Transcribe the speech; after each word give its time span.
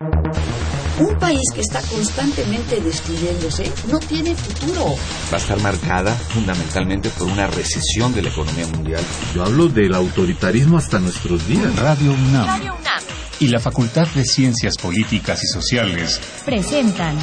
Un 0.00 1.18
país 1.18 1.42
que 1.52 1.60
está 1.60 1.82
constantemente 1.82 2.80
destruyéndose 2.80 3.72
no 3.90 3.98
tiene 3.98 4.36
futuro. 4.36 4.94
Va 5.32 5.34
a 5.34 5.40
estar 5.40 5.60
marcada 5.60 6.14
fundamentalmente 6.14 7.10
por 7.10 7.26
una 7.26 7.48
recesión 7.48 8.14
de 8.14 8.22
la 8.22 8.28
economía 8.28 8.68
mundial. 8.68 9.02
Yo 9.34 9.42
hablo 9.44 9.66
del 9.66 9.92
autoritarismo 9.94 10.78
hasta 10.78 11.00
nuestros 11.00 11.48
días. 11.48 11.74
Radio 11.74 12.12
UNAM. 12.12 12.46
Radio 12.46 12.74
UNAM. 12.74 13.02
Y 13.40 13.48
la 13.48 13.58
Facultad 13.58 14.06
de 14.14 14.24
Ciencias 14.24 14.76
Políticas 14.76 15.42
y 15.42 15.48
Sociales 15.48 16.20
presentan 16.44 17.16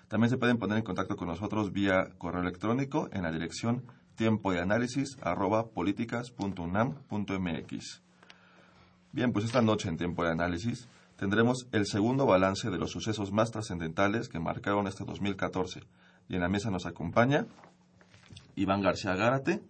También 0.07 0.29
se 0.29 0.37
pueden 0.37 0.59
poner 0.59 0.77
en 0.77 0.83
contacto 0.83 1.15
con 1.15 1.27
nosotros 1.27 1.73
vía 1.73 2.11
correo 2.19 2.41
electrónico 2.41 3.09
en 3.11 3.23
la 3.23 3.31
dirección 3.31 3.81
tiempo 4.15 4.51
de 4.51 4.59
análisis 4.59 5.17
arroba. 5.21 5.65
Bien, 9.11 9.33
pues 9.33 9.45
esta 9.45 9.63
noche 9.63 9.89
en 9.89 9.97
tiempo 9.97 10.23
de 10.23 10.31
análisis 10.31 10.87
tendremos 11.17 11.67
el 11.71 11.85
segundo 11.85 12.25
balance 12.25 12.69
de 12.69 12.77
los 12.77 12.91
sucesos 12.91 13.31
más 13.31 13.51
trascendentales 13.51 14.29
que 14.29 14.39
marcaron 14.39 14.87
este 14.87 15.03
2014. 15.03 15.81
Y 16.29 16.35
en 16.35 16.41
la 16.41 16.49
mesa 16.49 16.69
nos 16.69 16.85
acompaña 16.85 17.47
Iván 18.55 18.81
García 18.81 19.15
Gárate, 19.15 19.61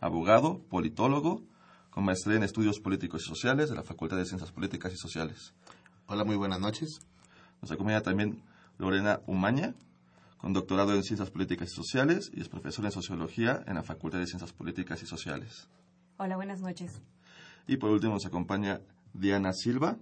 abogado, 0.00 0.60
politólogo, 0.70 1.42
con 1.90 2.04
maestría 2.04 2.36
en 2.36 2.42
estudios 2.42 2.80
políticos 2.80 3.22
y 3.24 3.28
sociales 3.28 3.70
de 3.70 3.76
la 3.76 3.82
Facultad 3.82 4.16
de 4.16 4.26
Ciencias 4.26 4.52
Políticas 4.52 4.92
y 4.92 4.96
Sociales. 4.96 5.54
Hola, 6.06 6.24
muy 6.24 6.36
buenas 6.36 6.60
noches. 6.60 7.00
Nos 7.62 7.72
acompaña 7.72 8.02
también 8.02 8.42
Lorena 8.78 9.20
Umaña, 9.26 9.74
con 10.36 10.52
doctorado 10.52 10.94
en 10.94 11.02
Ciencias 11.02 11.30
Políticas 11.30 11.70
y 11.72 11.74
Sociales 11.74 12.30
y 12.34 12.40
es 12.40 12.48
profesora 12.48 12.88
en 12.88 12.92
Sociología 12.92 13.64
en 13.66 13.74
la 13.74 13.82
Facultad 13.82 14.18
de 14.18 14.26
Ciencias 14.26 14.52
Políticas 14.52 15.02
y 15.02 15.06
Sociales. 15.06 15.68
Hola, 16.18 16.36
buenas 16.36 16.60
noches. 16.60 17.00
Y 17.66 17.78
por 17.78 17.90
último 17.90 18.14
nos 18.14 18.26
acompaña 18.26 18.80
Diana 19.12 19.52
Silva, 19.52 19.96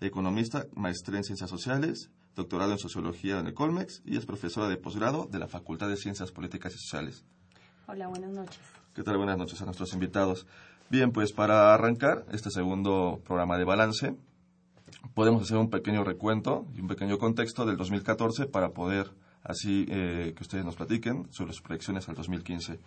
economista, 0.00 0.66
maestría 0.74 1.18
en 1.18 1.24
Ciencias 1.24 1.50
Sociales, 1.50 2.10
doctorado 2.34 2.72
en 2.72 2.78
Sociología 2.78 3.40
en 3.40 3.46
el 3.46 3.54
Colmex 3.54 4.02
y 4.04 4.16
es 4.16 4.26
profesora 4.26 4.68
de 4.68 4.76
posgrado 4.76 5.26
de 5.30 5.38
la 5.38 5.48
Facultad 5.48 5.88
de 5.88 5.96
Ciencias 5.96 6.32
Políticas 6.32 6.74
y 6.74 6.78
Sociales. 6.78 7.24
Hola, 7.86 8.08
buenas 8.08 8.30
noches. 8.30 8.60
¿Qué 8.94 9.02
tal? 9.02 9.16
Buenas 9.16 9.38
noches 9.38 9.60
a 9.62 9.64
nuestros 9.64 9.92
invitados. 9.94 10.46
Bien, 10.90 11.12
pues 11.12 11.32
para 11.32 11.74
arrancar 11.74 12.26
este 12.32 12.50
segundo 12.50 13.20
programa 13.24 13.58
de 13.58 13.64
balance, 13.64 14.16
podemos 15.14 15.42
hacer 15.42 15.56
un 15.56 15.70
pequeño 15.70 16.04
recuento 16.04 16.66
y 16.74 16.80
un 16.80 16.88
pequeño 16.88 17.18
contexto 17.18 17.64
del 17.64 17.76
2014 17.76 18.46
para 18.46 18.70
poder 18.70 19.10
así 19.42 19.86
eh, 19.88 20.32
que 20.36 20.42
ustedes 20.42 20.64
nos 20.64 20.76
platiquen 20.76 21.26
sobre 21.32 21.52
sus 21.52 21.62
proyecciones 21.62 22.08
al 22.08 22.16
2015. 22.16 22.80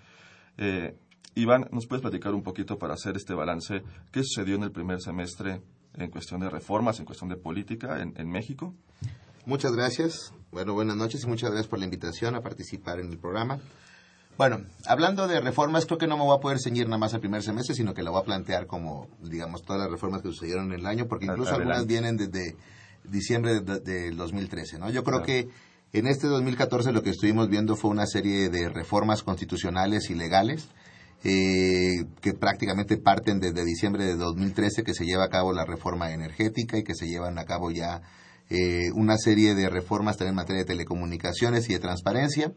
Eh, 0.57 0.97
Iván, 1.35 1.67
¿nos 1.71 1.87
puedes 1.87 2.01
platicar 2.01 2.33
un 2.33 2.43
poquito 2.43 2.77
para 2.77 2.93
hacer 2.93 3.15
este 3.15 3.33
balance? 3.33 3.83
¿Qué 4.11 4.23
sucedió 4.23 4.55
en 4.55 4.63
el 4.63 4.71
primer 4.71 5.01
semestre 5.01 5.61
en 5.95 6.09
cuestión 6.09 6.41
de 6.41 6.49
reformas, 6.49 6.99
en 6.99 7.05
cuestión 7.05 7.29
de 7.29 7.35
política 7.35 8.01
en, 8.01 8.29
México? 8.29 8.73
Muchas 9.45 9.73
gracias. 9.73 10.33
Bueno, 10.51 10.73
buenas 10.73 10.95
noches 10.95 11.23
y 11.23 11.27
muchas 11.27 11.51
gracias 11.51 11.67
por 11.67 11.79
la 11.79 11.85
invitación 11.85 12.35
a 12.35 12.41
participar 12.41 12.99
en 12.99 13.11
el 13.11 13.17
programa. 13.17 13.59
Bueno, 14.37 14.61
hablando 14.85 15.27
de 15.27 15.41
reformas, 15.41 15.85
creo 15.85 15.97
que 15.97 16.07
no 16.07 16.17
me 16.17 16.23
voy 16.23 16.37
a 16.37 16.39
poder 16.39 16.59
ceñir 16.59 16.85
nada 16.85 16.97
más 16.97 17.13
al 17.13 17.19
primer 17.19 17.43
semestre, 17.43 17.75
sino 17.75 17.93
que 17.93 18.03
lo 18.03 18.11
voy 18.11 18.21
a 18.21 18.25
plantear 18.25 18.67
como, 18.67 19.09
digamos, 19.21 19.63
todas 19.63 19.81
las 19.81 19.91
reformas 19.91 20.21
que 20.21 20.29
sucedieron 20.29 20.71
en 20.71 20.79
el 20.79 20.85
año, 20.85 21.07
porque 21.07 21.25
incluso 21.25 21.53
algunas 21.55 21.85
vienen 21.85 22.15
desde 22.15 22.55
diciembre 23.03 23.59
del 23.59 24.15
2013, 24.15 24.79
¿no? 24.79 24.89
Yo 24.89 25.03
creo 25.03 25.23
que 25.23 25.49
en 25.91 26.07
este 26.07 26.27
2014 26.27 26.91
lo 26.91 27.03
que 27.03 27.09
estuvimos 27.09 27.49
viendo 27.49 27.75
fue 27.75 27.91
una 27.91 28.05
serie 28.05 28.49
de 28.49 28.69
reformas 28.69 29.23
constitucionales 29.23 30.09
y 30.09 30.15
legales 30.15 30.69
eh, 31.23 32.05
que 32.21 32.33
prácticamente 32.33 32.95
parten 32.97 33.41
desde 33.41 33.65
diciembre 33.65 34.05
de 34.05 34.15
2013 34.15 34.83
que 34.83 34.93
se 34.93 35.05
lleva 35.05 35.25
a 35.25 35.29
cabo 35.29 35.51
la 35.51 35.65
reforma 35.65 36.13
energética 36.13 36.77
y 36.77 36.83
que 36.83 36.95
se 36.95 37.07
llevan 37.07 37.37
a 37.37 37.43
cabo 37.43 37.71
ya 37.71 38.01
eh, 38.49 38.91
una 38.95 39.17
serie 39.17 39.53
de 39.53 39.69
reformas 39.69 40.15
también 40.15 40.31
en 40.31 40.37
materia 40.37 40.61
de 40.61 40.67
telecomunicaciones 40.67 41.69
y 41.69 41.73
de 41.73 41.79
transparencia. 41.79 42.53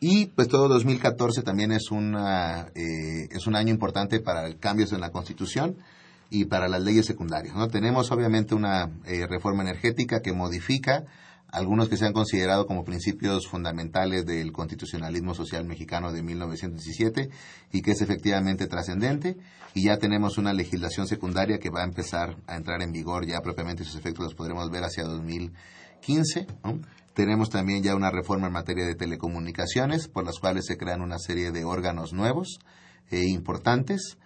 Y 0.00 0.26
pues 0.26 0.48
todo 0.48 0.66
2014 0.68 1.42
también 1.42 1.70
es, 1.70 1.92
una, 1.92 2.72
eh, 2.74 3.28
es 3.30 3.46
un 3.46 3.54
año 3.54 3.70
importante 3.70 4.18
para 4.18 4.52
cambios 4.58 4.92
en 4.92 5.00
la 5.00 5.10
Constitución 5.10 5.76
y 6.30 6.46
para 6.46 6.68
las 6.68 6.82
leyes 6.82 7.06
secundarias. 7.06 7.54
¿no? 7.54 7.68
Tenemos 7.68 8.10
obviamente 8.10 8.56
una 8.56 8.90
reforma 9.28 9.62
energética 9.62 10.20
que 10.20 10.32
modifica 10.32 11.04
algunos 11.52 11.88
que 11.88 11.96
se 11.96 12.06
han 12.06 12.12
considerado 12.12 12.66
como 12.66 12.84
principios 12.84 13.46
fundamentales 13.46 14.26
del 14.26 14.52
constitucionalismo 14.52 15.34
social 15.34 15.64
mexicano 15.64 16.12
de 16.12 16.22
1917 16.22 17.30
y 17.72 17.82
que 17.82 17.92
es 17.92 18.02
efectivamente 18.02 18.66
trascendente. 18.66 19.36
Y 19.74 19.84
ya 19.84 19.98
tenemos 19.98 20.38
una 20.38 20.52
legislación 20.52 21.06
secundaria 21.06 21.58
que 21.58 21.70
va 21.70 21.82
a 21.82 21.84
empezar 21.84 22.36
a 22.46 22.56
entrar 22.56 22.82
en 22.82 22.92
vigor 22.92 23.26
ya 23.26 23.40
propiamente 23.40 23.84
sus 23.84 23.96
efectos 23.96 24.24
los 24.24 24.34
podremos 24.34 24.70
ver 24.70 24.84
hacia 24.84 25.04
2015 25.04 26.46
tenemos 27.14 27.50
también 27.50 27.82
ya 27.82 27.94
una 27.94 28.10
reforma 28.10 28.46
en 28.46 28.52
materia 28.52 28.86
de 28.86 28.94
telecomunicaciones 28.94 30.08
por 30.08 30.24
las 30.24 30.38
cuales 30.38 30.66
se 30.66 30.76
crean 30.76 31.02
una 31.02 31.18
serie 31.18 31.50
de 31.50 31.64
órganos 31.64 32.12
nuevos 32.12 32.60
e 33.10 33.24
importantes 33.24 34.16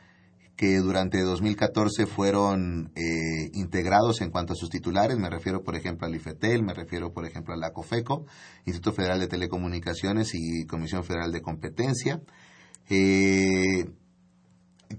que 0.56 0.78
durante 0.78 1.20
2014 1.20 2.06
fueron 2.06 2.92
eh, 2.94 3.50
integrados 3.54 4.20
en 4.20 4.30
cuanto 4.30 4.52
a 4.52 4.56
sus 4.56 4.70
titulares. 4.70 5.18
Me 5.18 5.28
refiero, 5.28 5.62
por 5.64 5.74
ejemplo, 5.74 6.06
al 6.06 6.14
IFETEL, 6.14 6.62
me 6.62 6.74
refiero, 6.74 7.12
por 7.12 7.26
ejemplo, 7.26 7.54
a 7.54 7.56
la 7.56 7.72
COFECO, 7.72 8.24
Instituto 8.64 8.92
Federal 8.92 9.18
de 9.18 9.26
Telecomunicaciones 9.26 10.30
y 10.34 10.64
Comisión 10.66 11.02
Federal 11.02 11.32
de 11.32 11.42
Competencia. 11.42 12.20
Eh, 12.88 13.90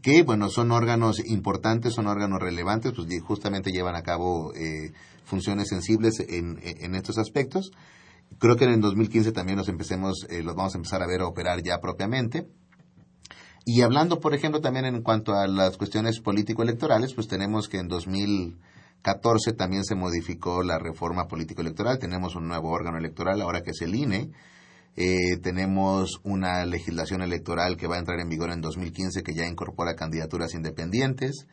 que, 0.01 0.23
bueno, 0.23 0.49
son 0.49 0.71
órganos 0.71 1.25
importantes, 1.25 1.93
son 1.93 2.07
órganos 2.07 2.41
relevantes, 2.41 2.91
pues 2.93 3.07
justamente 3.21 3.71
llevan 3.71 3.95
a 3.95 4.01
cabo 4.01 4.53
eh, 4.55 4.91
funciones 5.23 5.69
sensibles 5.69 6.19
en, 6.19 6.59
en, 6.61 6.95
estos 6.95 7.17
aspectos. 7.17 7.71
Creo 8.39 8.57
que 8.57 8.65
en 8.65 8.71
el 8.71 8.81
2015 8.81 9.31
también 9.31 9.57
los 9.57 9.69
empecemos, 9.69 10.27
los 10.29 10.55
vamos 10.55 10.73
a 10.75 10.79
empezar 10.79 11.01
a 11.01 11.07
ver 11.07 11.21
a 11.21 11.27
operar 11.27 11.63
ya 11.63 11.79
propiamente. 11.79 12.45
Y 13.67 13.81
hablando, 13.81 14.19
por 14.19 14.35
ejemplo, 14.35 14.61
también 14.61 14.85
en 14.85 15.01
cuanto 15.01 15.33
a 15.33 15.47
las 15.47 15.75
cuestiones 15.75 16.19
político-electorales, 16.19 17.15
pues 17.15 17.27
tenemos 17.27 17.67
que 17.67 17.79
en 17.79 17.87
2014 17.87 19.53
también 19.53 19.83
se 19.83 19.95
modificó 19.95 20.61
la 20.61 20.77
reforma 20.77 21.27
político-electoral. 21.27 21.97
Tenemos 21.97 22.35
un 22.35 22.47
nuevo 22.47 22.69
órgano 22.69 22.99
electoral, 22.99 23.41
ahora 23.41 23.61
que 23.61 23.71
es 23.71 23.81
el 23.81 23.95
INE. 23.95 24.29
Eh, 24.95 25.37
tenemos 25.41 26.21
una 26.23 26.63
legislación 26.63 27.23
electoral 27.23 27.75
que 27.75 27.87
va 27.87 27.95
a 27.95 27.99
entrar 27.99 28.19
en 28.19 28.29
vigor 28.29 28.51
en 28.51 28.61
2015 28.61 29.23
que 29.23 29.33
ya 29.33 29.47
incorpora 29.47 29.95
candidaturas 29.95 30.53
independientes. 30.53 31.47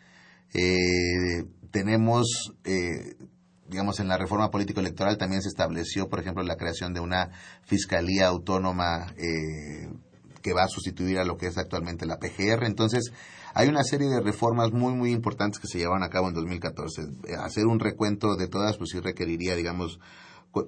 Eh, 0.52 1.44
tenemos, 1.70 2.52
eh, 2.64 3.16
digamos, 3.70 4.00
en 4.00 4.08
la 4.08 4.18
reforma 4.18 4.50
político-electoral 4.50 5.16
también 5.16 5.40
se 5.40 5.48
estableció, 5.48 6.10
por 6.10 6.20
ejemplo, 6.20 6.42
la 6.42 6.56
creación 6.56 6.92
de 6.92 7.00
una 7.00 7.30
fiscalía 7.62 8.26
autónoma 8.26 9.14
que 10.42 10.52
va 10.52 10.64
a 10.64 10.68
sustituir 10.68 11.18
a 11.18 11.24
lo 11.24 11.36
que 11.36 11.46
es 11.46 11.56
actualmente 11.56 12.06
la 12.06 12.18
PGR. 12.18 12.64
Entonces, 12.64 13.12
hay 13.54 13.68
una 13.68 13.84
serie 13.84 14.08
de 14.08 14.20
reformas 14.20 14.72
muy, 14.72 14.94
muy 14.94 15.12
importantes 15.12 15.60
que 15.60 15.68
se 15.68 15.78
llevan 15.78 16.02
a 16.02 16.08
cabo 16.08 16.28
en 16.28 16.34
2014. 16.34 17.02
Hacer 17.38 17.66
un 17.66 17.80
recuento 17.80 18.36
de 18.36 18.48
todas, 18.48 18.76
pues 18.76 18.90
sí 18.90 19.00
requeriría, 19.00 19.54
digamos, 19.56 19.98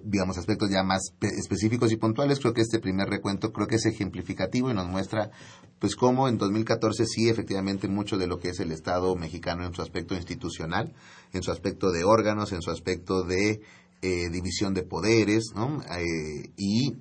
digamos, 0.03 0.39
aspectos 0.39 0.71
ya 0.71 0.83
más 0.83 1.13
específicos 1.21 1.93
y 1.93 1.97
puntuales. 1.97 2.41
Creo 2.41 2.55
que 2.55 2.63
este 2.63 2.79
primer 2.79 3.09
recuento 3.09 3.53
creo 3.53 3.67
que 3.67 3.77
es 3.77 3.87
ejemplificativo 3.87 4.71
y 4.71 4.75
nos 4.75 4.89
muestra, 4.89 5.31
pues, 5.79 5.97
cómo 5.97 6.29
en 6.29 6.39
2014 6.39 7.05
sí, 7.07 7.29
efectivamente, 7.29 7.89
mucho 7.89 8.17
de 8.17 8.27
lo 8.27 8.39
que 8.39 8.51
es 8.51 8.61
el 8.61 8.73
Estado 8.73 9.15
mexicano 9.17 9.67
en 9.67 9.75
su 9.75 9.83
aspecto 9.83 10.15
institucional, 10.15 10.95
en 11.33 11.43
su 11.43 11.51
aspecto 11.51 11.91
de 11.91 12.05
órganos, 12.05 12.53
en 12.53 12.63
su 12.63 12.71
aspecto 12.71 13.25
de 13.25 13.61
eh, 14.03 14.29
división 14.31 14.75
de 14.75 14.83
poderes, 14.83 15.53
¿no? 15.55 15.81
Eh, 15.83 16.51
y 16.59 16.95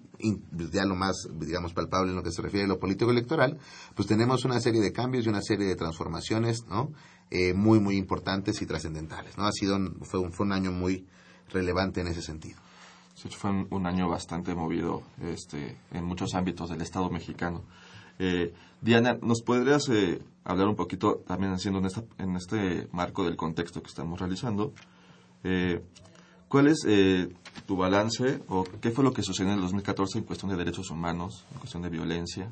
ya 0.72 0.86
lo 0.86 0.96
más, 0.96 1.28
digamos, 1.40 1.74
palpable 1.74 2.12
en 2.12 2.16
lo 2.16 2.24
que 2.24 2.32
se 2.32 2.42
refiere 2.42 2.66
a 2.66 2.68
lo 2.68 2.80
político 2.80 3.12
electoral, 3.12 3.58
pues 3.96 4.08
tenemos 4.08 4.46
una 4.46 4.60
serie 4.60 4.82
de 4.82 4.92
cambios 4.92 5.26
y 5.26 5.30
una 5.30 5.42
serie 5.42 5.68
de 5.68 5.76
transformaciones, 5.76 6.66
¿no? 6.68 6.92
Eh, 7.30 7.54
muy, 7.54 7.80
muy 7.80 7.98
importantes 7.98 8.62
y 8.62 8.66
trascendentales, 8.66 9.38
¿no? 9.38 9.46
Ha 9.46 9.52
sido, 9.52 9.78
fue, 10.04 10.20
un, 10.20 10.32
fue 10.32 10.46
un 10.46 10.52
año 10.54 10.72
muy 10.72 11.06
relevante 11.52 12.02
en 12.02 12.08
ese 12.08 12.22
sentido. 12.22 12.60
Sí, 13.16 13.30
fue 13.30 13.50
un, 13.52 13.68
un 13.70 13.86
año 13.86 14.10
bastante 14.10 14.56
movido 14.56 15.04
este, 15.22 15.78
en 15.92 16.04
muchos 16.06 16.34
ámbitos 16.36 16.70
del 16.70 16.82
Estado 16.82 17.10
mexicano. 17.10 17.62
Eh, 18.20 18.54
Diana, 18.82 19.18
¿nos 19.22 19.42
podrías 19.42 19.88
eh, 19.90 20.22
hablar 20.44 20.68
un 20.68 20.76
poquito, 20.76 21.24
también 21.28 21.54
haciendo 21.54 21.80
en, 21.80 21.86
esta- 21.86 22.04
en 22.18 22.36
este 22.36 22.88
marco 22.92 23.24
del 23.24 23.36
contexto 23.36 23.82
que 23.82 23.88
estamos 23.90 24.20
realizando, 24.20 24.74
eh, 25.44 25.82
cuál 26.54 26.68
es 26.68 26.84
eh, 26.88 27.34
tu 27.66 27.76
balance 27.76 28.40
o 28.48 28.64
qué 28.80 28.92
fue 28.92 29.04
lo 29.04 29.12
que 29.12 29.24
sucedió 29.24 29.50
en 29.52 29.56
el 29.58 29.62
2014 29.64 30.20
en 30.20 30.24
cuestión 30.26 30.52
de 30.52 30.58
derechos 30.58 30.92
humanos, 30.92 31.44
en 31.52 31.58
cuestión 31.58 31.82
de 31.82 31.90
violencia? 31.90 32.48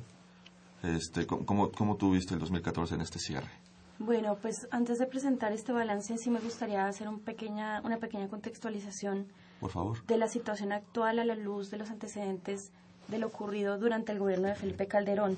Este, 0.82 1.28
¿cómo- 1.28 1.46
¿cómo, 1.46 1.72
¿Cómo 1.72 1.96
tuviste 1.98 2.34
el 2.34 2.40
2014 2.40 2.96
en 2.96 3.02
este 3.02 3.20
cierre? 3.20 3.52
Bueno, 4.00 4.36
pues 4.42 4.68
antes 4.72 4.98
de 4.98 5.06
presentar 5.06 5.52
este 5.52 5.72
balance, 5.72 6.18
sí 6.18 6.32
me 6.32 6.40
gustaría 6.40 6.88
hacer 6.88 7.08
un 7.08 7.20
pequeña, 7.20 7.80
una 7.84 7.98
pequeña 7.98 8.28
contextualización 8.28 9.28
Por 9.60 9.70
favor. 9.70 10.04
de 10.08 10.18
la 10.18 10.28
situación 10.28 10.72
actual 10.72 11.20
a 11.20 11.26
la 11.26 11.36
luz 11.36 11.70
de 11.70 11.78
los 11.78 11.92
antecedentes 11.92 12.72
de 13.10 13.20
lo 13.20 13.28
ocurrido 13.28 13.78
durante 13.78 14.12
el 14.12 14.18
gobierno 14.18 14.48
de 14.48 14.56
Felipe 14.56 14.88
Calderón, 14.88 15.38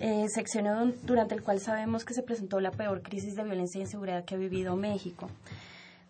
eh, 0.00 0.26
sexenio 0.34 0.92
durante 1.04 1.36
el 1.36 1.42
cual 1.44 1.60
sabemos 1.60 2.04
que 2.04 2.14
se 2.14 2.24
presentó 2.24 2.58
la 2.58 2.72
peor 2.72 3.00
crisis 3.02 3.36
de 3.36 3.44
violencia 3.44 3.78
e 3.78 3.82
inseguridad 3.84 4.24
que 4.24 4.34
ha 4.34 4.38
vivido 4.38 4.74
México. 4.74 5.28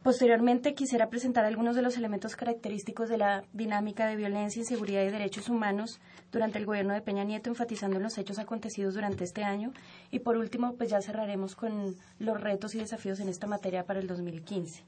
Posteriormente 0.03 0.75
quisiera 0.75 1.11
presentar 1.11 1.45
algunos 1.45 1.75
de 1.75 1.83
los 1.83 1.97
elementos 1.97 2.37
característicos 2.37 3.09
de 3.09 3.19
la 3.19 3.43
dinámica 3.53 4.07
de 4.07 4.15
violencia, 4.15 4.61
inseguridad 4.61 5.03
y 5.03 5.11
derechos 5.11 5.49
humanos 5.49 6.01
durante 6.31 6.59
el 6.59 6.67
gobierno 6.67 6.95
de 6.95 7.01
Peña 7.01 7.25
Nieto, 7.25 7.51
enfatizando 7.51 7.97
en 7.97 8.05
los 8.05 8.17
hechos 8.17 8.39
acontecidos 8.39 8.95
durante 8.95 9.25
este 9.25 9.43
año. 9.43 9.73
Y 10.13 10.21
por 10.21 10.37
último, 10.37 10.75
pues 10.77 10.91
ya 10.91 11.03
cerraremos 11.03 11.57
con 11.57 11.97
los 12.21 12.41
retos 12.41 12.77
y 12.77 12.79
desafíos 12.79 13.19
en 13.19 13.29
esta 13.29 13.49
materia 13.49 13.85
para 13.85 13.99
el 13.99 14.07
2015. 14.07 14.85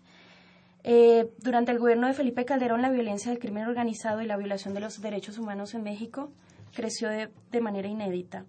Eh, 0.84 1.28
durante 1.38 1.72
el 1.72 1.78
gobierno 1.78 2.06
de 2.06 2.14
Felipe 2.14 2.44
Calderón, 2.44 2.80
la 2.80 2.90
violencia 2.90 3.30
del 3.30 3.40
crimen 3.40 3.66
organizado 3.66 4.22
y 4.22 4.26
la 4.26 4.36
violación 4.36 4.74
de 4.74 4.80
los 4.80 5.00
derechos 5.02 5.38
humanos 5.38 5.74
en 5.74 5.82
México 5.82 6.30
creció 6.72 7.08
de, 7.08 7.28
de 7.50 7.60
manera 7.60 7.88
inédita. 7.88 8.44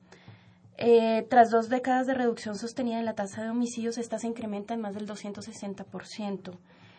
Eh, 0.83 1.27
tras 1.29 1.51
dos 1.51 1.69
décadas 1.69 2.07
de 2.07 2.15
reducción 2.15 2.55
sostenida 2.55 2.97
en 2.97 3.05
la 3.05 3.13
tasa 3.13 3.43
de 3.43 3.51
homicidios, 3.51 3.99
esta 3.99 4.17
se 4.17 4.25
incrementa 4.25 4.73
en 4.73 4.81
más 4.81 4.95
del 4.95 5.07
260% 5.07 6.57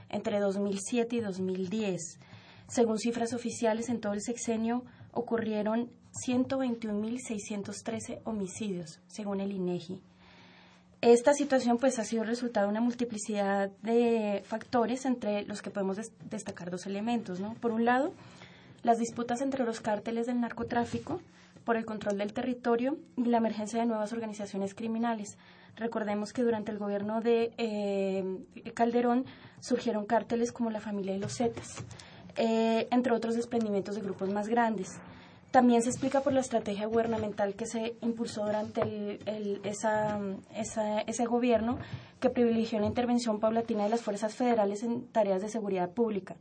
entre 0.08 0.38
2007 0.38 1.16
y 1.16 1.20
2010. 1.20 2.20
Según 2.68 2.98
cifras 3.00 3.32
oficiales, 3.32 3.88
en 3.88 4.00
todo 4.00 4.12
el 4.12 4.22
sexenio 4.22 4.84
ocurrieron 5.10 5.90
121.613 6.26 8.20
homicidios, 8.24 9.00
según 9.08 9.40
el 9.40 9.50
INEGI. 9.50 10.00
Esta 11.00 11.34
situación 11.34 11.78
pues 11.78 11.98
ha 11.98 12.04
sido 12.04 12.22
resultado 12.22 12.66
de 12.68 12.70
una 12.70 12.80
multiplicidad 12.80 13.70
de 13.82 14.42
factores 14.46 15.04
entre 15.06 15.44
los 15.44 15.60
que 15.60 15.70
podemos 15.70 15.96
des- 15.96 16.12
destacar 16.30 16.70
dos 16.70 16.86
elementos, 16.86 17.40
¿no? 17.40 17.54
Por 17.54 17.72
un 17.72 17.84
lado, 17.84 18.12
las 18.84 18.98
disputas 18.98 19.40
entre 19.40 19.64
los 19.64 19.80
cárteles 19.80 20.26
del 20.26 20.40
narcotráfico 20.40 21.20
por 21.64 21.76
el 21.76 21.84
control 21.84 22.18
del 22.18 22.32
territorio 22.32 22.96
y 23.16 23.24
la 23.24 23.38
emergencia 23.38 23.80
de 23.80 23.86
nuevas 23.86 24.12
organizaciones 24.12 24.74
criminales. 24.74 25.36
Recordemos 25.76 26.32
que 26.32 26.42
durante 26.42 26.70
el 26.70 26.78
gobierno 26.78 27.20
de 27.20 27.52
eh, 27.56 28.24
Calderón 28.74 29.24
surgieron 29.60 30.04
cárteles 30.06 30.52
como 30.52 30.70
la 30.70 30.80
familia 30.80 31.12
de 31.14 31.18
los 31.20 31.36
Zetas, 31.36 31.84
eh, 32.36 32.88
entre 32.90 33.12
otros 33.12 33.34
desprendimientos 33.36 33.94
de 33.94 34.02
grupos 34.02 34.28
más 34.30 34.48
grandes. 34.48 34.98
También 35.50 35.82
se 35.82 35.90
explica 35.90 36.22
por 36.22 36.32
la 36.32 36.40
estrategia 36.40 36.86
gubernamental 36.86 37.54
que 37.54 37.66
se 37.66 37.94
impulsó 38.00 38.46
durante 38.46 39.18
el- 39.26 39.60
esa- 39.64 40.18
esa- 40.56 41.00
ese 41.02 41.26
gobierno 41.26 41.78
que 42.20 42.30
privilegió 42.30 42.80
la 42.80 42.86
intervención 42.86 43.38
paulatina 43.38 43.84
de 43.84 43.90
las 43.90 44.00
fuerzas 44.00 44.34
federales 44.34 44.82
en 44.82 45.06
tareas 45.08 45.42
de 45.42 45.48
seguridad 45.50 45.90
pública. 45.90 46.36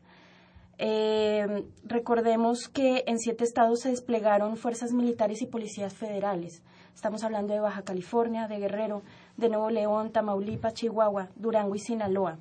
Eh, 0.84 1.64
recordemos 1.84 2.68
que 2.68 3.04
en 3.06 3.20
siete 3.20 3.44
estados 3.44 3.82
se 3.82 3.90
desplegaron 3.90 4.58
fuerzas 4.58 4.94
militares 4.94 5.44
y 5.44 5.46
policías 5.46 5.94
federales. 5.94 6.64
Estamos 6.96 7.24
hablando 7.24 7.54
de 7.54 7.60
Baja 7.60 7.84
California, 7.84 8.48
de 8.48 8.58
Guerrero, 8.58 9.04
de 9.38 9.50
Nuevo 9.50 9.70
León, 9.70 10.12
Tamaulipas, 10.12 10.74
Chihuahua, 10.74 11.30
Durango 11.36 11.76
y 11.76 11.80
Sinaloa. 11.80 12.40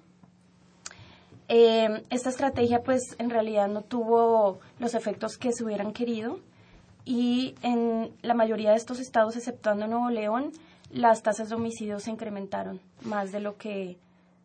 Eh, 1.48 2.02
esta 2.08 2.30
estrategia, 2.30 2.82
pues, 2.82 3.14
en 3.18 3.28
realidad 3.28 3.68
no 3.68 3.82
tuvo 3.82 4.60
los 4.78 4.94
efectos 4.94 5.36
que 5.36 5.52
se 5.52 5.62
hubieran 5.62 5.92
querido 5.92 6.38
y 7.04 7.56
en 7.60 8.10
la 8.22 8.32
mayoría 8.32 8.70
de 8.70 8.76
estos 8.76 9.00
estados, 9.00 9.36
exceptuando 9.36 9.86
Nuevo 9.86 10.08
León, 10.08 10.52
las 10.90 11.22
tasas 11.22 11.50
de 11.50 11.56
homicidios 11.56 12.04
se 12.04 12.10
incrementaron 12.10 12.80
más 13.02 13.32
de 13.32 13.40
lo 13.40 13.58
que 13.58 13.98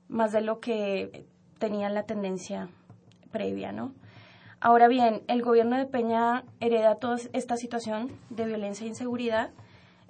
más 0.09 0.33
de 0.33 0.41
lo 0.41 0.59
que 0.59 1.25
tenían 1.59 1.93
la 1.93 2.03
tendencia 2.03 2.67
previa, 3.35 3.73
¿no? 3.73 3.91
Ahora 4.61 4.87
bien, 4.87 5.23
el 5.27 5.41
gobierno 5.41 5.75
de 5.77 5.85
Peña 5.85 6.45
hereda 6.61 6.95
toda 6.95 7.17
esta 7.33 7.57
situación 7.57 8.09
de 8.29 8.45
violencia 8.45 8.85
e 8.85 8.87
inseguridad, 8.87 9.49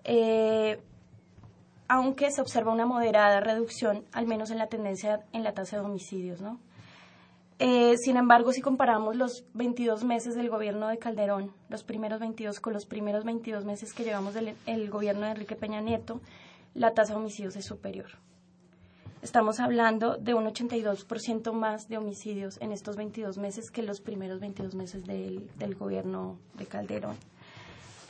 eh, 0.04 0.80
aunque 1.88 2.30
se 2.30 2.40
observa 2.40 2.72
una 2.72 2.86
moderada 2.86 3.40
reducción, 3.40 4.06
al 4.12 4.28
menos 4.28 4.52
en 4.52 4.60
la 4.60 4.68
tendencia 4.68 5.22
en 5.34 5.44
la 5.44 5.54
tasa 5.54 5.78
de 5.78 5.86
homicidios, 5.86 6.40
¿no? 6.40 6.60
Eh, 7.58 7.98
sin 7.98 8.18
embargo, 8.18 8.52
si 8.52 8.62
comparamos 8.62 9.16
los 9.16 9.44
22 9.56 10.04
meses 10.04 10.36
del 10.36 10.50
gobierno 10.50 10.88
de 10.88 11.00
Calderón, 11.00 11.52
los 11.70 11.84
primeros 11.84 12.20
22 12.20 12.60
con 12.60 12.74
los 12.74 12.86
primeros 12.86 13.24
22 13.24 13.66
meses 13.66 13.94
que 13.94 14.04
llevamos 14.04 14.36
del 14.36 14.54
el 14.68 14.90
gobierno 14.92 15.26
de 15.26 15.32
Enrique 15.32 15.56
Peña 15.56 15.82
Nieto, 15.82 16.22
la 16.76 16.94
tasa 16.94 17.14
de 17.14 17.20
homicidios 17.20 17.56
es 17.56 17.66
superior. 17.66 18.12
Estamos 19.26 19.60
hablando 19.60 20.18
de 20.18 20.36
un 20.36 20.46
82% 20.46 21.52
más 21.52 21.88
de 21.90 21.98
homicidios 21.98 22.62
en 22.62 22.72
estos 22.72 22.96
22 22.96 23.40
meses 23.40 23.72
que 23.72 23.82
los 23.82 24.00
primeros 24.00 24.40
22 24.40 24.76
meses 24.76 25.04
del, 25.04 25.50
del 25.58 25.74
gobierno 25.74 26.38
de 26.54 26.68
Calderón. 26.68 27.16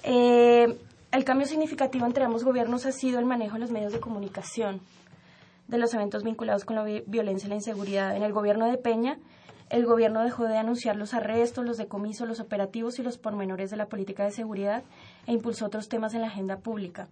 Eh, 0.03 0.77
el 1.13 1.23
cambio 1.23 1.47
significativo 1.47 2.06
entre 2.06 2.25
ambos 2.25 2.44
gobiernos 2.44 2.85
ha 2.85 2.91
sido 2.91 3.19
el 3.19 3.25
manejo 3.25 3.53
de 3.53 3.59
los 3.62 3.71
medios 3.71 3.94
de 3.94 4.01
comunicación, 4.01 4.81
de 5.69 5.77
los 5.77 5.94
eventos 5.94 6.23
vinculados 6.25 6.65
con 6.65 6.75
la 6.75 6.83
vi- 6.83 7.03
violencia 7.07 7.47
y 7.47 7.50
la 7.50 7.56
inseguridad. 7.56 8.13
En 8.17 8.23
el 8.23 8.33
gobierno 8.33 8.65
de 8.69 8.77
Peña, 8.77 9.17
el 9.69 9.85
gobierno 9.85 10.21
dejó 10.21 10.44
de 10.44 10.57
anunciar 10.57 10.97
los 10.97 11.13
arrestos, 11.13 11.63
los 11.63 11.77
decomisos, 11.77 12.27
los 12.27 12.41
operativos 12.41 13.00
y 13.00 13.03
los 13.03 13.17
pormenores 13.17 13.71
de 13.71 13.77
la 13.77 13.85
política 13.88 14.25
de 14.25 14.31
seguridad 14.31 14.83
e 15.27 15.31
impulsó 15.31 15.67
otros 15.67 15.88
temas 15.88 16.13
en 16.13 16.19
la 16.21 16.27
agenda 16.27 16.57
pública. 16.57 17.07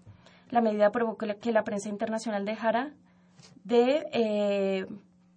La 0.51 0.59
medida 0.59 0.91
provocó 0.91 1.25
que 1.39 1.51
la 1.53 1.63
prensa 1.63 1.87
internacional 1.87 2.43
dejara 2.43 2.91
de, 3.63 4.05
eh, 4.13 4.85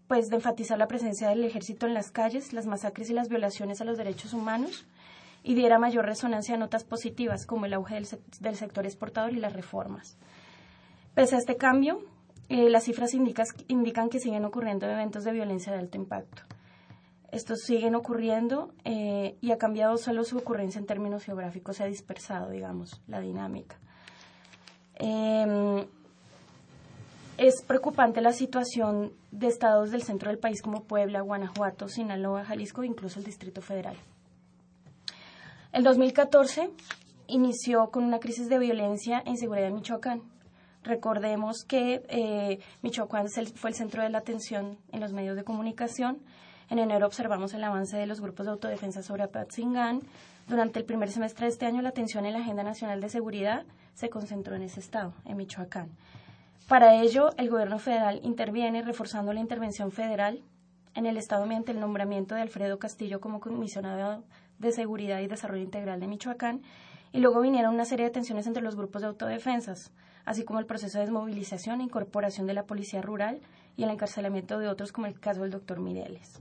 pues, 0.09 0.29
de 0.29 0.37
enfatizar 0.37 0.79
la 0.79 0.89
presencia 0.89 1.29
del 1.29 1.45
ejército 1.45 1.87
en 1.87 1.95
las 1.95 2.11
calles, 2.11 2.53
las 2.53 2.67
masacres 2.67 3.11
y 3.11 3.13
las 3.13 3.29
violaciones 3.29 3.81
a 3.81 3.85
los 3.85 3.97
derechos 3.99 4.33
humanos 4.33 4.87
y 5.43 5.55
diera 5.55 5.79
mayor 5.79 6.07
resonancia 6.07 6.55
a 6.55 6.59
notas 6.59 6.85
positivas 6.85 7.47
como 7.47 7.67
el 7.67 7.75
auge 7.75 7.95
del, 7.95 8.07
sec- 8.07 8.39
del 8.41 8.57
sector 8.57 8.85
exportador 8.85 9.33
y 9.33 9.37
las 9.41 9.53
reformas. 9.53 10.17
Pese 11.15 11.37
a 11.37 11.39
este 11.39 11.57
cambio, 11.57 12.01
eh, 12.49 12.69
las 12.69 12.85
cifras 12.85 13.15
indican 13.15 14.09
que 14.09 14.21
siguen 14.21 14.45
ocurriendo 14.45 14.87
eventos 14.87 15.25
de 15.25 15.33
violencia 15.33 15.73
de 15.73 15.79
alto 15.79 15.97
impacto. 15.97 16.43
Estos 17.33 17.61
siguen 17.63 17.95
ocurriendo 17.95 18.73
eh, 18.85 19.37
y 19.41 19.51
ha 19.51 19.59
cambiado 19.59 19.99
solo 19.99 20.25
su 20.25 20.39
ocurrencia 20.39 20.79
en 20.79 20.87
términos 20.87 21.25
geográficos, 21.25 21.77
se 21.77 21.83
ha 21.83 21.87
dispersado, 21.87 22.51
digamos, 22.51 23.03
la 23.09 23.21
dinámica. 23.21 23.77
Em, 24.95 25.85
es 27.39 27.63
preocupante 27.63 28.21
la 28.21 28.33
situación 28.33 29.13
de 29.31 29.49
estados 29.49 29.91
del 29.91 30.03
centro 30.03 30.31
del 30.31 30.39
país 30.39 30.63
como 30.63 30.85
Puebla, 30.85 31.21
Guanajuato, 31.21 31.89
Sinaloa, 31.89 32.45
Jalisco 32.45 32.83
e 32.83 32.87
incluso 32.87 33.19
el 33.19 33.25
Distrito 33.25 33.61
Federal. 33.61 33.97
El 35.73 35.85
2014 35.85 36.71
inició 37.27 37.91
con 37.91 38.05
una 38.05 38.21
crisis 38.21 38.49
de 38.49 38.59
violencia 38.59 39.23
e 39.27 39.31
inseguridad 39.31 39.69
en 39.69 39.75
Michoacán. 39.75 40.23
Recordemos 40.83 41.65
que 41.65 42.03
eh, 42.09 42.61
Michoacán 42.83 43.29
fue 43.29 43.71
el 43.71 43.77
centro 43.77 44.03
de 44.03 44.09
la 44.09 44.19
atención 44.19 44.79
en 44.93 45.01
los 45.01 45.13
medios 45.13 45.37
de 45.37 45.45
comunicación. 45.45 46.19
En 46.71 46.79
enero 46.79 47.07
observamos 47.07 47.53
el 47.53 47.65
avance 47.65 47.97
de 47.97 48.07
los 48.07 48.21
grupos 48.21 48.47
de 48.47 48.53
autodefensa 48.53 49.03
sobre 49.03 49.25
Apatzingán. 49.25 50.01
Durante 50.49 50.79
el 50.79 50.85
primer 50.85 51.11
semestre 51.11 51.47
de 51.47 51.53
este 51.53 51.67
año, 51.67 51.83
la 51.83 51.91
atención 51.91 52.25
en 52.25 52.33
la 52.33 52.39
Agenda 52.39 52.63
Nacional 52.63 53.01
de 53.01 53.09
Seguridad 53.09 53.65
se 53.95 54.09
concentró 54.09 54.55
en 54.55 54.63
ese 54.63 54.81
estado, 54.81 55.13
en 55.25 55.37
Michoacán. 55.37 55.91
Para 56.69 57.01
ello, 57.01 57.31
el 57.37 57.49
gobierno 57.49 57.79
federal 57.79 58.19
interviene 58.25 58.83
reforzando 58.83 59.33
la 59.33 59.39
intervención 59.39 59.93
federal 59.93 60.43
en 60.97 61.07
el 61.07 61.17
Estado 61.17 61.47
mediante 61.47 61.71
el 61.71 61.79
nombramiento 61.79 62.35
de 62.35 62.41
Alfredo 62.41 62.81
Castillo 62.81 63.21
como 63.21 63.39
comisionado 63.39 64.25
de 64.59 64.73
Seguridad 64.73 65.21
y 65.21 65.29
Desarrollo 65.29 65.63
Integral 65.63 66.01
de 66.01 66.09
Michoacán, 66.09 66.63
y 67.13 67.21
luego 67.21 67.41
vinieron 67.41 67.73
una 67.73 67.85
serie 67.85 68.07
de 68.07 68.11
tensiones 68.11 68.49
entre 68.49 68.65
los 68.65 68.75
grupos 68.75 69.03
de 69.03 69.09
autodefensas, 69.09 69.93
así 70.25 70.43
como 70.43 70.59
el 70.59 70.67
proceso 70.67 70.99
de 70.99 71.05
desmovilización 71.05 71.81
e 71.81 71.85
incorporación 71.85 72.49
de 72.49 72.55
la 72.55 72.65
policía 72.65 73.01
rural 73.01 73.41
y 73.77 73.85
el 73.85 73.91
encarcelamiento 73.91 74.59
de 74.59 74.67
otros, 74.67 74.91
como 74.91 75.07
el 75.07 75.21
caso 75.21 75.43
del 75.43 75.53
doctor 75.53 75.79
Mireles. 75.79 76.41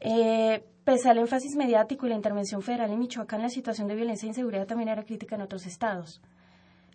Eh, 0.00 0.62
pese 0.84 1.08
al 1.08 1.16
énfasis 1.16 1.56
mediático 1.56 2.04
y 2.04 2.10
la 2.10 2.16
intervención 2.16 2.60
federal 2.60 2.90
en 2.90 2.98
Michoacán, 2.98 3.40
la 3.40 3.48
situación 3.48 3.88
de 3.88 3.94
violencia 3.94 4.26
e 4.26 4.28
inseguridad 4.28 4.66
también 4.66 4.90
era 4.90 5.04
crítica 5.04 5.36
en 5.36 5.40
otros 5.40 5.64
estados, 5.64 6.20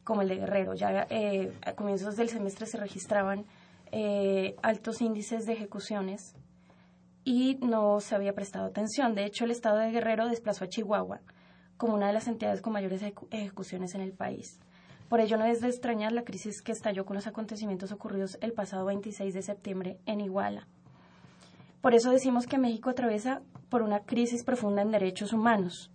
como 0.04 0.22
el 0.22 0.30
de 0.30 0.38
Guerrero. 0.38 0.74
Ya 0.74 1.08
eh, 1.10 1.54
a 1.64 1.74
comienzos 1.74 2.16
del 2.16 2.30
semestre 2.30 2.66
se 2.66 2.78
registraban 2.78 3.46
eh, 3.92 4.56
altos 4.64 5.02
índices 5.02 5.46
de 5.46 5.54
ejecuciones 5.54 6.36
y 7.24 7.56
no 7.62 8.00
se 8.00 8.16
había 8.16 8.34
prestado 8.34 8.66
atención. 8.66 9.16
De 9.16 9.26
hecho, 9.26 9.46
el 9.46 9.52
estado 9.52 9.78
de 9.78 9.92
Guerrero 9.92 10.28
desplazó 10.28 10.66
a 10.66 10.70
Chihuahua 10.70 11.22
como 11.78 11.96
una 11.96 12.08
de 12.08 12.14
las 12.14 12.28
entidades 12.28 12.62
con 12.62 12.74
mayores 12.74 13.02
ejecuciones 13.32 13.96
en 13.96 14.02
el 14.02 14.14
país. 14.14 14.60
Por 15.10 15.20
ello, 15.20 15.36
no 15.38 15.46
es 15.46 15.60
de 15.60 15.68
extrañar 15.68 16.14
la 16.14 16.24
crisis 16.24 16.62
que 16.62 16.72
estalló 16.72 17.06
con 17.06 17.16
los 17.16 17.28
acontecimientos 17.28 17.92
ocurridos 17.92 18.38
el 18.40 18.54
pasado 18.54 18.86
26 18.86 19.34
de 19.34 19.42
septiembre 19.42 19.98
en 20.06 20.22
Iguala. 20.22 20.68
Por 21.82 21.96
eso 21.96 22.12
decimos 22.12 22.46
que 22.46 22.60
México 22.60 22.92
atraviesa 22.92 23.42
por 23.70 23.82
una 23.82 24.02
crisis 24.02 24.44
profunda 24.44 24.84
en 24.84 24.92
derechos 24.92 25.34
humanos. 25.34 25.92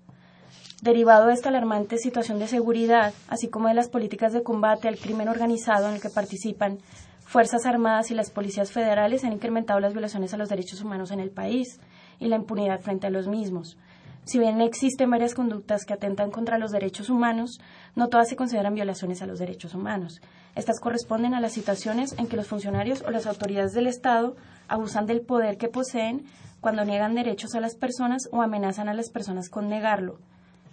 Derivado 0.87 1.26
de 1.26 1.33
esta 1.33 1.49
alarmante 1.49 1.99
situación 1.99 2.38
de 2.38 2.47
seguridad, 2.47 3.12
así 3.26 3.49
como 3.49 3.66
de 3.66 3.75
las 3.75 3.88
políticas 3.88 4.33
de 4.33 4.45
combate 4.45 4.87
al 4.87 4.99
crimen 4.99 5.28
organizado 5.28 5.88
en 5.88 5.97
el 5.97 6.00
que 6.00 6.11
participan 6.11 6.78
Fuerzas 7.25 7.66
Armadas 7.66 8.12
y 8.12 8.14
las 8.14 8.31
policías 8.31 8.71
federales, 8.71 9.25
han 9.25 9.33
incrementado 9.33 9.81
las 9.81 9.95
violaciones 9.95 10.33
a 10.33 10.37
los 10.37 10.49
derechos 10.49 10.81
humanos 10.83 11.11
en 11.11 11.19
el 11.19 11.31
país 11.31 11.81
y 12.21 12.28
la 12.28 12.37
impunidad 12.37 12.83
frente 12.83 13.09
a 13.09 13.11
los 13.11 13.26
mismos. 13.26 13.76
Si 14.26 14.38
bien 14.38 14.61
existen 14.61 15.11
varias 15.11 15.35
conductas 15.35 15.85
que 15.85 15.93
atentan 15.93 16.31
contra 16.31 16.57
los 16.57 16.71
derechos 16.71 17.11
humanos, 17.11 17.59
no 17.97 18.07
todas 18.07 18.28
se 18.28 18.37
consideran 18.37 18.76
violaciones 18.76 19.23
a 19.23 19.26
los 19.26 19.40
derechos 19.40 19.75
humanos. 19.75 20.21
Estas 20.55 20.78
corresponden 20.78 21.35
a 21.35 21.40
las 21.40 21.50
situaciones 21.50 22.14
en 22.16 22.28
que 22.28 22.37
los 22.37 22.47
funcionarios 22.47 23.02
o 23.02 23.11
las 23.11 23.26
autoridades 23.26 23.73
del 23.73 23.88
Estado 23.88 24.37
abusan 24.69 25.07
del 25.07 25.23
poder 25.23 25.59
que 25.59 25.66
poseen 25.66 26.26
cuando 26.61 26.85
niegan 26.85 27.16
derechos 27.16 27.57
a 27.57 27.61
las 27.61 27.75
personas 27.75 28.28
o 28.31 28.40
amenazan 28.40 28.88
a 28.88 28.95
las 28.95 29.11
personas 29.11 29.49
con 29.49 29.69
negarlo. 29.69 30.21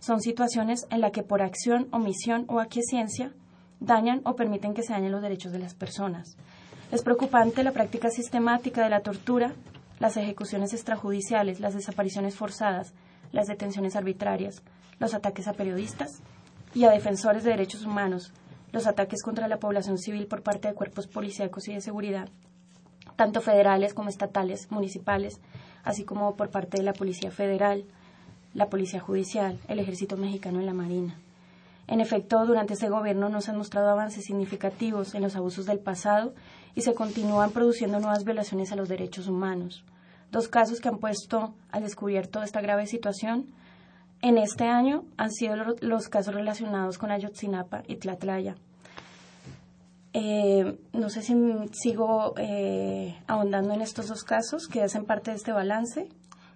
Son 0.03 0.19
situaciones 0.19 0.85
en 0.89 0.99
las 0.99 1.13
que 1.13 1.23
por 1.23 1.41
acción, 1.41 1.87
omisión 1.93 2.43
o 2.49 2.59
aquiescencia 2.59 3.31
dañan 3.79 4.19
o 4.25 4.35
permiten 4.35 4.73
que 4.73 4.83
se 4.83 4.91
dañen 4.91 5.13
los 5.13 5.21
derechos 5.21 5.53
de 5.53 5.59
las 5.59 5.75
personas. 5.75 6.35
Es 6.91 7.03
preocupante 7.03 7.63
la 7.63 7.71
práctica 7.71 8.09
sistemática 8.09 8.83
de 8.83 8.89
la 8.89 8.99
tortura, 8.99 9.53
las 10.01 10.17
ejecuciones 10.17 10.73
extrajudiciales, 10.73 11.61
las 11.61 11.73
desapariciones 11.73 12.35
forzadas, 12.35 12.93
las 13.31 13.47
detenciones 13.47 13.95
arbitrarias, 13.95 14.61
los 14.99 15.13
ataques 15.13 15.47
a 15.47 15.53
periodistas 15.53 16.21
y 16.75 16.83
a 16.83 16.91
defensores 16.91 17.45
de 17.45 17.51
derechos 17.51 17.85
humanos, 17.85 18.33
los 18.73 18.87
ataques 18.87 19.23
contra 19.23 19.47
la 19.47 19.59
población 19.59 19.97
civil 19.97 20.27
por 20.27 20.43
parte 20.43 20.67
de 20.67 20.73
cuerpos 20.73 21.07
policíacos 21.07 21.69
y 21.69 21.75
de 21.75 21.79
seguridad, 21.79 22.27
tanto 23.15 23.39
federales 23.39 23.93
como 23.93 24.09
estatales, 24.09 24.69
municipales, 24.69 25.39
así 25.85 26.03
como 26.03 26.35
por 26.35 26.49
parte 26.49 26.75
de 26.75 26.83
la 26.83 26.91
Policía 26.91 27.31
Federal, 27.31 27.85
la 28.53 28.69
Policía 28.69 28.99
Judicial, 28.99 29.59
el 29.67 29.79
Ejército 29.79 30.17
Mexicano 30.17 30.61
y 30.61 30.65
la 30.65 30.73
Marina. 30.73 31.17
En 31.87 31.99
efecto, 31.99 32.45
durante 32.45 32.73
este 32.73 32.89
gobierno 32.89 33.29
no 33.29 33.41
se 33.41 33.51
han 33.51 33.57
mostrado 33.57 33.89
avances 33.89 34.25
significativos 34.25 35.15
en 35.15 35.21
los 35.21 35.35
abusos 35.35 35.65
del 35.65 35.79
pasado 35.79 36.33
y 36.75 36.81
se 36.81 36.93
continúan 36.93 37.51
produciendo 37.51 37.99
nuevas 37.99 38.23
violaciones 38.23 38.71
a 38.71 38.75
los 38.75 38.89
derechos 38.89 39.27
humanos. 39.27 39.83
Dos 40.31 40.47
casos 40.47 40.79
que 40.79 40.87
han 40.87 40.97
puesto 40.97 41.53
al 41.71 41.83
descubierto 41.83 42.41
esta 42.41 42.61
grave 42.61 42.87
situación 42.87 43.53
en 44.21 44.37
este 44.37 44.63
año 44.63 45.03
han 45.17 45.31
sido 45.31 45.55
los 45.81 46.07
casos 46.07 46.33
relacionados 46.33 46.97
con 46.97 47.11
Ayotzinapa 47.11 47.83
y 47.87 47.97
Tlatlaya. 47.97 48.55
Eh, 50.13 50.79
no 50.93 51.09
sé 51.09 51.23
si 51.23 51.35
sigo 51.73 52.33
eh, 52.37 53.17
ahondando 53.27 53.73
en 53.73 53.81
estos 53.81 54.07
dos 54.07 54.23
casos 54.23 54.67
que 54.67 54.81
hacen 54.81 55.05
parte 55.05 55.31
de 55.31 55.37
este 55.37 55.51
balance. 55.51 56.07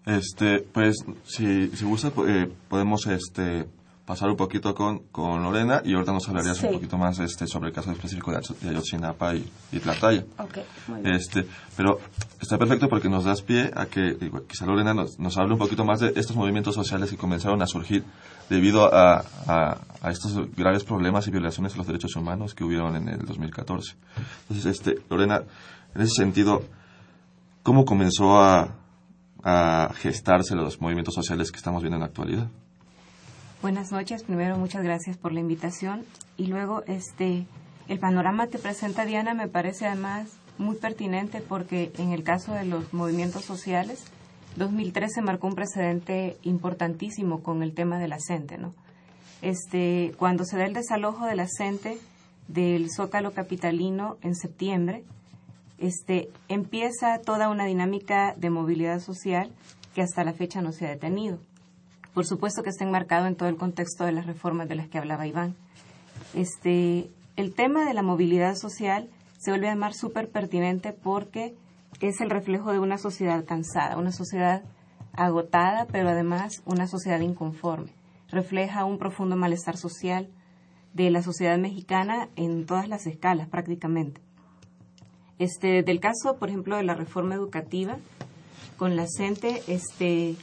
Este, 0.08 0.60
pues, 0.60 0.96
si, 1.26 1.68
si 1.76 1.84
gusta, 1.84 2.14
eh, 2.26 2.50
podemos 2.70 3.06
este, 3.08 3.68
pasar 4.06 4.30
un 4.30 4.38
poquito 4.38 4.74
con, 4.74 5.00
con 5.12 5.44
Lorena 5.44 5.82
y 5.84 5.94
ahorita 5.94 6.14
nos 6.14 6.30
hablarías 6.30 6.64
un 6.64 6.76
poquito 6.76 6.98
más 6.98 7.20
este, 7.20 7.46
sobre 7.46 7.68
el 7.68 7.76
caso 7.76 7.92
específico 7.92 8.32
de 8.32 8.70
Ayotzinapa 8.70 9.36
y, 9.36 9.46
y 9.70 9.80
Tlataya. 9.80 10.24
Okay, 10.38 10.64
este, 11.04 11.46
pero 11.76 12.00
está 12.40 12.58
perfecto 12.58 12.88
porque 12.88 13.10
nos 13.10 13.26
das 13.26 13.42
pie 13.42 13.70
a 13.76 13.88
que 13.88 14.18
quizá 14.48 14.66
Lorena 14.66 14.94
nos, 14.94 15.20
nos 15.20 15.38
hable 15.38 15.54
un 15.54 15.60
poquito 15.60 15.84
más 15.84 16.00
de 16.00 16.14
estos 16.16 16.38
movimientos 16.38 16.74
sociales 16.74 17.10
que 17.10 17.18
comenzaron 17.18 17.62
a 17.62 17.68
surgir 17.68 18.06
debido 18.50 18.86
a, 18.86 19.26
a, 19.46 19.78
a, 20.02 20.10
estos 20.10 20.56
graves 20.56 20.86
problemas 20.86 21.28
y 21.28 21.32
violaciones 21.32 21.74
a 21.74 21.78
los 21.80 21.86
derechos 21.86 22.16
humanos 22.16 22.56
que 22.56 22.64
hubieron 22.64 22.96
en 22.96 23.10
el 23.10 23.26
2014. 23.26 23.98
Entonces, 24.44 24.66
este, 24.68 25.02
Lorena, 25.10 25.44
en 25.94 26.02
ese 26.02 26.14
sentido, 26.16 26.64
¿cómo 27.62 27.84
comenzó 27.84 28.40
a, 28.40 28.74
a 29.50 29.94
gestarse 29.94 30.56
los 30.56 30.82
movimientos 30.82 31.13
sociales 31.13 31.54
que 31.54 31.58
estamos 31.58 31.82
viendo 31.82 31.96
en 31.96 32.01
la 32.01 32.08
actualidad? 32.08 32.50
Buenas 33.62 33.94
noches. 33.94 34.24
Primero, 34.24 34.58
muchas 34.58 34.84
gracias 34.84 35.16
por 35.16 35.32
la 35.32 35.39
invitación. 35.39 36.04
Y 36.36 36.48
luego, 36.48 36.84
este, 36.86 37.46
el 37.88 37.98
panorama 37.98 38.48
que 38.48 38.58
presenta 38.58 39.06
Diana 39.06 39.34
me 39.34 39.48
parece 39.48 39.88
además 39.88 40.27
muy 40.58 40.75
pertinente 40.75 41.39
porque 41.39 41.94
en 41.98 42.12
el 42.12 42.24
caso 42.24 42.51
de 42.51 42.66
los 42.66 42.94
movimientos 42.94 43.46
sociales, 43.46 44.04
2013 44.58 45.22
marcó 45.22 45.48
un 45.48 45.56
precedente 45.56 46.36
importantísimo 46.44 47.42
con 47.42 47.63
el 47.63 47.74
tema 47.74 48.00
de 48.00 48.10
la 48.10 48.18
CENTE, 48.20 48.58
¿no? 48.58 48.74
Este, 49.42 50.13
cuando 50.18 50.44
se 50.44 50.58
da 50.58 50.66
el 50.66 50.74
desalojo 50.74 51.25
de 51.25 51.36
la 51.36 51.48
CENTE 51.48 51.98
del 52.50 52.89
Zócalo 52.94 53.32
capitalino 53.32 54.18
en 54.24 54.36
septiembre, 54.36 55.06
este, 55.78 56.30
empieza 56.48 57.20
toda 57.20 57.50
una 57.50 57.66
dinámica 57.66 58.34
de 58.36 58.50
movilidad 58.50 59.00
social 59.00 59.52
que 59.94 60.02
hasta 60.02 60.24
la 60.24 60.34
fecha 60.34 60.62
no 60.62 60.72
se 60.72 60.86
ha 60.86 60.90
detenido 60.90 61.40
por 62.18 62.26
supuesto 62.26 62.64
que 62.64 62.72
está 62.72 62.84
enmarcado 62.84 63.28
en 63.28 63.36
todo 63.36 63.48
el 63.48 63.58
contexto 63.58 64.04
de 64.04 64.12
las 64.12 64.26
reformas 64.26 64.68
de 64.68 64.74
las 64.74 64.88
que 64.88 64.98
hablaba 64.98 65.28
Iván. 65.28 65.54
Este, 66.34 67.12
el 67.36 67.54
tema 67.54 67.86
de 67.86 67.94
la 67.94 68.02
movilidad 68.02 68.56
social 68.56 69.08
se 69.38 69.52
vuelve 69.52 69.68
además 69.68 69.98
súper 69.98 70.28
pertinente 70.32 70.94
porque 70.94 71.54
es 72.02 72.20
el 72.20 72.32
reflejo 72.32 72.72
de 72.72 72.80
una 72.80 72.98
sociedad 72.98 73.46
cansada, 73.46 74.00
una 74.00 74.12
sociedad 74.12 74.64
agotada, 75.14 75.86
pero 75.92 76.10
además 76.10 76.64
una 76.66 76.88
sociedad 76.88 77.20
inconforme. 77.20 77.92
Refleja 78.30 78.84
un 78.84 78.98
profundo 78.98 79.36
malestar 79.36 79.78
social 79.78 80.28
de 80.96 81.12
la 81.12 81.22
sociedad 81.22 81.60
mexicana 81.60 82.30
en 82.36 82.66
todas 82.66 82.90
las 82.90 83.06
escalas 83.06 83.48
prácticamente. 83.48 84.22
Este, 85.39 85.84
del 85.84 86.00
caso, 86.00 86.38
por 86.38 86.50
ejemplo, 86.50 86.77
de 86.77 86.84
la 86.84 86.96
reforma 86.96 87.36
educativa, 87.36 87.98
con 88.77 88.96
la 88.96 89.06
CENTE, 89.08 89.63
este, 89.67 90.36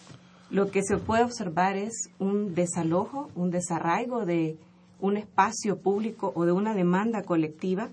lo 0.51 0.71
que 0.71 0.83
se 0.83 0.99
puede 0.99 1.25
observar 1.25 1.77
es 1.77 2.11
un 2.19 2.55
desalojo, 2.55 3.31
un 3.35 3.51
desarraigo 3.51 4.25
de 4.25 4.57
un 5.01 5.17
espacio 5.17 5.79
público 5.79 6.33
o 6.35 6.45
de 6.45 6.53
una 6.53 6.75
demanda 6.75 7.23
colectiva 7.23 7.89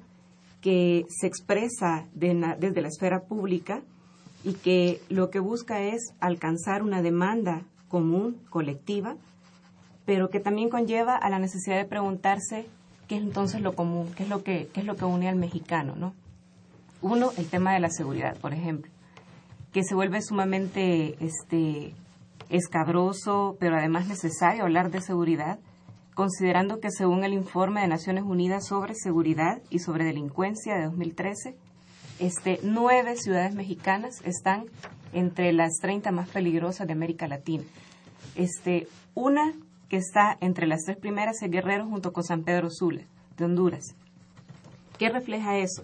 que 0.61 1.05
se 1.09 1.27
expresa 1.27 2.05
desde 2.13 2.81
la 2.81 2.87
esfera 2.87 3.21
pública 3.23 3.81
y 4.43 4.53
que 4.53 5.01
lo 5.09 5.29
que 5.29 5.39
busca 5.39 5.81
es 5.81 6.13
alcanzar 6.19 6.83
una 6.83 7.01
demanda 7.01 7.63
común, 7.89 8.37
colectiva, 8.49 9.15
pero 10.05 10.29
que 10.29 10.39
también 10.39 10.69
conlleva 10.69 11.15
a 11.15 11.29
la 11.29 11.39
necesidad 11.39 11.77
de 11.77 11.85
preguntarse 11.85 12.67
qué 13.07 13.17
es 13.17 13.23
entonces 13.23 13.61
lo 13.61 13.73
común, 13.75 14.11
qué 14.15 14.23
es 14.23 14.29
lo 14.29 14.43
que, 14.43 14.69
qué 14.73 14.81
es 14.81 14.85
lo 14.85 14.95
que 14.95 15.05
une 15.05 15.27
al 15.27 15.35
mexicano, 15.35 15.95
¿no? 15.95 16.13
Uno, 17.01 17.31
el 17.37 17.47
tema 17.47 17.73
de 17.73 17.79
la 17.79 17.89
seguridad, 17.89 18.37
por 18.37 18.53
ejemplo, 18.53 18.91
que 19.73 19.83
se 19.83 19.95
vuelve 19.95 20.21
sumamente 20.21 21.15
este, 21.23 21.93
escabroso, 22.49 23.57
pero 23.59 23.77
además 23.77 24.07
necesario 24.07 24.63
hablar 24.63 24.91
de 24.91 25.01
seguridad, 25.01 25.59
considerando 26.13 26.79
que 26.79 26.91
según 26.91 27.23
el 27.23 27.33
informe 27.33 27.81
de 27.81 27.87
Naciones 27.87 28.23
Unidas 28.23 28.67
sobre 28.67 28.93
seguridad 28.95 29.61
y 29.69 29.79
sobre 29.79 30.03
delincuencia 30.03 30.75
de 30.75 30.85
2013, 30.85 31.55
este, 32.19 32.59
nueve 32.61 33.15
ciudades 33.15 33.55
mexicanas 33.55 34.21
están 34.23 34.65
entre 35.13 35.53
las 35.53 35.77
30 35.81 36.11
más 36.11 36.29
peligrosas 36.29 36.85
de 36.85 36.93
América 36.93 37.27
Latina. 37.27 37.63
Este, 38.35 38.87
una 39.15 39.53
que 39.89 39.97
está 39.97 40.37
entre 40.39 40.67
las 40.67 40.83
tres 40.85 40.97
primeras 40.97 41.41
es 41.41 41.49
Guerrero 41.49 41.85
junto 41.85 42.13
con 42.13 42.23
San 42.23 42.43
Pedro 42.43 42.69
Sula, 42.69 43.01
de 43.37 43.45
Honduras. 43.45 43.95
¿Qué 44.99 45.09
refleja 45.09 45.57
eso? 45.57 45.83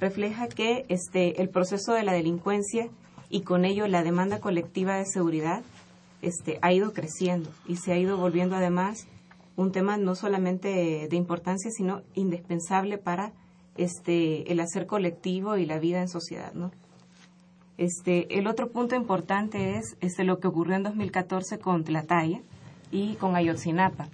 Refleja 0.00 0.48
que 0.48 0.84
este, 0.88 1.40
el 1.40 1.48
proceso 1.48 1.92
de 1.92 2.04
la 2.04 2.12
delincuencia 2.12 2.88
y 3.30 3.42
con 3.42 3.64
ello 3.64 3.86
la 3.88 4.02
demanda 4.02 4.40
colectiva 4.40 4.96
de 4.96 5.06
seguridad 5.06 5.62
este, 6.22 6.58
ha 6.62 6.72
ido 6.72 6.92
creciendo 6.92 7.50
y 7.66 7.76
se 7.76 7.92
ha 7.92 7.98
ido 7.98 8.16
volviendo 8.16 8.56
además 8.56 9.06
un 9.56 9.72
tema 9.72 9.96
no 9.96 10.14
solamente 10.14 11.08
de 11.10 11.16
importancia, 11.16 11.70
sino 11.72 12.02
indispensable 12.14 12.96
para 12.96 13.32
este, 13.76 14.52
el 14.52 14.60
hacer 14.60 14.86
colectivo 14.86 15.56
y 15.56 15.66
la 15.66 15.80
vida 15.80 16.00
en 16.00 16.08
sociedad. 16.08 16.52
Este, 17.76 18.38
el 18.38 18.46
otro 18.46 18.70
punto 18.70 18.94
importante 18.94 19.76
es 19.76 19.96
este, 20.00 20.22
lo 20.22 20.38
que 20.38 20.46
ocurrió 20.46 20.76
en 20.76 20.84
2014 20.84 21.58
con 21.58 21.82
Tlataya 21.82 22.40
y 22.92 23.14
con 23.14 23.34
Ayotzinapa. 23.34 24.08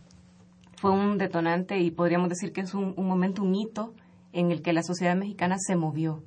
Fue 0.76 0.90
un 0.90 1.18
detonante 1.18 1.78
y 1.78 1.90
podríamos 1.90 2.30
decir 2.30 2.52
que 2.52 2.62
es 2.62 2.72
un, 2.72 2.94
un 2.96 3.06
momento, 3.06 3.42
un 3.42 3.54
hito 3.54 3.92
en 4.34 4.50
el 4.50 4.60
que 4.60 4.72
la 4.72 4.82
sociedad 4.82 5.16
mexicana 5.16 5.56
se 5.58 5.76
movió, 5.76 6.22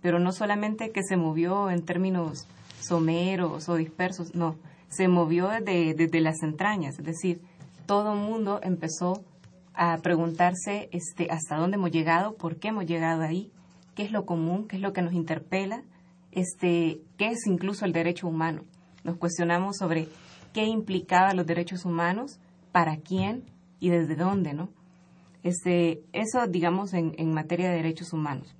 pero 0.00 0.18
no 0.18 0.32
solamente 0.32 0.90
que 0.90 1.02
se 1.02 1.16
movió 1.16 1.70
en 1.70 1.84
términos 1.84 2.48
someros 2.80 3.68
o 3.68 3.76
dispersos, 3.76 4.34
no, 4.34 4.56
se 4.88 5.06
movió 5.06 5.48
desde, 5.48 6.20
las 6.20 6.42
entrañas, 6.42 6.98
es 6.98 7.04
decir, 7.04 7.40
todo 7.86 8.14
mundo 8.14 8.60
empezó 8.62 9.24
a 9.74 9.98
preguntarse 9.98 10.88
este, 10.90 11.30
hasta 11.30 11.56
dónde 11.56 11.76
hemos 11.76 11.90
llegado, 11.92 12.34
por 12.34 12.56
qué 12.56 12.68
hemos 12.68 12.86
llegado 12.86 13.22
ahí, 13.22 13.52
qué 13.94 14.02
es 14.02 14.10
lo 14.10 14.24
común, 14.24 14.66
qué 14.66 14.76
es 14.76 14.82
lo 14.82 14.92
que 14.92 15.02
nos 15.02 15.12
interpela, 15.12 15.84
este, 16.32 17.00
qué 17.18 17.28
es 17.28 17.46
incluso 17.46 17.84
el 17.84 17.92
derecho 17.92 18.26
humano. 18.26 18.64
Nos 19.04 19.16
cuestionamos 19.16 19.76
sobre 19.76 20.08
qué 20.52 20.64
implicaba 20.64 21.34
los 21.34 21.46
derechos 21.46 21.84
humanos, 21.84 22.40
para 22.72 22.96
quién 22.98 23.44
y 23.80 23.90
desde 23.90 24.16
dónde, 24.16 24.54
¿no? 24.54 24.70
Este, 25.42 26.02
eso, 26.12 26.46
digamos, 26.46 26.92
en, 26.94 27.14
en 27.18 27.32
materia 27.32 27.70
de 27.70 27.76
derechos 27.76 28.12
humanos. 28.12 28.54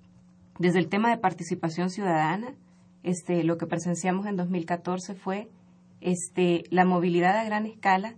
Desde 0.59 0.79
el 0.79 0.89
tema 0.89 1.11
de 1.11 1.19
participación 1.19 1.91
ciudadana, 1.91 2.55
este, 3.03 3.45
lo 3.45 3.57
que 3.57 3.67
presenciamos 3.67 4.27
en 4.27 4.37
2014 4.37 5.15
fue 5.15 5.49
este, 6.01 6.65
la 6.71 6.85
movilidad 6.85 7.37
a 7.37 7.45
gran 7.45 7.67
escala 7.67 8.15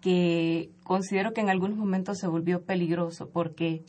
que 0.00 0.70
considero 0.82 1.32
que 1.32 1.40
en 1.40 1.48
algunos 1.48 1.78
momentos 1.78 2.18
se 2.18 2.26
volvió 2.26 2.64
peligroso 2.64 3.30
porque 3.30 3.84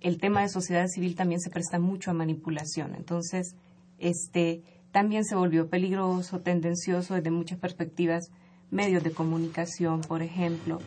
el 0.00 0.18
tema 0.18 0.42
de 0.42 0.48
sociedad 0.48 0.86
civil 0.86 1.14
también 1.14 1.40
se 1.40 1.50
presta 1.50 1.78
mucho 1.78 2.10
a 2.10 2.14
manipulación. 2.14 2.94
Entonces, 2.94 3.54
este, 3.98 4.62
también 4.90 5.24
se 5.24 5.36
volvió 5.36 5.68
peligroso, 5.68 6.40
tendencioso 6.40 7.14
desde 7.14 7.30
muchas 7.30 7.58
perspectivas, 7.58 8.30
medios 8.70 9.04
de 9.04 9.12
comunicación, 9.12 10.00
por 10.00 10.22
ejemplo, 10.22 10.78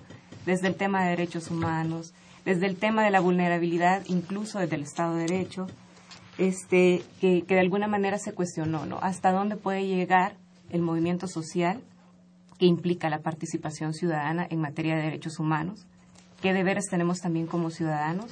desde 0.46 0.68
el 0.68 0.76
tema 0.76 1.04
de 1.04 1.12
derechos 1.12 1.52
humanos, 1.52 2.14
desde 2.46 2.66
el 2.66 2.78
tema 2.78 3.04
de 3.04 3.12
la 3.12 3.20
vulnerabilidad, 3.20 4.04
incluso 4.08 4.60
desde 4.60 4.76
el 4.76 4.84
Estado 4.84 5.16
de 5.16 5.22
Derecho, 5.22 5.68
este, 6.38 7.04
que, 7.22 7.44
de 7.48 7.60
alguna 7.60 7.88
manera 7.88 8.18
se 8.18 8.34
cuestionó, 8.34 8.86
¿no? 8.86 9.00
Hasta 9.02 9.32
dónde 9.32 9.56
puede 9.56 9.86
llegar 9.86 10.36
el 10.70 10.82
movimiento 10.82 11.28
social 11.28 11.82
que 12.58 12.66
implica 12.66 13.10
la 13.10 13.20
participación 13.20 13.94
ciudadana 13.94 14.48
en 14.50 14.60
materia 14.60 14.96
de 14.96 15.04
derechos 15.04 15.40
humanos, 15.40 15.86
qué 16.42 16.54
deberes 16.54 16.86
tenemos 16.90 17.20
también 17.20 17.48
como 17.48 17.70
ciudadanos 17.70 18.32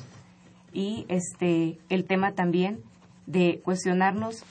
y 0.73 1.05
este 1.09 1.79
el 1.89 2.05
tema 2.05 2.33
también 2.33 2.81
de 3.25 3.61
cuestionarnos 3.63 4.43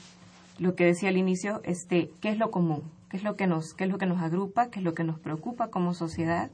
lo 0.59 0.75
que 0.75 0.85
decía 0.85 1.09
al 1.09 1.17
inicio, 1.17 1.61
este 1.63 2.09
qué 2.21 2.29
es 2.29 2.37
lo 2.37 2.51
común, 2.51 2.83
qué 3.09 3.17
es 3.17 3.23
lo 3.23 3.35
que 3.35 3.47
nos 3.47 3.73
qué 3.73 3.85
es 3.85 3.89
lo 3.89 3.97
que 3.97 4.05
nos 4.05 4.21
agrupa, 4.21 4.69
qué 4.69 4.79
es 4.79 4.85
lo 4.85 4.93
que 4.93 5.03
nos 5.03 5.19
preocupa 5.19 5.69
como 5.69 5.93
sociedad, 5.93 6.51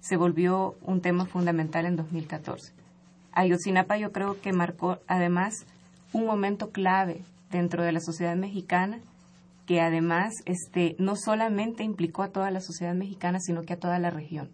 se 0.00 0.16
volvió 0.16 0.76
un 0.82 1.00
tema 1.00 1.26
fundamental 1.26 1.86
en 1.86 1.96
2014. 1.96 2.72
Ayotzinapa 3.32 3.96
yo 3.98 4.12
creo 4.12 4.40
que 4.40 4.52
marcó 4.52 4.98
además 5.06 5.66
un 6.12 6.26
momento 6.26 6.70
clave 6.70 7.22
dentro 7.50 7.82
de 7.82 7.92
la 7.92 8.00
sociedad 8.00 8.36
mexicana 8.36 9.00
que 9.68 9.82
además 9.82 10.32
este, 10.46 10.96
no 10.98 11.14
solamente 11.14 11.84
implicó 11.84 12.22
a 12.22 12.30
toda 12.30 12.50
la 12.50 12.62
sociedad 12.62 12.94
mexicana, 12.94 13.38
sino 13.38 13.64
que 13.64 13.74
a 13.74 13.78
toda 13.78 13.98
la 13.98 14.08
región. 14.08 14.48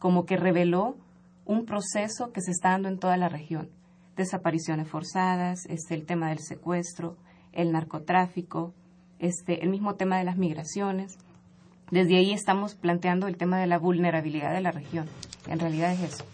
Como 0.00 0.26
que 0.26 0.36
reveló 0.36 0.96
un 1.44 1.64
proceso 1.64 2.32
que 2.32 2.40
se 2.40 2.50
está 2.50 2.70
dando 2.70 2.88
en 2.88 2.98
toda 2.98 3.16
la 3.16 3.28
región. 3.28 3.70
Desapariciones 4.16 4.88
forzadas, 4.88 5.60
este, 5.68 5.94
el 5.94 6.06
tema 6.06 6.30
del 6.30 6.40
secuestro, 6.40 7.16
el 7.52 7.70
narcotráfico, 7.70 8.74
este, 9.20 9.62
el 9.62 9.70
mismo 9.70 9.94
tema 9.94 10.18
de 10.18 10.24
las 10.24 10.36
migraciones. 10.36 11.18
Desde 11.92 12.16
ahí 12.16 12.32
estamos 12.32 12.74
planteando 12.74 13.28
el 13.28 13.36
tema 13.36 13.58
de 13.58 13.66
la 13.66 13.78
vulnerabilidad 13.78 14.54
de 14.54 14.62
la 14.62 14.72
región. 14.72 15.06
En 15.46 15.60
realidad 15.60 15.92
es 15.92 16.14
eso. 16.14 16.24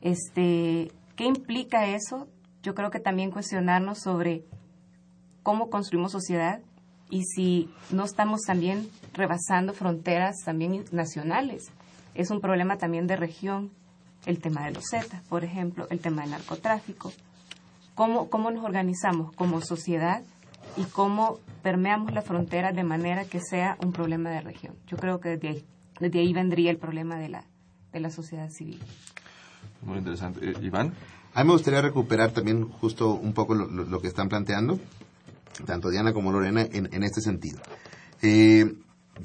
Este, 0.00 0.90
¿Qué 1.14 1.26
implica 1.26 1.86
eso? 1.86 2.26
Yo 2.60 2.74
creo 2.74 2.90
que 2.90 2.98
también 2.98 3.30
cuestionarnos 3.30 4.00
sobre 4.00 4.44
cómo 5.44 5.70
construimos 5.70 6.10
sociedad 6.10 6.60
y 7.08 7.22
si 7.22 7.70
no 7.92 8.02
estamos 8.02 8.40
también 8.40 8.88
rebasando 9.12 9.74
fronteras 9.74 10.38
también 10.44 10.84
nacionales. 10.90 11.70
Es 12.16 12.32
un 12.32 12.40
problema 12.40 12.76
también 12.76 13.06
de 13.06 13.14
región, 13.14 13.70
el 14.26 14.40
tema 14.40 14.64
de 14.64 14.72
los 14.72 14.86
Z, 14.90 15.22
por 15.28 15.44
ejemplo, 15.44 15.86
el 15.90 16.00
tema 16.00 16.22
del 16.22 16.32
narcotráfico. 16.32 17.12
¿Cómo, 17.94 18.28
cómo 18.28 18.50
nos 18.50 18.64
organizamos 18.64 19.32
como 19.36 19.60
sociedad 19.60 20.24
y 20.76 20.84
cómo 20.84 21.38
permeamos 21.62 22.12
la 22.12 22.22
frontera 22.22 22.72
de 22.72 22.84
manera 22.84 23.24
que 23.24 23.40
sea 23.40 23.76
un 23.82 23.92
problema 23.92 24.30
de 24.30 24.40
región? 24.40 24.74
Yo 24.86 24.96
creo 24.96 25.20
que 25.20 25.30
desde 25.30 25.48
ahí, 25.48 25.64
desde 26.00 26.18
ahí 26.20 26.32
vendría 26.32 26.70
el 26.70 26.78
problema 26.78 27.16
de 27.16 27.28
la, 27.28 27.44
de 27.92 28.00
la 28.00 28.10
sociedad 28.10 28.48
civil. 28.50 28.80
Muy 29.82 29.98
interesante. 29.98 30.40
Eh, 30.48 30.54
Iván. 30.62 30.92
A 31.34 31.42
mí 31.42 31.48
me 31.48 31.54
gustaría 31.54 31.82
recuperar 31.82 32.30
también 32.30 32.68
justo 32.68 33.14
un 33.14 33.32
poco 33.32 33.54
lo, 33.54 33.66
lo, 33.66 33.84
lo 33.84 34.00
que 34.00 34.08
están 34.08 34.28
planteando 34.28 34.78
tanto 35.66 35.90
Diana 35.90 36.12
como 36.12 36.32
Lorena, 36.32 36.62
en, 36.62 36.92
en 36.92 37.02
este 37.02 37.20
sentido. 37.20 37.60
Eh, 38.22 38.74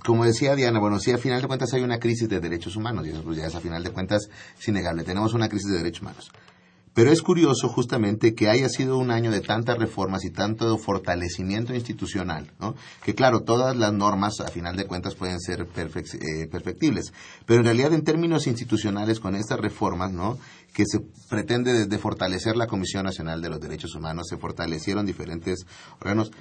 como 0.05 0.25
decía 0.25 0.55
Diana, 0.55 0.79
bueno, 0.79 0.99
sí, 0.99 1.11
a 1.11 1.17
final 1.17 1.41
de 1.41 1.47
cuentas 1.47 1.73
hay 1.73 1.81
una 1.81 1.99
crisis 1.99 2.29
de 2.29 2.39
derechos 2.39 2.75
humanos, 2.75 3.07
y 3.07 3.09
eso 3.09 3.23
pues 3.23 3.37
ya 3.37 3.47
es 3.47 3.55
a 3.55 3.59
final 3.59 3.83
de 3.83 3.89
cuentas 3.89 4.29
es 4.57 4.67
innegable, 4.67 5.03
tenemos 5.03 5.33
una 5.33 5.49
crisis 5.49 5.71
de 5.71 5.77
derechos 5.77 6.01
humanos. 6.01 6.31
Pero 6.93 7.11
es 7.11 7.21
curioso 7.21 7.69
justamente 7.69 8.33
que 8.33 8.49
haya 8.49 8.67
sido 8.67 8.97
un 8.97 9.11
año 9.11 9.31
de 9.31 9.41
tantas 9.41 9.77
reformas 9.77 10.25
y 10.25 10.31
tanto 10.31 10.77
fortalecimiento 10.77 11.73
institucional, 11.73 12.51
¿no? 12.59 12.75
Que 13.03 13.13
claro, 13.13 13.41
todas 13.41 13.75
las 13.75 13.93
normas 13.93 14.39
a 14.39 14.47
final 14.49 14.75
de 14.75 14.85
cuentas 14.85 15.15
pueden 15.15 15.39
ser 15.39 15.61
eh, 15.61 16.47
perfectibles, 16.47 17.13
pero 17.45 17.59
en 17.59 17.65
realidad 17.65 17.93
en 17.93 18.03
términos 18.03 18.47
institucionales 18.47 19.19
con 19.19 19.35
estas 19.35 19.59
reformas, 19.59 20.11
¿no? 20.11 20.37
Que 20.73 20.83
se 20.85 20.99
pretende 21.29 21.73
desde 21.73 21.99
fortalecer 21.99 22.57
la 22.57 22.67
Comisión 22.67 23.05
Nacional 23.05 23.41
de 23.41 23.49
los 23.49 23.59
Derechos 23.59 23.95
Humanos, 23.95 24.27
se 24.29 24.37
fortalecieron 24.37 25.05
diferentes 25.05 25.65
órganos, 25.99 26.31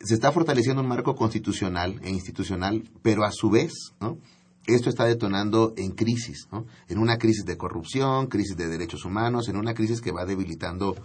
se 0.00 0.14
está 0.14 0.32
fortaleciendo 0.32 0.82
un 0.82 0.88
marco 0.88 1.14
constitucional 1.14 2.00
e 2.02 2.10
institucional, 2.10 2.82
pero 3.02 3.24
a 3.24 3.30
su 3.32 3.50
vez, 3.50 3.72
¿no? 4.00 4.18
Esto 4.66 4.88
está 4.88 5.04
detonando 5.04 5.74
en 5.76 5.92
crisis, 5.92 6.46
¿no? 6.52 6.66
En 6.88 6.98
una 6.98 7.18
crisis 7.18 7.44
de 7.44 7.56
corrupción, 7.56 8.28
crisis 8.28 8.56
de 8.56 8.68
derechos 8.68 9.04
humanos, 9.04 9.48
en 9.48 9.56
una 9.56 9.74
crisis 9.74 10.00
que 10.00 10.12
va 10.12 10.24
debilitando 10.24 10.96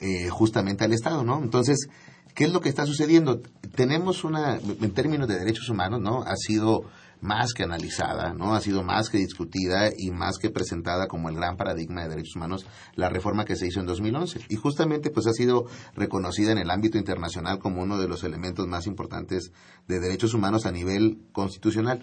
eh, 0.00 0.28
justamente 0.30 0.84
al 0.84 0.92
Estado, 0.92 1.22
¿no? 1.22 1.42
Entonces, 1.42 1.88
¿qué 2.34 2.44
es 2.44 2.52
lo 2.52 2.60
que 2.60 2.68
está 2.68 2.86
sucediendo? 2.86 3.40
Tenemos 3.74 4.24
una, 4.24 4.56
en 4.56 4.94
términos 4.94 5.28
de 5.28 5.38
derechos 5.38 5.68
humanos, 5.68 6.00
¿no? 6.00 6.22
Ha 6.22 6.36
sido 6.36 6.84
más 7.24 7.54
que 7.54 7.62
analizada, 7.62 8.34
¿no? 8.34 8.54
Ha 8.54 8.60
sido 8.60 8.82
más 8.82 9.08
que 9.08 9.18
discutida 9.18 9.90
y 9.96 10.10
más 10.10 10.36
que 10.38 10.50
presentada 10.50 11.06
como 11.06 11.30
el 11.30 11.36
gran 11.36 11.56
paradigma 11.56 12.02
de 12.02 12.10
derechos 12.10 12.36
humanos 12.36 12.66
la 12.96 13.08
reforma 13.08 13.46
que 13.46 13.56
se 13.56 13.66
hizo 13.66 13.80
en 13.80 13.86
2011 13.86 14.40
y 14.48 14.56
justamente 14.56 15.10
pues 15.10 15.26
ha 15.26 15.32
sido 15.32 15.64
reconocida 15.94 16.52
en 16.52 16.58
el 16.58 16.70
ámbito 16.70 16.98
internacional 16.98 17.58
como 17.58 17.82
uno 17.82 17.98
de 17.98 18.08
los 18.08 18.24
elementos 18.24 18.66
más 18.66 18.86
importantes 18.86 19.52
de 19.88 20.00
derechos 20.00 20.34
humanos 20.34 20.66
a 20.66 20.72
nivel 20.72 21.18
constitucional. 21.32 22.02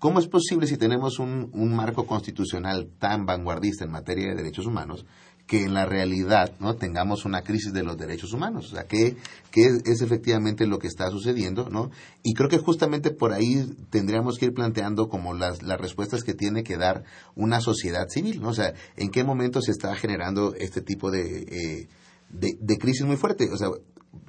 ¿Cómo 0.00 0.18
es 0.18 0.28
posible 0.28 0.66
si 0.66 0.78
tenemos 0.78 1.18
un, 1.18 1.50
marco 1.76 2.06
constitucional 2.06 2.88
tan 2.98 3.26
vanguardista 3.26 3.84
en 3.84 3.90
materia 3.90 4.30
de 4.30 4.34
derechos 4.34 4.64
humanos 4.64 5.04
que 5.46 5.62
en 5.64 5.74
la 5.74 5.84
realidad 5.84 6.54
no 6.58 6.76
tengamos 6.76 7.26
una 7.26 7.42
crisis 7.42 7.74
de 7.74 7.82
los 7.82 7.98
derechos 7.98 8.32
humanos? 8.32 8.72
O 8.72 8.76
sea, 8.76 8.84
¿qué, 8.84 9.16
qué 9.50 9.66
es 9.84 10.00
efectivamente 10.00 10.66
lo 10.66 10.78
que 10.78 10.86
está 10.86 11.10
sucediendo? 11.10 11.68
¿no? 11.68 11.90
Y 12.22 12.32
creo 12.32 12.48
que 12.48 12.56
justamente 12.56 13.10
por 13.10 13.34
ahí 13.34 13.76
tendríamos 13.90 14.38
que 14.38 14.46
ir 14.46 14.54
planteando 14.54 15.10
como 15.10 15.34
las, 15.34 15.62
las 15.62 15.78
respuestas 15.78 16.24
que 16.24 16.32
tiene 16.32 16.62
que 16.62 16.78
dar 16.78 17.04
una 17.36 17.60
sociedad 17.60 18.08
civil. 18.08 18.40
¿no? 18.40 18.48
O 18.48 18.54
sea, 18.54 18.72
¿en 18.96 19.10
qué 19.10 19.22
momento 19.22 19.60
se 19.60 19.72
está 19.72 19.94
generando 19.96 20.54
este 20.54 20.80
tipo 20.80 21.10
de, 21.10 21.42
eh, 21.42 21.88
de, 22.30 22.56
de 22.58 22.78
crisis 22.78 23.04
muy 23.04 23.18
fuerte? 23.18 23.50
O 23.52 23.58
sea, 23.58 23.68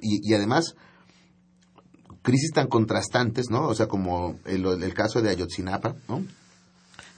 y 0.02 0.34
además 0.34 0.76
crisis 2.22 2.52
tan 2.52 2.68
contrastantes, 2.68 3.50
¿no? 3.50 3.68
O 3.68 3.74
sea, 3.74 3.86
como 3.86 4.38
el, 4.44 4.64
el 4.64 4.94
caso 4.94 5.20
de 5.20 5.30
Ayotzinapa, 5.30 5.94
¿no? 6.08 6.24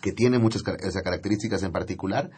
Que 0.01 0.13
tiene 0.13 0.39
muchas 0.39 0.63
esas 0.81 1.03
características 1.03 1.63
en 1.63 1.73
particular, 1.73 2.31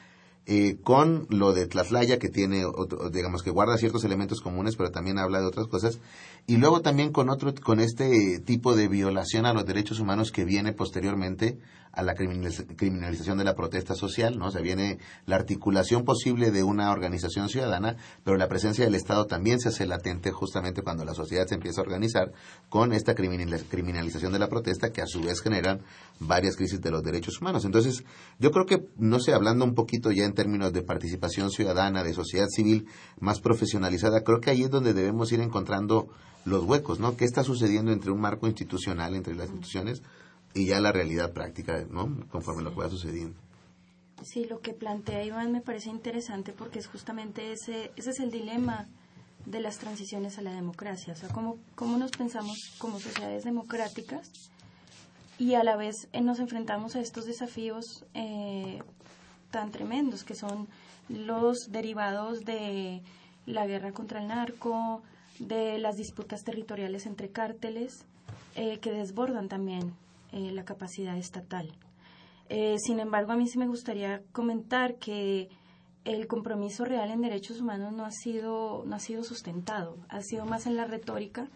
eh, 0.49 0.77
con 0.85 1.27
lo 1.29 1.53
de 1.53 1.67
Tlatlaya, 1.67 2.21
que 2.21 2.29
tiene, 2.29 2.65
digamos, 3.11 3.43
que 3.43 3.51
guarda 3.51 3.77
ciertos 3.79 4.05
elementos 4.05 4.41
comunes, 4.41 4.77
pero 4.77 4.93
también 4.93 5.19
habla 5.19 5.41
de 5.41 5.47
otras 5.47 5.67
cosas, 5.67 5.99
y 6.47 6.59
luego 6.59 6.81
también 6.81 7.13
con 7.13 7.29
otro, 7.29 7.53
con 7.55 7.81
este 7.81 8.39
tipo 8.39 8.77
de 8.77 8.89
violación 8.89 9.47
a 9.47 9.53
los 9.53 9.67
derechos 9.67 9.99
humanos 9.99 10.31
que 10.31 10.45
viene 10.45 10.73
posteriormente 10.73 11.59
a 11.97 12.03
la 12.03 12.15
criminalización 12.15 13.39
de 13.39 13.45
la 13.45 13.55
protesta 13.55 13.95
social, 13.95 14.39
¿no? 14.39 14.49
O 14.49 14.51
sea, 14.51 14.61
viene 14.61 14.99
la 15.25 15.37
articulación 15.37 16.05
posible 16.05 16.51
de 16.51 16.63
una 16.63 16.93
organización 16.93 17.49
ciudadana, 17.49 17.97
pero 18.23 18.37
la 18.37 18.49
presencia 18.49 18.85
del 18.85 18.95
Estado 18.95 19.25
también 19.25 19.61
se 19.61 19.71
hace 19.71 19.87
latente 19.87 20.31
justamente 20.31 20.83
cuando 20.83 21.07
la 21.07 21.15
sociedad 21.15 21.47
se 21.47 21.55
empieza 21.55 21.81
a 21.81 21.85
organizar 21.85 22.33
con 22.69 22.93
esta 22.93 23.15
criminalización 23.15 24.31
de 24.31 24.39
la 24.39 24.51
protesta 24.51 24.93
que 24.93 25.01
a 25.01 25.07
su 25.07 25.23
vez 25.23 25.41
generan 25.41 25.81
varias 26.21 26.57
crisis 26.57 26.83
de 26.83 26.91
los 26.91 27.03
derechos 27.03 27.41
humanos. 27.41 27.65
Entonces, 27.65 28.05
yo 28.39 28.51
creo 28.51 28.67
que, 28.67 28.87
no 28.99 29.19
sé, 29.19 29.33
hablando 29.33 29.65
un 29.65 29.75
poquito 29.75 30.13
ya 30.13 30.27
en 30.27 30.35
términos 30.35 30.75
de 30.75 30.83
participación 30.83 31.51
ciudadana, 31.51 32.05
de 32.05 32.13
sociedad 32.13 32.49
civil 32.49 32.87
más 33.21 33.41
profesionalizada, 33.41 34.21
creo 34.21 34.41
que 34.41 34.51
ahí 34.51 34.65
es 34.65 34.71
donde 34.71 34.93
debemos 34.93 35.33
ir 35.33 35.41
encontrando 35.41 36.11
los 36.47 36.65
huecos, 36.65 37.01
¿no? 37.01 37.17
¿Qué 37.17 37.25
está 37.25 37.43
sucediendo 37.43 37.93
entre 37.93 38.13
un 38.13 38.21
marco 38.21 38.47
institucional, 38.47 39.15
entre 39.15 39.35
las 39.35 39.49
instituciones, 39.49 40.03
y 40.55 40.67
ya 40.67 40.81
la 40.81 40.93
realidad 40.93 41.33
práctica, 41.33 41.85
¿no? 41.91 42.27
Conforme 42.29 42.61
sí. 42.61 42.65
lo 42.65 42.71
que 42.71 42.81
va 42.81 42.89
sucediendo. 42.89 43.39
Sí, 44.23 44.47
lo 44.47 44.61
que 44.61 44.73
plantea 44.73 45.25
Iván 45.25 45.53
me 45.53 45.61
parece 45.61 45.91
interesante 45.91 46.53
porque 46.53 46.79
es 46.79 46.87
justamente 46.87 47.53
ese, 47.53 47.91
ese 47.97 48.11
es 48.11 48.21
el 48.21 48.31
dilema 48.31 48.87
de 49.45 49.61
las 49.61 49.79
transiciones 49.79 50.39
a 50.39 50.43
la 50.43 50.53
democracia, 50.53 51.13
o 51.13 51.17
sea, 51.17 51.29
cómo, 51.29 51.59
cómo 51.75 51.99
nos 51.99 52.13
pensamos 52.13 52.57
como 52.79 52.99
sociedades 52.99 53.45
democráticas 53.45 54.31
y 55.39 55.55
a 55.55 55.63
la 55.63 55.77
vez 55.77 56.09
eh, 56.13 56.23
nos 56.23 56.41
enfrentamos 56.41 56.97
a 56.97 57.01
estos 57.01 57.27
desafíos 57.27 58.05
eh, 58.15 58.83
tan 59.51 59.71
tremendos 59.71 60.25
que 60.25 60.35
son 60.35 60.67
los 61.09 61.71
derivados 61.71 62.45
de 62.45 63.03
la 63.45 63.67
guerra 63.67 63.93
contra 63.93 64.21
el 64.21 64.29
narco, 64.29 65.03
de 65.39 65.79
las 65.79 65.97
disputas 65.97 66.43
territoriales 66.45 67.07
entre 67.07 67.31
cárteles, 67.31 68.05
eh, 68.55 68.79
que 68.79 68.93
desbordan 68.93 69.49
también 69.49 69.95
la 70.33 70.65
capacidad 70.65 71.17
estatal. 71.17 71.73
sin 72.77 73.01
embargo, 73.01 73.33
a 73.33 73.37
mí 73.37 73.49
sí 73.49 73.59
me 73.59 73.69
gustaría 73.69 74.23
comentar 74.33 74.97
que 74.97 75.49
el 76.07 76.29
compromiso 76.29 76.85
real 76.85 77.11
en 77.11 77.21
derechos 77.21 77.61
humanos 77.61 77.93
no 77.93 78.05
ha 78.05 78.13
sido, 78.13 78.85
no 78.87 78.95
ha 78.95 79.01
sido 79.01 79.25
sustentado, 79.25 79.97
ha 80.09 80.21
sido 80.23 80.45
más 80.47 80.67
en 80.67 80.77
la 80.77 80.85
retórica 80.85 81.49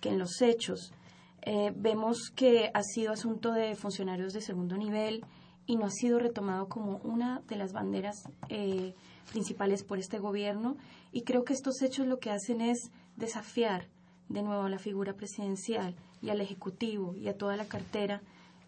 que 0.00 0.10
en 0.10 0.18
los 0.18 0.42
hechos. 0.42 0.92
Eh, 1.40 1.72
vemos 1.74 2.30
que 2.34 2.70
ha 2.74 2.82
sido 2.82 3.12
asunto 3.12 3.52
de 3.52 3.74
funcionarios 3.74 4.34
de 4.34 4.42
segundo 4.42 4.76
nivel 4.76 5.24
y 5.66 5.76
no 5.76 5.86
ha 5.86 5.90
sido 5.90 6.18
retomado 6.18 6.68
como 6.68 6.98
una 6.98 7.40
de 7.48 7.56
las 7.56 7.72
banderas 7.72 8.28
eh, 8.50 8.94
principales 9.32 9.82
por 9.82 9.98
este 9.98 10.18
gobierno 10.18 10.76
y 11.10 11.22
creo 11.22 11.44
que 11.44 11.54
estos 11.54 11.80
hechos 11.80 12.06
lo 12.06 12.18
que 12.18 12.30
hacen 12.30 12.60
es 12.60 12.90
desafiar 13.16 13.86
de 14.28 14.42
nuevo 14.42 14.62
a 14.62 14.70
la 14.70 14.78
figura 14.78 15.14
presidencial 15.14 15.94
y 16.22 16.30
al 16.30 16.40
Ejecutivo 16.40 17.14
y 17.14 17.28
a 17.28 17.36
toda 17.36 17.56
la 17.56 17.66
cartera 17.66 18.22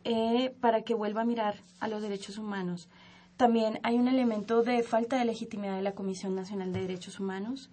eh, 0.04 0.54
para 0.61 0.82
que 0.82 0.94
vuelva 0.94 1.22
a 1.22 1.24
mirar 1.24 1.56
a 1.80 1.88
los 1.88 2.02
derechos 2.02 2.38
humanos 2.38 2.88
también 3.37 3.80
hay 3.82 3.98
un 3.98 4.09
elemento 4.09 4.62
de 4.62 4.82
falta 4.82 5.18
de 5.18 5.26
legitimidad 5.26 5.76
de 5.76 5.82
la 5.82 5.94
Comisión 5.94 6.35
Nacional 6.35 6.72
de 6.72 6.80
Derechos 6.80 7.20
Humanos. 7.20 7.68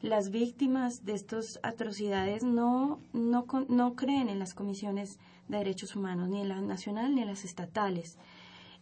Las 0.00 0.30
víctimas 0.30 1.04
de 1.04 1.14
estas 1.14 1.58
atrocidades 1.64 2.44
no, 2.44 3.00
no, 3.12 3.46
no 3.68 3.96
creen 3.96 4.28
en 4.28 4.38
las 4.38 4.54
comisiones 4.54 5.18
de 5.48 5.58
derechos 5.58 5.96
humanos, 5.96 6.28
ni 6.28 6.40
en 6.40 6.48
la 6.48 6.60
nacional 6.60 7.16
ni 7.16 7.22
en 7.22 7.26
las 7.26 7.44
estatales. 7.44 8.16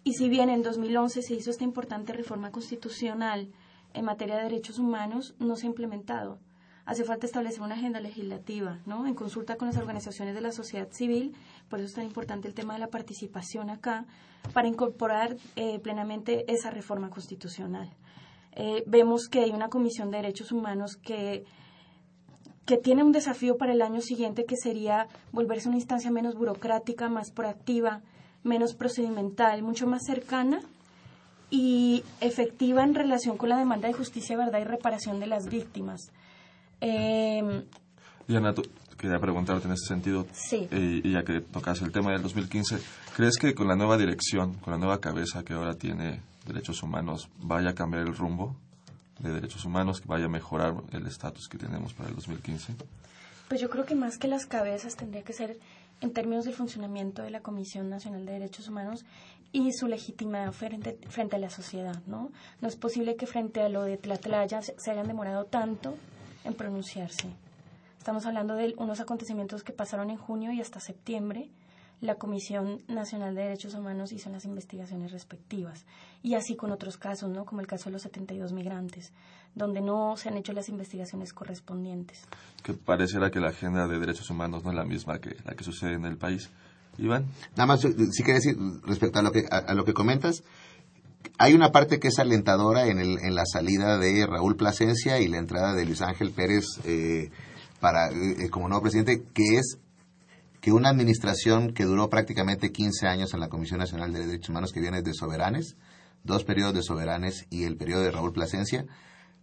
Y 0.05 0.13
si 0.13 0.29
bien 0.29 0.51
en 0.51 0.63
2011 0.63 1.23
se 1.23 1.35
hizo 1.35 1.51
esta 1.51 1.65
importante 1.65 2.13
reforma 2.13 2.51
constitucional 2.51 3.49
en 3.95 4.05
materia 4.05 4.37
de 4.37 4.43
derechos 4.43 4.79
humanos, 4.79 5.35
no 5.39 5.57
se 5.57 5.65
ha 5.65 5.71
implementado 5.71 6.39
hace 6.87 7.05
falta 7.05 7.27
establecer 7.27 7.61
una 7.61 7.75
agenda 7.75 8.01
legislativa, 8.01 8.79
¿no? 8.87 9.07
En 9.07 9.15
consulta 9.15 9.57
con 9.57 9.69
las 9.69 9.77
organizaciones 9.77 10.35
de 10.35 10.41
la 10.41 10.53
sociedad 10.53 10.89
civil, 10.91 11.35
por 11.69 11.81
eso 11.81 11.89
es 11.89 11.95
tan 11.95 12.05
importante 12.05 12.49
el 12.49 12.55
tema 12.55 12.75
de 12.75 12.81
la 12.81 12.89
participación 12.89 13.69
acá, 13.69 14.07
para 14.53 14.69
incorporar 14.69 15.37
eh, 15.57 15.81
plenamente 15.81 16.51
esa 16.51 16.71
reforma 16.71 17.11
constitucional. 17.11 17.91
Eh, 18.53 18.85
vemos 18.87 19.29
que 19.29 19.41
hay 19.41 19.51
una 19.51 19.69
comisión 19.69 20.11
de 20.11 20.19
derechos 20.19 20.53
humanos 20.53 20.97
que 20.97 21.45
que 22.67 22.77
tiene 22.77 23.05
un 23.05 23.13
desafío 23.13 23.57
para 23.57 23.73
el 23.73 23.81
año 23.81 24.01
siguiente 24.01 24.45
que 24.45 24.57
sería 24.57 25.07
volverse 25.31 25.69
una 25.69 25.77
instancia 25.77 26.11
menos 26.11 26.35
burocrática, 26.35 27.09
más 27.09 27.31
proactiva, 27.31 28.03
menos 28.43 28.75
procedimental, 28.75 29.63
mucho 29.63 29.87
más 29.87 30.03
cercana 30.05 30.61
y 31.49 32.03
efectiva 32.21 32.83
en 32.83 32.95
relación 32.95 33.37
con 33.37 33.51
la 33.51 33.57
demanda 33.57 33.87
de 33.87 33.95
justicia, 33.95 34.37
verdad 34.37 34.59
y 34.59 34.65
reparación 34.65 35.21
de 35.21 35.29
las 35.29 35.47
víctimas. 35.49 36.11
Eh, 36.81 37.65
Diana, 38.27 38.55
quería 38.97 39.19
preguntarte 39.19 39.67
en 39.67 39.75
ese 39.75 39.87
sentido, 39.87 40.27
sí. 40.33 40.69
y 40.71 41.13
ya 41.13 41.23
que 41.23 41.41
tocas 41.41 41.81
el 41.83 41.93
tema 41.93 42.13
del 42.13 42.23
2015, 42.23 42.79
¿crees 43.15 43.37
que 43.39 43.55
con 43.55 43.69
la 43.69 43.77
nueva 43.77 43.97
dirección, 43.97 44.55
con 44.55 44.73
la 44.73 44.79
nueva 44.79 45.01
cabeza 45.01 45.45
que 45.45 45.55
ahora 45.55 45.75
tiene 45.75 46.21
Derechos 46.47 46.83
Humanos, 46.83 47.29
vaya 47.39 47.71
a 47.71 47.75
cambiar 47.75 48.07
el 48.07 48.17
rumbo 48.17 48.57
de 49.19 49.33
Derechos 49.33 49.65
Humanos, 49.65 50.01
que 50.01 50.09
vaya 50.09 50.27
a 50.27 50.29
mejorar 50.29 50.75
el 50.93 51.07
estatus 51.07 51.49
que 51.49 51.59
tenemos 51.59 51.95
para 51.95 52.09
el 52.09 52.15
2015? 52.17 52.75
Pues 53.49 53.61
yo 53.61 53.71
creo 53.71 53.85
que 53.85 53.95
más 53.95 54.19
que 54.19 54.29
las 54.29 54.47
cabezas 54.47 54.97
tendría 54.97 55.23
que 55.23 55.33
ser 55.33 55.59
en 56.01 56.13
términos 56.13 56.45
del 56.45 56.55
funcionamiento 56.55 57.23
de 57.23 57.31
la 57.31 57.41
Comisión 57.41 57.89
Nacional 57.89 58.27
de 58.27 58.33
Derechos 58.33 58.69
Humanos 58.69 59.05
y 59.53 59.73
su 59.73 59.87
legitimidad 59.87 60.53
frente, 60.53 60.99
frente 61.09 61.37
a 61.37 61.39
la 61.39 61.49
sociedad, 61.49 62.03
¿no? 62.07 62.31
No 62.61 62.69
es 62.69 62.77
posible 62.77 63.17
que 63.17 63.27
frente 63.27 63.63
a 63.63 63.69
lo 63.69 63.85
de 63.85 63.97
Tlatlaya 63.97 64.61
se 64.63 64.91
hayan 64.91 65.07
demorado 65.07 65.45
tanto 65.45 65.97
en 66.47 66.55
pronunciarse. 66.55 67.29
Estamos 67.99 68.25
hablando 68.25 68.55
de 68.55 68.75
unos 68.79 69.01
acontecimientos 69.01 69.65
que 69.65 69.73
pasaron 69.73 70.11
en 70.11 70.17
junio 70.17 70.53
y 70.53 70.61
hasta 70.61 70.81
septiembre. 70.81 71.51
La 72.01 72.17
Comisión 72.17 72.83
Nacional 72.89 73.35
de 73.35 73.43
Derechos 73.43 73.75
Humanos 73.75 74.13
hizo 74.13 74.31
las 74.31 74.45
investigaciones 74.45 75.13
respectivas. 75.13 75.87
Y 76.23 76.35
así 76.35 76.55
con 76.55 76.71
otros 76.71 76.99
casos, 76.99 77.31
¿no? 77.31 77.45
Como 77.45 77.63
el 77.63 77.67
caso 77.67 77.87
de 77.87 77.95
los 77.95 78.03
72 78.03 78.53
migrantes, 78.53 79.13
donde 79.55 79.81
no 79.81 80.17
se 80.17 80.29
han 80.29 80.37
hecho 80.37 80.53
las 80.53 80.69
investigaciones 80.69 81.33
correspondientes. 81.33 82.27
Que 82.63 82.75
pareciera 82.75 83.31
que 83.31 83.41
la 83.41 83.49
agenda 83.49 83.89
de 83.89 83.99
derechos 83.99 84.31
humanos 84.31 84.63
no 84.63 84.71
es 84.71 84.77
la 84.77 84.85
misma 84.85 85.19
que 85.19 85.37
la 85.45 85.55
que 85.55 85.65
sucede 85.65 85.95
en 85.95 86.05
el 86.05 86.19
país. 86.19 86.51
Iván. 86.99 87.27
Nada 87.57 87.67
más, 87.67 87.81
sí 87.81 88.23
quería 88.23 88.37
decir, 88.37 88.57
respecto 88.85 89.19
a 89.19 89.23
lo 89.23 89.31
que, 89.31 89.45
a 89.51 89.75
lo 89.75 89.85
que 89.85 89.93
comentas, 89.93 90.45
hay 91.39 91.55
una 91.55 91.73
parte 91.73 91.99
que 91.99 92.09
es 92.09 92.19
alentadora 92.19 92.87
en, 92.87 92.99
el, 92.99 93.19
en 93.19 93.35
la 93.35 93.45
salida 93.47 93.99
de 93.99 94.27
Raúl 94.27 94.57
Plasencia 94.57 95.21
y 95.21 95.29
la 95.29 95.39
entrada 95.39 95.75
de 95.75 95.85
Luis 95.85 96.03
Ángel 96.03 96.31
Pérez 96.31 96.65
eh, 96.85 97.31
para, 97.81 98.11
eh, 98.11 98.49
como 98.51 98.69
nuevo 98.69 98.83
presidente, 98.83 99.23
que 99.35 99.59
es 99.59 99.79
que 100.61 100.73
una 100.73 100.89
administración 100.89 101.73
que 101.73 101.85
duró 101.85 102.11
prácticamente 102.11 102.73
15 102.73 103.07
años 103.07 103.35
en 103.35 103.41
la 103.41 103.49
Comisión 103.49 103.79
Nacional 103.79 104.13
de 104.13 104.27
Derechos 104.27 104.49
Humanos, 104.49 104.73
que 104.73 104.81
viene 104.81 105.03
de 105.03 105.15
Soberanes, 105.15 105.77
dos 106.25 106.45
periodos 106.45 106.75
de 106.75 106.83
Soberanes 106.83 107.47
y 107.51 107.65
el 107.65 107.77
periodo 107.77 108.03
de 108.03 108.11
Raúl 108.11 108.33
Plasencia, 108.33 108.85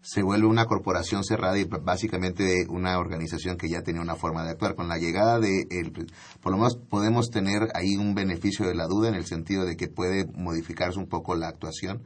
se 0.04 0.22
vuelve 0.22 0.48
una 0.48 0.66
corporación 0.66 1.24
cerrada 1.24 1.58
y 1.58 1.64
básicamente 1.64 2.66
una 2.68 3.00
organización 3.00 3.56
que 3.56 3.70
ya 3.70 3.84
tenía 3.84 4.02
una 4.02 4.16
forma 4.16 4.44
de 4.44 4.52
actuar. 4.52 4.76
Con 4.76 4.90
la 4.90 4.98
llegada 4.98 5.40
de, 5.40 5.66
el, 5.72 5.94
por 6.42 6.52
lo 6.52 6.58
menos 6.58 6.76
podemos 6.76 7.30
tener 7.30 7.70
ahí 7.74 7.96
un 7.96 8.14
beneficio 8.14 8.68
de 8.68 8.76
la 8.76 8.86
duda 8.86 9.08
en 9.08 9.16
el 9.16 9.26
sentido 9.26 9.64
de 9.64 9.78
que 9.78 9.88
puede 9.88 10.26
modificarse 10.36 11.00
un 11.00 11.08
poco 11.08 11.36
la 11.36 11.48
actuación 11.48 12.04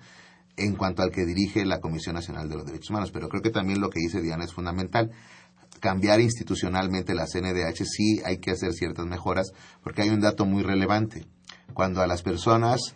en 0.57 0.75
cuanto 0.75 1.01
al 1.01 1.10
que 1.10 1.25
dirige 1.25 1.65
la 1.65 1.79
Comisión 1.79 2.13
Nacional 2.13 2.47
de 2.47 2.57
los 2.57 2.65
Derechos 2.67 2.91
Humanos. 2.91 3.10
Pero 3.12 3.29
creo 3.29 3.41
que 3.41 3.49
también 3.49 3.81
lo 3.81 3.89
que 3.89 3.99
dice 3.99 4.21
Diana 4.21 4.45
es 4.45 4.53
fundamental. 4.53 5.10
Cambiar 5.79 6.21
institucionalmente 6.21 7.15
la 7.15 7.25
CNDH 7.25 7.83
sí 7.83 8.21
hay 8.23 8.38
que 8.38 8.51
hacer 8.51 8.73
ciertas 8.73 9.07
mejoras 9.07 9.53
porque 9.81 10.03
hay 10.03 10.10
un 10.10 10.21
dato 10.21 10.45
muy 10.45 10.62
relevante. 10.62 11.25
Cuando 11.73 12.01
a 12.01 12.07
las 12.07 12.21
personas 12.21 12.95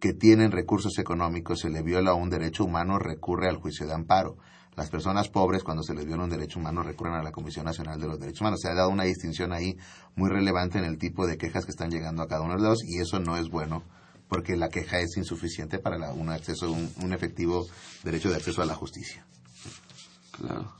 que 0.00 0.14
tienen 0.14 0.50
recursos 0.50 0.98
económicos 0.98 1.60
se 1.60 1.70
le 1.70 1.82
viola 1.82 2.14
un 2.14 2.30
derecho 2.30 2.64
humano 2.64 2.98
recurre 2.98 3.48
al 3.48 3.56
juicio 3.56 3.86
de 3.86 3.92
amparo. 3.92 4.38
Las 4.76 4.88
personas 4.88 5.28
pobres, 5.28 5.62
cuando 5.62 5.82
se 5.82 5.94
les 5.94 6.06
viola 6.06 6.24
un 6.24 6.30
derecho 6.30 6.58
humano, 6.58 6.82
recurren 6.82 7.14
a 7.14 7.22
la 7.22 7.32
Comisión 7.32 7.66
Nacional 7.66 8.00
de 8.00 8.06
los 8.06 8.18
Derechos 8.18 8.40
Humanos. 8.40 8.60
Se 8.62 8.68
ha 8.68 8.74
dado 8.74 8.88
una 8.88 9.04
distinción 9.04 9.52
ahí 9.52 9.76
muy 10.14 10.30
relevante 10.30 10.78
en 10.78 10.84
el 10.84 10.96
tipo 10.96 11.26
de 11.26 11.36
quejas 11.36 11.66
que 11.66 11.72
están 11.72 11.90
llegando 11.90 12.22
a 12.22 12.28
cada 12.28 12.42
uno 12.42 12.56
de 12.56 12.62
los 12.62 12.82
y 12.82 12.98
eso 12.98 13.20
no 13.20 13.36
es 13.36 13.50
bueno 13.50 13.84
porque 14.30 14.56
la 14.56 14.68
queja 14.68 15.00
es 15.00 15.16
insuficiente 15.16 15.80
para 15.80 16.12
un 16.12 16.30
acceso 16.30 16.70
un, 16.70 17.12
efectivo 17.12 17.66
derecho 18.04 18.30
de 18.30 18.36
acceso 18.36 18.62
a 18.62 18.64
la 18.64 18.76
justicia. 18.76 19.26
Claro. 20.30 20.72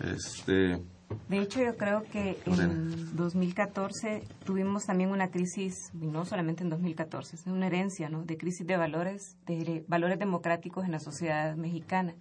Este, 0.00 0.82
de 1.28 1.38
hecho, 1.38 1.62
yo 1.62 1.76
creo 1.76 2.02
que 2.04 2.38
en 2.46 3.16
2014 3.16 4.22
tuvimos 4.44 4.84
también 4.84 5.10
una 5.10 5.30
crisis, 5.30 5.90
no 5.94 6.24
solamente 6.24 6.62
en 6.62 6.70
2014, 6.70 7.36
es 7.36 7.46
una 7.46 7.66
herencia, 7.66 8.08
¿no? 8.08 8.24
De 8.24 8.36
crisis 8.36 8.66
de 8.66 8.76
valores, 8.76 9.36
de 9.46 9.84
valores 9.88 10.18
democráticos 10.18 10.84
en 10.84 10.92
la 10.92 10.98
sociedad 10.98 11.56
mexicana. 11.56 12.14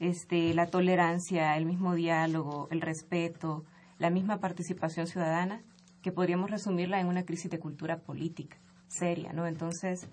Este, 0.00 0.52
la 0.54 0.66
tolerancia, 0.66 1.56
el 1.56 1.66
mismo 1.66 1.94
diálogo, 1.94 2.68
el 2.70 2.80
respeto, 2.80 3.64
la 3.98 4.10
misma 4.10 4.38
participación 4.38 5.06
ciudadana, 5.06 5.62
que 6.02 6.10
podríamos 6.10 6.50
resumirla 6.50 7.00
en 7.00 7.06
una 7.06 7.24
crisis 7.24 7.50
de 7.50 7.60
cultura 7.60 7.98
política 7.98 8.58
seria, 8.88 9.32
¿no? 9.32 9.46
Entonces, 9.46 10.08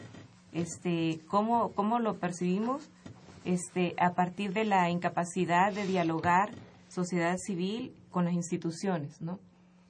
este, 0.54 1.22
¿cómo, 1.28 1.74
cómo 1.74 2.00
lo 2.00 2.20
percibimos? 2.20 2.90
Este, 3.46 3.96
a 3.98 4.14
partir 4.14 4.54
de 4.54 4.66
la 4.66 4.90
incapacidad 4.90 5.74
de 5.74 5.86
dialogar 5.86 6.52
sociedad 6.90 7.38
civil 7.38 7.94
con 8.10 8.26
las 8.26 8.34
instituciones, 8.34 9.22
¿no? 9.22 9.40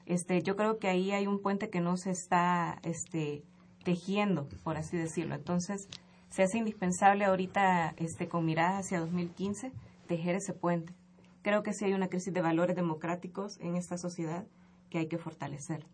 Este, 0.05 0.41
yo 0.41 0.55
creo 0.55 0.79
que 0.79 0.87
ahí 0.87 1.11
hay 1.11 1.27
un 1.27 1.39
puente 1.39 1.69
que 1.69 1.81
no 1.81 1.95
se 1.95 2.11
está 2.11 2.79
este, 2.83 3.43
tejiendo, 3.83 4.47
por 4.63 4.77
así 4.77 4.97
decirlo. 4.97 5.35
Entonces, 5.35 5.87
se 6.29 6.43
hace 6.43 6.57
indispensable 6.57 7.25
ahorita, 7.25 7.93
este, 7.97 8.27
con 8.27 8.45
mirada 8.45 8.79
hacia 8.79 8.99
2015, 8.99 9.71
tejer 10.07 10.35
ese 10.35 10.53
puente. 10.53 10.93
Creo 11.41 11.63
que 11.63 11.73
sí 11.73 11.85
hay 11.85 11.93
una 11.93 12.07
crisis 12.07 12.33
de 12.33 12.41
valores 12.41 12.75
democráticos 12.75 13.59
en 13.59 13.75
esta 13.75 13.97
sociedad 13.97 14.45
que 14.89 14.97
hay 14.97 15.07
que 15.07 15.17
fortalecer. 15.17 15.85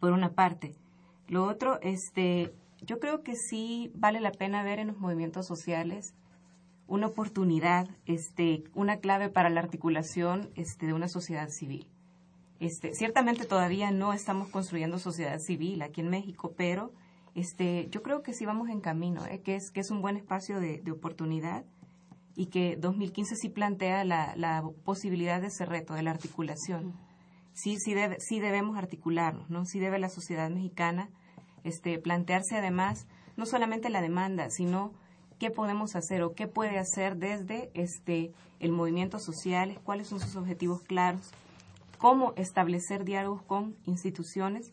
Por 0.00 0.12
una 0.12 0.34
parte. 0.34 0.74
Lo 1.26 1.44
otro, 1.44 1.80
este, 1.82 2.54
yo 2.82 2.98
creo 2.98 3.22
que 3.22 3.34
sí 3.34 3.90
vale 3.94 4.20
la 4.20 4.32
pena 4.32 4.62
ver 4.62 4.78
en 4.78 4.88
los 4.88 4.98
movimientos 4.98 5.46
sociales 5.46 6.14
una 6.88 7.06
oportunidad, 7.06 7.88
este, 8.06 8.64
una 8.74 8.96
clave 8.96 9.28
para 9.28 9.50
la 9.50 9.60
articulación 9.60 10.50
este, 10.56 10.86
de 10.86 10.94
una 10.94 11.08
sociedad 11.08 11.48
civil. 11.50 11.86
Este, 12.58 12.92
ciertamente 12.94 13.44
todavía 13.44 13.92
no 13.92 14.12
estamos 14.12 14.48
construyendo 14.48 14.98
sociedad 14.98 15.38
civil 15.38 15.82
aquí 15.82 16.00
en 16.00 16.08
México, 16.08 16.54
pero 16.56 16.92
este, 17.34 17.88
yo 17.90 18.02
creo 18.02 18.22
que 18.22 18.32
sí 18.32 18.44
vamos 18.46 18.68
en 18.68 18.80
camino, 18.80 19.24
¿eh? 19.26 19.40
que, 19.42 19.54
es, 19.54 19.70
que 19.70 19.80
es 19.80 19.90
un 19.92 20.02
buen 20.02 20.16
espacio 20.16 20.58
de, 20.58 20.82
oportunidad 20.90 21.64
y 22.34 22.46
que 22.46 22.76
2015 22.76 23.36
sí 23.36 23.48
plantea 23.48 24.02
la, 24.04 24.34
la 24.34 24.64
posibilidad 24.84 25.40
de 25.40 25.48
ese 25.48 25.66
reto, 25.66 25.94
de 25.94 26.02
la 26.02 26.10
articulación. 26.10 26.94
Sí, 27.52 27.76
sí, 27.78 27.94
debe, 27.94 28.18
sí 28.18 28.40
debemos 28.40 28.76
articularnos, 28.76 29.50
¿no? 29.50 29.64
Sí 29.64 29.78
debe 29.78 29.98
la 29.98 30.08
sociedad 30.08 30.50
mexicana 30.50 31.10
este, 31.64 31.98
plantearse 31.98 32.56
además 32.56 33.06
no 33.36 33.46
solamente 33.46 33.90
la 33.90 34.00
demanda, 34.00 34.50
sino 34.50 34.92
qué 35.38 35.50
podemos 35.50 35.96
hacer 35.96 36.22
o 36.22 36.34
qué 36.34 36.46
puede 36.46 36.78
hacer 36.78 37.16
desde 37.16 37.70
este, 37.74 38.32
el 38.60 38.72
movimiento 38.72 39.18
social, 39.18 39.78
cuáles 39.84 40.08
son 40.08 40.20
sus 40.20 40.36
objetivos 40.36 40.82
claros, 40.82 41.30
cómo 41.98 42.32
establecer 42.36 43.04
diálogos 43.04 43.42
con 43.42 43.76
instituciones, 43.86 44.72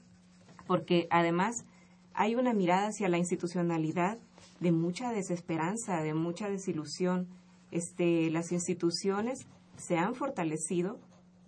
porque 0.67 1.08
además 1.10 1.65
hay 2.13 2.36
una 2.36 2.54
mirada 2.54 2.88
hacia 2.88 3.10
la 3.10 3.17
institucionalidad 3.17 4.17
de 4.60 4.71
mucha 4.71 5.12
desesperanza, 5.12 6.01
de 6.01 6.13
mucha 6.13 6.49
desilusión. 6.49 7.28
Este, 7.71 8.30
las 8.30 8.51
instituciones 8.51 9.47
se 9.75 9.97
han 9.97 10.15
fortalecido, 10.15 10.97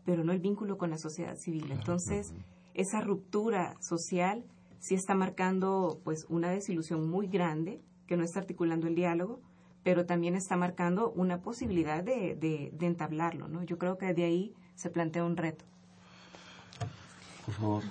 pero 0.05 0.23
no 0.23 0.33
el 0.33 0.39
vínculo 0.39 0.77
con 0.77 0.89
la 0.89 0.97
sociedad 0.97 1.35
civil. 1.37 1.71
Entonces, 1.71 2.33
esa 2.73 3.01
ruptura 3.01 3.75
social 3.81 4.43
sí 4.79 4.95
está 4.95 5.15
marcando 5.15 5.99
pues 6.03 6.25
una 6.29 6.49
desilusión 6.51 7.09
muy 7.09 7.27
grande, 7.27 7.81
que 8.07 8.17
no 8.17 8.23
está 8.23 8.39
articulando 8.39 8.87
el 8.87 8.95
diálogo, 8.95 9.39
pero 9.83 10.05
también 10.05 10.35
está 10.35 10.55
marcando 10.57 11.11
una 11.11 11.41
posibilidad 11.41 12.03
de, 12.03 12.35
de, 12.35 12.71
de 12.73 12.85
entablarlo. 12.85 13.47
¿no? 13.47 13.63
Yo 13.63 13.77
creo 13.77 13.97
que 13.97 14.13
de 14.13 14.23
ahí 14.23 14.53
se 14.75 14.89
plantea 14.89 15.23
un 15.23 15.37
reto. 15.37 15.65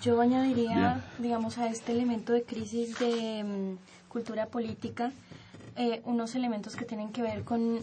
Yo 0.02 0.20
añadiría, 0.20 1.02
digamos, 1.18 1.57
a 1.57 1.68
este 1.68 1.92
elemento 1.92 2.35
de 2.35 2.42
crisis 2.42 2.98
de 2.98 3.42
mm, 3.42 4.11
cultura 4.11 4.46
política 4.46 5.12
eh, 5.76 6.02
unos 6.05 6.35
elementos 6.35 6.76
que 6.76 6.85
tienen 6.85 7.11
que 7.11 7.22
ver 7.22 7.42
con 7.42 7.79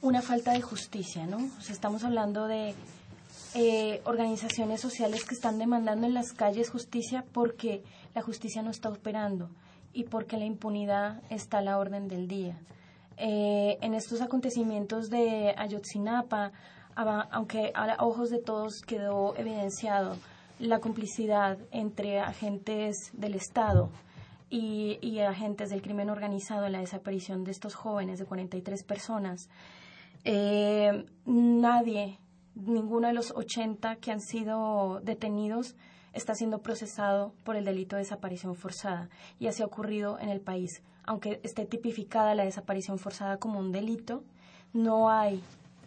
una 0.00 0.22
falta 0.22 0.52
de 0.52 0.60
justicia, 0.60 1.26
¿no? 1.26 1.38
O 1.58 1.60
sea, 1.60 1.74
estamos 1.74 2.04
hablando 2.04 2.46
de 2.46 2.74
eh, 3.54 4.00
organizaciones 4.04 4.80
sociales 4.80 5.24
que 5.24 5.34
están 5.34 5.58
demandando 5.58 6.06
en 6.06 6.14
las 6.14 6.32
calles 6.32 6.70
justicia 6.70 7.24
porque 7.32 7.82
la 8.14 8.22
justicia 8.22 8.62
no 8.62 8.70
está 8.70 8.88
operando 8.88 9.50
y 9.92 10.04
porque 10.04 10.36
la 10.36 10.44
impunidad 10.44 11.22
está 11.30 11.58
a 11.58 11.62
la 11.62 11.78
orden 11.78 12.08
del 12.08 12.28
día. 12.28 12.58
Eh, 13.16 13.78
en 13.82 13.94
estos 13.94 14.20
acontecimientos 14.20 15.10
de 15.10 15.54
Ayotzinapa, 15.56 16.52
aunque 16.94 17.72
a 17.74 18.04
ojos 18.04 18.30
de 18.30 18.38
todos 18.38 18.82
quedó 18.82 19.34
evidenciado 19.36 20.16
la 20.58 20.78
complicidad 20.80 21.58
entre 21.70 22.20
agentes 22.20 23.10
del 23.12 23.34
Estado 23.34 23.90
y, 24.50 25.18
agentes 25.20 25.70
del 25.70 25.82
crimen 25.82 26.10
organizado 26.10 26.66
en 26.66 26.72
la 26.72 26.80
desaparición 26.80 27.44
de 27.44 27.52
estos 27.52 27.74
jóvenes 27.74 28.18
de 28.18 28.26
43 28.26 28.84
personas. 28.84 29.48
Eh, 30.24 31.04
nadie, 31.24 32.18
ninguno 32.54 33.08
de 33.08 33.14
los 33.14 33.30
80 33.30 33.96
que 33.96 34.12
han 34.12 34.20
sido 34.20 35.00
detenidos 35.00 35.74
está 36.12 36.34
siendo 36.34 36.62
procesado 36.62 37.32
por 37.44 37.56
el 37.56 37.64
delito 37.64 37.96
de 37.96 38.02
desaparición 38.02 38.54
forzada 38.54 39.08
y 39.38 39.46
así 39.46 39.62
ha 39.62 39.66
ocurrido 39.66 40.18
en 40.18 40.28
el 40.28 40.40
país. 40.40 40.82
Aunque 41.04 41.40
esté 41.42 41.64
tipificada 41.64 42.34
la 42.34 42.44
desaparición 42.44 42.98
forzada 42.98 43.38
como 43.38 43.58
un 43.58 43.72
delito, 43.72 44.22
no 44.72 45.10
hay, 45.10 45.42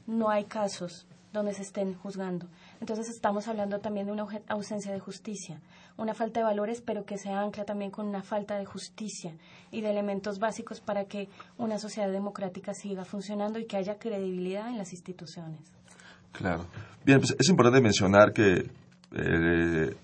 no 0.07 0.29
hay 0.29 0.45
casos 0.45 1.07
donde 1.31 1.53
se 1.53 1.61
estén 1.61 1.93
juzgando. 1.95 2.47
Entonces 2.79 3.09
estamos 3.09 3.47
hablando 3.47 3.79
también 3.79 4.07
de 4.07 4.13
una 4.13 4.25
ausencia 4.47 4.91
de 4.91 4.99
justicia, 4.99 5.61
una 5.97 6.13
falta 6.13 6.39
de 6.39 6.45
valores, 6.45 6.81
pero 6.81 7.05
que 7.05 7.17
se 7.17 7.29
ancla 7.29 7.65
también 7.65 7.91
con 7.91 8.07
una 8.07 8.23
falta 8.23 8.57
de 8.57 8.65
justicia 8.65 9.35
y 9.71 9.81
de 9.81 9.91
elementos 9.91 10.39
básicos 10.39 10.81
para 10.81 11.05
que 11.05 11.29
una 11.57 11.77
sociedad 11.77 12.11
democrática 12.11 12.73
siga 12.73 13.05
funcionando 13.05 13.59
y 13.59 13.65
que 13.65 13.77
haya 13.77 13.99
credibilidad 13.99 14.69
en 14.69 14.77
las 14.77 14.93
instituciones. 14.93 15.59
Claro. 16.31 16.65
Bien, 17.05 17.19
pues 17.19 17.35
es 17.37 17.49
importante 17.49 17.81
mencionar 17.81 18.33
que 18.33 18.69
eh, 19.11 19.95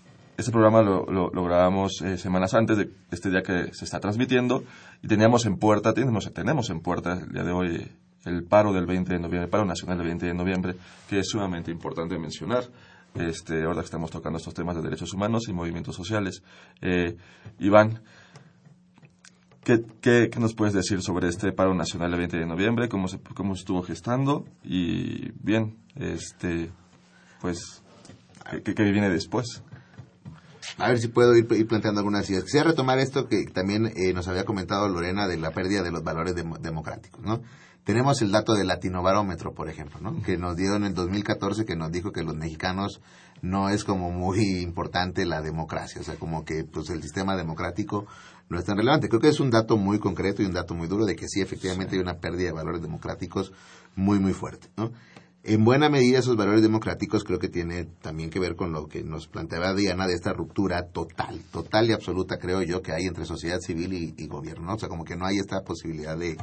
este 0.41 0.51
programa 0.51 0.81
lo, 0.81 1.05
lo, 1.05 1.43
grabamos 1.43 2.01
eh, 2.01 2.17
semanas 2.17 2.55
antes 2.55 2.77
de 2.77 2.89
este 3.11 3.29
día 3.29 3.43
que 3.43 3.73
se 3.73 3.85
está 3.85 3.99
transmitiendo 3.99 4.63
y 5.03 5.07
teníamos 5.07 5.45
en 5.45 5.57
puerta, 5.57 5.93
tenemos, 5.93 6.31
tenemos 6.33 6.69
en 6.71 6.81
puerta 6.81 7.13
el 7.13 7.31
día 7.31 7.43
de 7.43 7.51
hoy 7.51 7.91
el 8.25 8.43
paro 8.43 8.73
del 8.73 8.87
20 8.87 9.13
de 9.13 9.19
noviembre, 9.19 9.43
el 9.43 9.49
paro 9.49 9.65
nacional 9.65 9.99
del 9.99 10.07
20 10.07 10.25
de 10.25 10.33
noviembre, 10.33 10.75
que 11.07 11.19
es 11.19 11.29
sumamente 11.29 11.71
importante 11.71 12.17
mencionar. 12.17 12.63
Este, 13.13 13.63
ahora 13.63 13.81
que 13.81 13.85
estamos 13.85 14.09
tocando 14.09 14.37
estos 14.37 14.53
temas 14.53 14.75
de 14.75 14.81
derechos 14.81 15.13
humanos 15.13 15.47
y 15.47 15.53
movimientos 15.53 15.95
sociales. 15.95 16.41
Eh, 16.81 17.17
Iván, 17.59 18.01
¿qué, 19.63 19.83
¿qué, 20.01 20.29
nos 20.39 20.55
puedes 20.55 20.73
decir 20.73 21.01
sobre 21.01 21.27
este 21.27 21.51
paro 21.51 21.73
nacional 21.75 22.09
del 22.09 22.19
20 22.19 22.37
de 22.37 22.45
noviembre? 22.45 22.89
¿Cómo, 22.89 23.07
se, 23.07 23.19
cómo 23.19 23.53
estuvo 23.53 23.83
gestando? 23.83 24.45
Y 24.63 25.31
bien, 25.33 25.77
este, 25.95 26.71
pues, 27.41 27.83
¿qué, 28.63 28.73
qué 28.73 28.83
viene 28.91 29.09
después? 29.09 29.61
A 30.77 30.89
ver 30.89 30.99
si 30.99 31.07
puedo 31.07 31.35
ir, 31.35 31.47
planteando 31.67 31.99
algunas 31.99 32.29
ideas. 32.29 32.43
Quisiera 32.43 32.69
retomar 32.69 32.99
esto 32.99 33.27
que 33.27 33.45
también 33.45 33.91
eh, 33.95 34.13
nos 34.13 34.27
había 34.27 34.45
comentado 34.45 34.87
Lorena 34.87 35.27
de 35.27 35.37
la 35.37 35.51
pérdida 35.51 35.83
de 35.83 35.91
los 35.91 36.03
valores 36.03 36.35
democráticos, 36.35 37.21
¿no? 37.23 37.41
Tenemos 37.83 38.21
el 38.21 38.31
dato 38.31 38.53
del 38.53 38.67
Latinobarómetro, 38.67 39.53
por 39.55 39.67
ejemplo, 39.67 39.99
¿no? 39.99 40.21
que 40.21 40.37
nos 40.37 40.55
dio 40.55 40.75
en 40.75 40.83
el 40.83 40.93
2014, 40.93 41.65
que 41.65 41.75
nos 41.75 41.91
dijo 41.91 42.11
que 42.11 42.21
los 42.21 42.35
mexicanos 42.35 43.01
no 43.41 43.69
es 43.69 43.83
como 43.83 44.11
muy 44.11 44.39
importante 44.61 45.25
la 45.25 45.41
democracia, 45.41 45.99
o 45.99 46.03
sea, 46.03 46.15
como 46.15 46.45
que 46.45 46.63
pues 46.63 46.91
el 46.91 47.01
sistema 47.01 47.35
democrático 47.35 48.05
no 48.49 48.59
es 48.59 48.65
tan 48.65 48.77
relevante. 48.77 49.09
Creo 49.09 49.21
que 49.21 49.29
es 49.29 49.39
un 49.39 49.49
dato 49.49 49.77
muy 49.77 49.97
concreto 49.97 50.43
y 50.43 50.45
un 50.45 50.53
dato 50.53 50.75
muy 50.75 50.87
duro 50.87 51.05
de 51.05 51.15
que 51.15 51.27
sí, 51.27 51.41
efectivamente 51.41 51.95
hay 51.95 52.01
una 52.01 52.19
pérdida 52.19 52.47
de 52.49 52.53
valores 52.53 52.81
democráticos 52.81 53.51
muy, 53.95 54.19
muy 54.19 54.33
fuerte. 54.33 54.67
¿no? 54.77 54.91
En 55.43 55.65
buena 55.65 55.89
medida 55.89 56.19
esos 56.19 56.37
valores 56.37 56.61
democráticos 56.61 57.23
creo 57.23 57.39
que 57.39 57.49
tiene 57.49 57.85
también 58.01 58.29
que 58.29 58.39
ver 58.39 58.55
con 58.55 58.71
lo 58.71 58.87
que 58.87 59.03
nos 59.03 59.27
planteaba 59.27 59.73
Diana 59.73 60.05
de 60.05 60.13
esta 60.13 60.33
ruptura 60.33 60.83
total, 60.93 61.41
total 61.51 61.89
y 61.89 61.93
absoluta 61.93 62.37
creo 62.37 62.61
yo 62.61 62.83
que 62.83 62.91
hay 62.91 63.05
entre 63.05 63.25
sociedad 63.25 63.59
civil 63.59 64.13
y, 64.15 64.27
gobierno, 64.27 64.75
o 64.75 64.77
sea, 64.77 64.87
como 64.87 65.03
que 65.03 65.15
no 65.15 65.25
hay 65.25 65.39
esta 65.39 65.61
posibilidad 65.61 66.15
de, 66.15 66.37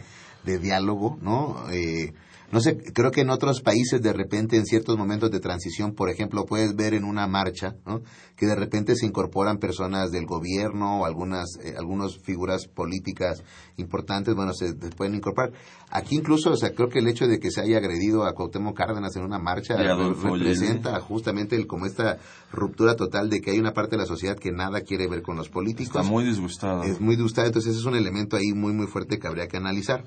diálogo, 0.45 1.17
¿no? 1.23 1.71
Eh, 1.71 2.13
no 2.51 2.61
sé, 2.61 2.79
creo 2.95 3.11
que 3.11 3.21
en 3.21 3.29
otros 3.29 3.61
países 3.61 4.01
de 4.01 4.13
repente 4.15 4.57
en 4.57 4.65
ciertos 4.65 4.97
momentos 4.97 5.31
de 5.31 5.39
transición, 5.39 5.95
por 5.95 6.09
ejemplo, 6.09 6.47
puedes 6.47 6.75
ver 6.75 6.95
en 6.95 7.05
una 7.05 7.27
marcha, 7.27 7.75
¿no? 7.85 8.01
que 8.37 8.47
de 8.47 8.55
repente 8.55 8.97
se 8.97 9.05
incorporan 9.05 9.59
personas 9.59 10.11
del 10.11 10.25
gobierno 10.25 11.01
o 11.01 11.05
algunas 11.05 11.59
eh, 11.63 11.75
algunas 11.77 12.17
figuras 12.17 12.67
políticas 12.67 13.43
importantes, 13.77 14.35
bueno, 14.35 14.55
se, 14.55 14.73
pueden 14.97 15.17
incorporar. 15.17 15.53
Aquí 15.91 16.17
incluso, 16.17 16.51
o 16.51 16.57
sea, 16.57 16.75
creo 16.75 16.89
que 16.89 16.99
el 16.99 17.09
hecho 17.09 17.27
de 17.27 17.39
que 17.41 17.51
se 17.51 17.63
haya 17.63 17.79
agredido 17.79 18.25
a 18.25 18.35
Cuauhtémoc 18.35 18.77
Cárdenas 18.77 19.17
en 19.17 19.25
una 19.25 19.39
marcha 19.39 19.75
representa 19.77 21.01
justamente 21.01 21.57
el, 21.57 21.67
como 21.67 21.87
esta 21.87 22.19
ruptura 22.53 22.95
total 22.95 23.31
de 23.31 23.41
que 23.41 23.53
hay 23.53 23.59
una 23.59 23.73
parte 23.73 23.97
de 23.97 24.03
la 24.03 24.07
sociedad 24.07 24.37
que 24.37 24.53
nada 24.53 24.83
quiere 24.83 25.09
ver 25.09 25.23
con 25.23 25.37
los 25.37 25.49
políticos. 25.49 25.97
Está 25.97 26.03
muy 26.03 26.25
disgustado. 26.25 26.83
Es 26.83 27.01
muy 27.01 27.17
disgustado, 27.17 27.47
entonces 27.47 27.73
ese 27.73 27.81
es 27.81 27.87
un 27.87 27.97
elemento 27.97 28.37
ahí 28.37 28.53
muy 28.53 28.73
muy 28.73 28.87
fuerte 28.87 29.19
que 29.19 29.27
habría 29.27 29.49
que 29.49 29.57
analizar. 29.57 30.05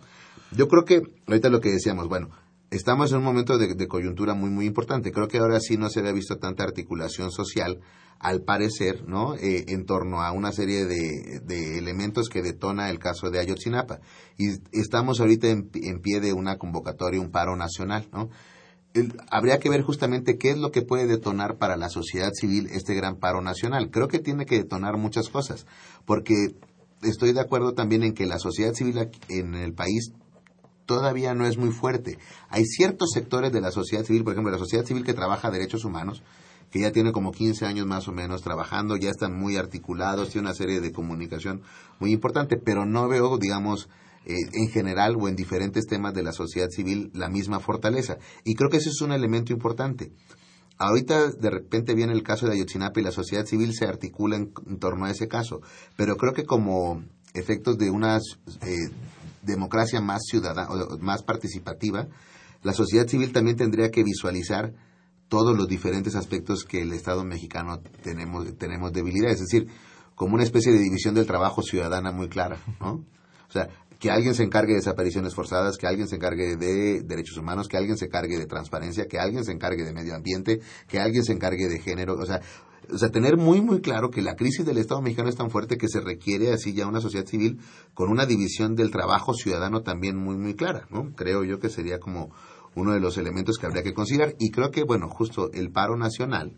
Yo 0.52 0.68
creo 0.68 0.84
que, 0.86 1.02
ahorita 1.28 1.50
lo 1.50 1.62
que 1.62 1.70
decíamos, 1.70 2.08
bueno, 2.08 2.30
estamos 2.72 3.12
en 3.12 3.18
un 3.18 3.26
momento 3.26 3.58
de, 3.58 3.88
coyuntura 3.88 4.34
muy, 4.34 4.50
muy 4.50 4.66
importante. 4.66 5.12
Creo 5.12 5.28
que 5.28 5.38
ahora 5.38 5.60
sí 5.60 5.78
no 5.78 5.90
se 5.90 6.00
había 6.00 6.14
visto 6.14 6.38
tanta 6.38 6.64
articulación 6.64 7.30
social, 7.30 7.80
al 8.18 8.44
parecer, 8.44 9.08
¿no? 9.08 9.36
Eh, 9.36 9.66
en 9.68 9.86
torno 9.86 10.22
a 10.22 10.32
una 10.32 10.52
serie 10.52 10.86
de, 10.86 11.78
elementos 11.78 12.30
que 12.30 12.42
detona 12.42 12.90
el 12.90 13.00
caso 13.00 13.30
de 13.30 13.40
Ayotzinapa. 13.40 14.00
Y 14.38 14.52
estamos 14.72 15.20
ahorita 15.20 15.50
en, 15.50 15.70
pie 15.70 16.22
de 16.22 16.32
una 16.32 16.58
convocatoria, 16.58 17.20
un 17.20 17.32
paro 17.32 17.56
nacional, 17.56 18.08
¿no? 18.12 18.30
habría 19.30 19.58
que 19.60 19.70
ver 19.70 19.84
justamente 19.84 20.38
qué 20.38 20.50
es 20.50 20.58
lo 20.58 20.72
que 20.72 20.82
puede 20.82 21.08
detonar 21.08 21.58
para 21.58 21.78
la 21.78 21.88
sociedad 21.88 22.32
civil 22.34 22.68
este 22.74 22.94
gran 22.94 23.16
paro 23.16 23.42
nacional. 23.42 23.90
Creo 23.90 24.10
que 24.10 24.20
tiene 24.20 24.46
que 24.46 24.58
detonar 24.58 24.98
muchas 24.98 25.30
cosas, 25.30 25.66
porque 26.06 26.58
estoy 27.02 27.32
de 27.32 27.40
acuerdo 27.40 27.74
también 27.74 28.04
en 28.04 28.14
que 28.14 28.26
la 28.26 28.38
sociedad 28.38 28.74
civil 28.74 29.10
en 29.30 29.56
el 29.56 29.74
país 29.74 30.12
todavía 30.96 31.34
no 31.34 31.46
es 31.46 31.58
muy 31.58 31.72
fuerte. 31.72 32.18
Hay 32.50 32.66
ciertos 32.66 33.12
sectores 33.14 33.52
de 33.52 33.62
la 33.62 33.72
sociedad 33.72 34.04
civil, 34.04 34.24
por 34.24 34.34
ejemplo, 34.34 34.52
la 34.52 34.58
sociedad 34.58 34.86
civil 34.86 35.06
que 35.06 35.14
trabaja 35.14 35.50
derechos 35.50 35.86
humanos, 35.86 36.22
que 36.70 36.82
ya 36.82 36.92
tiene 36.92 37.12
como 37.12 37.32
15 37.32 37.66
años 37.66 37.86
más 37.88 38.08
o 38.08 38.12
menos 38.12 38.42
trabajando, 38.42 38.98
ya 38.98 39.10
están 39.10 39.34
muy 39.34 39.56
articulados, 39.56 40.30
tiene 40.30 40.48
una 40.48 40.56
serie 40.56 40.82
de 40.82 40.92
comunicación 40.92 41.62
muy 42.00 42.12
importante, 42.12 42.58
pero 42.58 42.86
no 42.86 43.08
veo, 43.08 43.38
digamos, 43.38 43.88
eh, 44.26 44.36
en 44.54 44.70
general 44.70 45.16
o 45.20 45.28
en 45.30 45.36
diferentes 45.36 45.88
temas 45.88 46.14
de 46.14 46.24
la 46.24 46.34
sociedad 46.34 46.68
civil 46.70 47.10
la 47.14 47.30
misma 47.30 47.60
fortaleza. 47.60 48.18
Y 48.44 48.56
creo 48.56 48.70
que 48.70 48.78
ese 48.78 48.90
es 48.90 49.02
un 49.02 49.14
elemento 49.14 49.54
importante. 49.54 50.12
Ahorita 50.78 51.32
de 51.32 51.50
repente 51.50 51.94
viene 51.94 52.14
el 52.14 52.24
caso 52.24 52.48
de 52.48 52.54
Ayotzinapa 52.54 53.00
y 53.00 53.04
la 53.04 53.12
sociedad 53.12 53.46
civil 53.46 53.74
se 53.74 53.86
articula 53.86 54.36
en, 54.36 54.52
torno 54.80 55.06
a 55.06 55.12
ese 55.12 55.28
caso, 55.28 55.62
pero 55.96 56.18
creo 56.18 56.34
que 56.34 56.44
como 56.44 57.04
efectos 57.34 57.78
de 57.78 57.92
unas 57.92 58.24
eh, 58.62 58.90
democracia 59.42 60.02
más 60.02 60.22
ciudadana, 60.30 60.70
más 61.00 61.24
participativa, 61.24 62.08
la 62.64 62.74
sociedad 62.74 63.08
civil 63.08 63.32
también 63.32 63.58
tendría 63.58 63.90
que 63.90 64.04
visualizar 64.04 64.74
todos 65.28 65.58
los 65.58 65.68
diferentes 65.68 66.16
aspectos 66.16 66.66
que 66.66 66.82
el 66.82 66.94
Estado 66.94 67.24
mexicano 67.24 67.80
tenemos, 68.04 68.58
tenemos 68.58 68.92
debilidad, 68.92 69.32
es 69.32 69.40
decir, 69.40 69.68
como 70.16 70.36
una 70.36 70.44
especie 70.44 70.72
de 70.72 70.80
división 70.80 71.16
del 71.16 71.26
trabajo 71.26 71.62
ciudadana 71.62 72.12
muy 72.12 72.28
clara, 72.28 72.58
¿no? 72.80 73.06
O 73.48 73.52
sea, 73.52 73.70
que 73.98 74.10
alguien 74.10 74.34
se 74.34 74.44
encargue 74.44 74.74
de 74.74 74.80
desapariciones 74.80 75.36
forzadas, 75.36 75.78
que 75.78 75.88
alguien 75.88 76.08
se 76.08 76.16
encargue 76.16 76.58
de 76.58 77.02
derechos 77.04 77.38
humanos, 77.38 77.68
que 77.68 77.78
alguien 77.78 77.98
se 77.98 78.06
encargue 78.06 78.38
de 78.40 78.48
transparencia, 78.48 79.08
que 79.08 79.20
alguien 79.20 79.46
se 79.46 79.52
encargue 79.52 79.84
de 79.84 79.94
medio 79.94 80.16
ambiente, 80.16 80.60
que 80.88 81.00
alguien 81.00 81.24
se 81.24 81.34
encargue 81.34 81.68
de 81.68 81.80
género, 81.80 82.16
o 82.16 82.26
sea, 82.26 82.42
o 82.90 82.98
sea, 82.98 83.10
tener 83.10 83.38
muy, 83.38 83.62
muy 83.62 83.82
claro 83.82 84.10
que 84.10 84.22
la 84.22 84.36
crisis 84.36 84.66
del 84.66 84.78
Estado 84.78 85.02
mexicano 85.02 85.30
es 85.30 85.36
tan 85.36 85.50
fuerte 85.50 85.78
que 85.78 85.88
se 85.88 86.02
requiere 86.02 86.52
así 86.52 86.74
ya 86.74 86.88
una 86.88 87.02
sociedad 87.02 87.26
civil 87.26 87.60
con 87.94 88.10
una 88.10 88.26
división 88.26 88.76
del 88.76 88.92
trabajo 88.92 89.34
ciudadano 89.34 89.82
también 89.82 90.18
muy, 90.18 90.36
muy 90.36 90.56
clara, 90.56 90.88
¿no? 90.90 91.14
Creo 91.16 91.44
yo 91.44 91.60
que 91.60 91.70
sería 91.70 92.00
como 92.00 92.32
uno 92.76 92.94
de 92.94 93.00
los 93.00 93.18
elementos 93.18 93.58
que 93.58 93.66
habría 93.66 93.84
que 93.84 93.94
considerar. 93.94 94.36
Y 94.40 94.52
creo 94.52 94.72
que, 94.72 94.84
bueno, 94.84 95.10
justo 95.10 95.52
el 95.54 95.72
paro 95.72 95.98
nacional, 95.98 96.54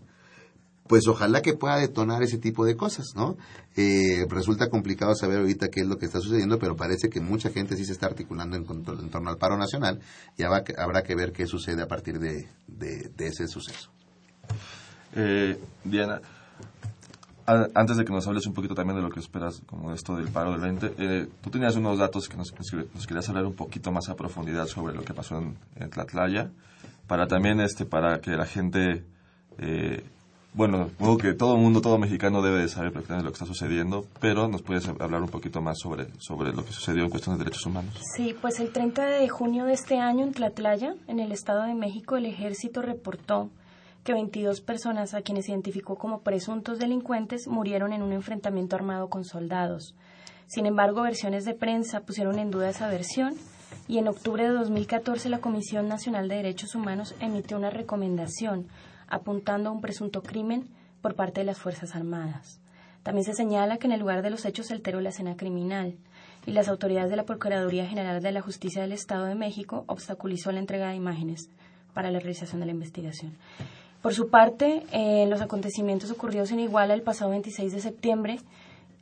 pues 0.88 1.08
ojalá 1.08 1.42
que 1.42 1.54
pueda 1.54 1.78
detonar 1.78 2.24
ese 2.24 2.38
tipo 2.38 2.66
de 2.66 2.76
cosas, 2.76 3.08
¿no? 3.16 3.38
Eh, 3.76 4.26
resulta 4.30 4.70
complicado 4.70 5.16
saber 5.16 5.40
ahorita 5.40 5.70
qué 5.70 5.82
es 5.82 5.88
lo 5.88 5.98
que 5.98 6.06
está 6.06 6.20
sucediendo, 6.20 6.60
pero 6.60 6.76
parece 6.76 7.10
que 7.10 7.22
mucha 7.22 7.50
gente 7.50 7.76
sí 7.76 7.86
se 7.86 7.94
está 7.94 8.08
articulando 8.08 8.58
en, 8.58 8.66
torno 8.66 9.30
al 9.30 9.38
paro 9.38 9.58
nacional 9.58 10.02
y 10.38 10.44
habrá 10.44 10.64
que, 11.04 11.16
ver 11.16 11.32
qué 11.32 11.48
sucede 11.48 11.82
a 11.82 11.88
partir 11.88 12.20
de, 12.20 12.50
de 12.68 13.28
ese 13.28 13.48
suceso. 13.48 13.92
Eh, 15.16 15.60
Diana, 15.84 16.22
antes 17.46 17.98
de 17.98 18.06
que 18.06 18.12
nos 18.12 18.28
hables 18.28 18.48
un 18.48 18.54
poquito 18.54 18.74
también 18.74 18.98
de 18.98 19.04
lo 19.04 19.10
que 19.10 19.20
esperas 19.20 19.62
como 19.66 19.94
esto 19.94 20.16
del 20.16 20.30
paro 20.30 20.52
del 20.52 20.62
20, 20.62 20.94
eh, 20.98 21.28
tú 21.42 21.50
tenías 21.50 21.76
unos 21.76 21.98
datos 21.98 22.30
que 22.30 22.38
nos, 22.38 22.52
querías 22.52 23.30
hablar 23.30 23.46
un 23.46 23.56
poquito 23.56 23.92
más 23.92 24.10
a 24.10 24.16
profundidad 24.16 24.66
sobre 24.68 24.96
lo 24.96 25.04
que 25.04 25.14
pasó 25.14 25.38
en, 25.38 25.58
en 25.76 25.90
Tlatlaya, 25.90 26.52
para 27.08 27.28
también 27.28 27.60
este 27.60 27.86
para 27.86 28.22
que 28.22 28.32
la 28.32 28.46
gente 28.46 29.04
eh, 29.58 30.04
bueno, 30.56 30.90
supongo 30.90 31.18
que 31.18 31.34
todo 31.34 31.58
mundo, 31.58 31.82
todo 31.82 31.98
mexicano 31.98 32.44
debe 32.44 32.60
de 32.60 32.68
saber 32.68 32.92
perfectamente 32.92 33.26
lo 33.26 33.32
que 33.32 33.38
está 33.38 33.46
sucediendo, 33.48 34.06
pero 34.20 34.48
nos 34.48 34.62
puedes 34.62 34.88
hablar 34.88 35.24
un 35.24 35.30
poquito 35.30 35.62
más 35.62 35.80
sobre, 35.80 36.08
sobre 36.20 36.54
lo 36.54 36.64
que 36.64 36.72
sucedió 36.72 37.04
en 37.04 37.10
cuestión 37.10 37.36
de 37.36 37.44
derechos 37.44 37.66
humanos. 37.66 38.00
Sí, 38.16 38.36
pues 38.40 38.60
el 38.60 38.72
30 38.72 39.04
de 39.04 39.30
junio 39.30 39.66
de 39.66 39.74
este 39.74 39.98
año 39.98 40.24
en 40.24 40.32
Tlatlaya, 40.32 40.94
en 41.08 41.20
el 41.20 41.32
Estado 41.32 41.64
de 41.64 41.74
México, 41.74 42.18
el 42.18 42.28
ejército 42.28 42.84
reportó 42.84 43.50
que 44.04 44.14
22 44.14 44.62
personas 44.62 45.14
a 45.14 45.22
quienes 45.22 45.48
identificó 45.48 45.96
como 45.96 46.22
presuntos 46.22 46.80
delincuentes 46.80 47.48
murieron 47.48 47.94
en 47.94 48.02
un 48.02 48.12
enfrentamiento 48.12 48.76
armado 48.76 49.10
con 49.10 49.24
soldados. 49.24 49.96
Sin 50.48 50.66
embargo, 50.66 51.02
versiones 51.04 51.46
de 51.46 51.54
prensa 51.54 52.02
pusieron 52.02 52.38
en 52.38 52.52
duda 52.52 52.70
esa 52.70 52.90
versión 52.90 53.36
y 53.88 53.98
en 53.98 54.08
octubre 54.08 54.44
de 54.44 54.50
2014 54.50 55.30
la 55.30 55.40
Comisión 55.40 55.88
Nacional 55.88 56.28
de 56.28 56.36
Derechos 56.36 56.76
Humanos 56.76 57.16
emitió 57.20 57.58
una 57.58 57.70
recomendación 57.70 58.68
apuntando 59.08 59.70
a 59.70 59.74
un 59.74 59.82
presunto 59.82 60.22
crimen 60.22 60.68
por 61.02 61.16
parte 61.16 61.42
de 61.42 61.46
las 61.46 61.60
Fuerzas 61.60 61.96
Armadas. 61.96 62.60
También 63.04 63.26
se 63.26 63.34
señala 63.34 63.78
que 63.78 63.88
en 63.88 63.94
el 63.94 64.00
lugar 64.00 64.22
de 64.22 64.30
los 64.30 64.46
hechos 64.46 64.68
se 64.68 64.74
alteró 64.74 65.02
la 65.02 65.10
escena 65.10 65.36
criminal 65.36 65.98
y 66.46 66.52
las 66.52 66.70
autoridades 66.70 67.10
de 67.10 67.18
la 67.18 67.26
Procuraduría 67.26 67.86
General 67.86 68.22
de 68.22 68.32
la 68.32 68.42
Justicia 68.42 68.82
del 68.82 68.94
Estado 68.94 69.26
de 69.26 69.36
México 69.36 69.84
obstaculizó 69.88 70.52
la 70.52 70.60
entrega 70.60 70.90
de 70.90 70.96
imágenes 70.96 71.50
para 71.94 72.12
la 72.12 72.20
realización 72.20 72.60
de 72.60 72.66
la 72.66 72.72
investigación. 72.72 73.38
Por 74.04 74.14
su 74.14 74.28
parte, 74.28 74.84
eh, 74.92 75.26
los 75.30 75.40
acontecimientos 75.40 76.12
ocurridos 76.12 76.52
en 76.52 76.60
Iguala 76.60 76.94
el 76.94 77.04
pasado 77.04 77.32
26 77.32 77.72
de 77.72 77.80
septiembre 77.80 78.38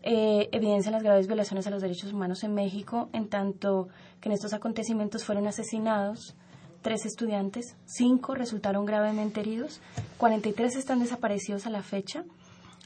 eh, 0.03 0.47
evidencian 0.51 0.93
las 0.93 1.01
graves 1.01 1.25
violaciones 1.25 1.65
a 1.65 1.71
los 1.71 1.81
derechos 1.81 2.13
humanos 2.13 2.43
en 2.43 2.53
México, 2.53 3.09
en 3.11 3.27
tanto 3.27 3.87
que 4.19 4.29
en 4.29 4.33
estos 4.33 4.53
acontecimientos 4.53 5.23
fueron 5.23 5.47
asesinados 5.47 6.35
tres 6.83 7.07
estudiantes, 7.07 7.75
cinco 7.85 8.35
resultaron 8.35 8.85
gravemente 8.85 9.39
heridos, 9.39 9.81
43 10.19 10.75
están 10.75 10.99
desaparecidos 10.99 11.65
a 11.65 11.71
la 11.71 11.81
fecha. 11.81 12.23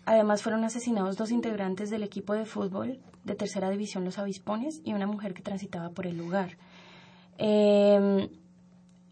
Además, 0.06 0.42
fueron 0.42 0.64
asesinados 0.64 1.18
dos 1.18 1.32
integrantes 1.32 1.90
del 1.90 2.04
equipo 2.04 2.34
de 2.34 2.46
fútbol 2.46 2.98
de 3.26 3.36
tercera 3.36 3.70
división, 3.70 4.06
los 4.06 4.20
Avispones, 4.20 4.80
y 4.86 4.94
una 4.94 5.06
mujer 5.06 5.34
que 5.34 5.42
transitaba 5.42 5.90
por 5.90 6.08
el 6.08 6.18
lugar. 6.18 6.56
Eh, 7.38 8.30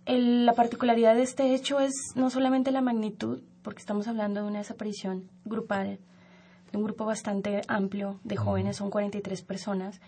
el, 0.05 0.45
la 0.45 0.53
particularidad 0.53 1.15
de 1.15 1.23
este 1.23 1.53
hecho 1.53 1.79
es 1.79 1.93
no 2.15 2.29
solamente 2.29 2.71
la 2.71 2.81
magnitud, 2.81 3.41
porque 3.61 3.79
estamos 3.79 4.07
hablando 4.07 4.41
de 4.41 4.47
una 4.47 4.59
desaparición 4.59 5.29
grupal, 5.45 5.99
de 6.71 6.77
un 6.77 6.83
grupo 6.83 7.05
bastante 7.05 7.61
amplio 7.67 8.19
de 8.23 8.35
jóvenes, 8.35 8.77
son 8.77 8.89
43 8.89 9.41
personas, 9.43 10.01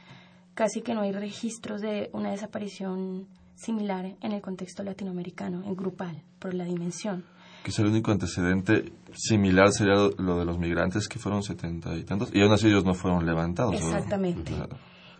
casi 0.53 0.81
que 0.81 0.93
no 0.93 1.01
hay 1.01 1.11
registros 1.11 1.81
de 1.81 2.09
una 2.13 2.31
desaparición 2.31 3.27
similar 3.55 4.15
en 4.21 4.31
el 4.31 4.41
contexto 4.41 4.83
latinoamericano, 4.83 5.63
en 5.65 5.75
grupal, 5.75 6.21
por 6.39 6.53
la 6.53 6.65
dimensión. 6.65 7.23
Quizá 7.63 7.81
el 7.81 7.87
único 7.87 8.11
antecedente 8.11 8.91
similar 9.13 9.71
sería 9.71 9.95
lo 10.17 10.37
de 10.37 10.45
los 10.45 10.59
migrantes, 10.59 11.07
que 11.07 11.19
fueron 11.19 11.41
setenta 11.41 11.95
y 11.95 12.03
tantos, 12.03 12.29
y 12.33 12.41
aún 12.41 12.51
así 12.51 12.67
ellos 12.67 12.83
no 12.83 12.93
fueron 12.93 13.25
levantados. 13.25 13.75
Exactamente. 13.75 14.51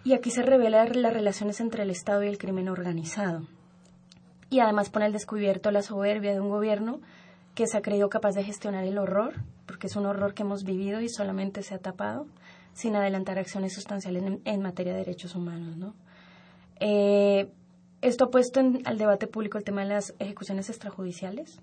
Y 0.03 0.13
aquí 0.13 0.29
se 0.29 0.43
revelan 0.43 1.01
las 1.01 1.13
relaciones 1.13 1.59
entre 1.59 1.83
el 1.83 1.89
Estado 1.89 2.23
y 2.23 2.27
el 2.27 2.37
crimen 2.37 2.69
organizado 2.69 3.47
y 4.55 4.61
además 4.61 4.89
pone 4.89 5.03
al 5.03 5.11
descubierto 5.11 5.69
la 5.69 5.81
soberbia 5.81 6.31
de 6.31 6.39
un 6.39 6.47
gobierno 6.47 7.01
que 7.55 7.67
se 7.67 7.77
ha 7.77 7.81
creído 7.81 8.07
capaz 8.07 8.31
de 8.35 8.43
gestionar 8.45 8.85
el 8.85 8.97
horror, 8.97 9.33
porque 9.65 9.87
es 9.87 9.97
un 9.97 10.05
horror 10.05 10.33
que 10.33 10.43
hemos 10.43 10.63
vivido 10.63 11.01
y 11.01 11.09
solamente 11.09 11.61
se 11.61 11.75
ha 11.75 11.79
tapado, 11.79 12.25
sin 12.71 12.95
adelantar 12.95 13.37
acciones 13.37 13.73
sustanciales 13.73 14.23
en, 14.45 14.61
materia 14.61 14.93
de 14.93 14.99
derechos 14.99 15.35
humanos. 15.35 15.75
¿no? 15.75 15.93
Eh, 16.79 17.51
esto 17.99 18.25
ha 18.25 18.29
puesto 18.29 18.61
en, 18.61 18.81
al 18.85 18.97
debate 18.97 19.27
público 19.27 19.57
el 19.57 19.65
tema 19.65 19.81
de 19.81 19.89
las 19.89 20.13
ejecuciones 20.19 20.69
extrajudiciales 20.69 21.59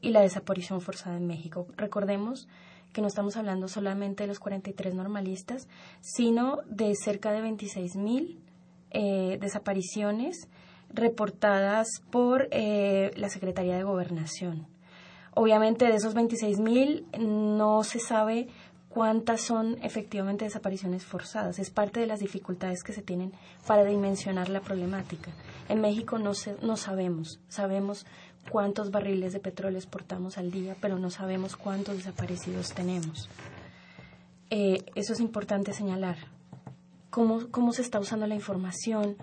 y 0.00 0.10
la 0.10 0.20
desaparición 0.20 0.80
forzada 0.80 1.16
en 1.16 1.26
México. 1.26 1.66
Recordemos 1.76 2.46
que 2.92 3.00
no 3.00 3.08
estamos 3.08 3.36
hablando 3.36 3.66
solamente 3.66 4.22
de 4.22 4.28
los 4.28 4.38
43 4.38 4.94
normalistas, 4.94 5.66
sino 6.00 6.58
de 6.68 6.94
cerca 6.94 7.32
de 7.32 7.40
26 7.40 7.96
mil 7.96 8.40
eh, 8.92 9.36
desapariciones 9.40 10.48
reportadas 10.92 11.86
por 12.10 12.48
eh, 12.50 13.12
la 13.16 13.28
Secretaría 13.28 13.76
de 13.76 13.82
Gobernación. 13.82 14.66
Obviamente 15.34 15.86
de 15.86 15.94
esos 15.94 16.14
26.000 16.14 17.18
no 17.18 17.84
se 17.84 18.00
sabe 18.00 18.48
cuántas 18.88 19.40
son 19.40 19.78
efectivamente 19.82 20.44
desapariciones 20.44 21.04
forzadas. 21.04 21.58
Es 21.58 21.70
parte 21.70 22.00
de 22.00 22.06
las 22.06 22.20
dificultades 22.20 22.82
que 22.82 22.92
se 22.92 23.02
tienen 23.02 23.32
para 23.66 23.84
dimensionar 23.84 24.48
la 24.48 24.60
problemática. 24.60 25.30
En 25.68 25.80
México 25.80 26.18
no, 26.18 26.34
se, 26.34 26.56
no 26.62 26.76
sabemos, 26.76 27.38
sabemos 27.48 28.04
cuántos 28.50 28.90
barriles 28.90 29.32
de 29.32 29.38
petróleo 29.38 29.78
exportamos 29.78 30.38
al 30.38 30.50
día, 30.50 30.76
pero 30.80 30.98
no 30.98 31.10
sabemos 31.10 31.56
cuántos 31.56 31.98
desaparecidos 31.98 32.72
tenemos. 32.74 33.30
Eh, 34.50 34.84
eso 34.96 35.12
es 35.12 35.20
importante 35.20 35.72
señalar. 35.72 36.16
Cómo, 37.10 37.48
cómo 37.50 37.72
se 37.72 37.82
está 37.82 38.00
usando 38.00 38.26
la 38.26 38.34
información, 38.34 39.16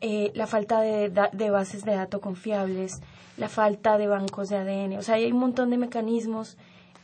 eh, 0.00 0.30
la 0.34 0.46
falta 0.46 0.80
de, 0.80 1.10
de, 1.32 1.50
bases 1.50 1.84
de 1.84 1.94
datos 1.94 2.20
confiables, 2.20 3.00
la 3.36 3.48
falta 3.48 3.98
de 3.98 4.06
bancos 4.06 4.48
de 4.48 4.56
ADN. 4.56 4.98
O 4.98 5.02
sea, 5.02 5.16
hay 5.16 5.32
un 5.32 5.38
montón 5.38 5.70
de 5.70 5.78
mecanismos 5.78 6.56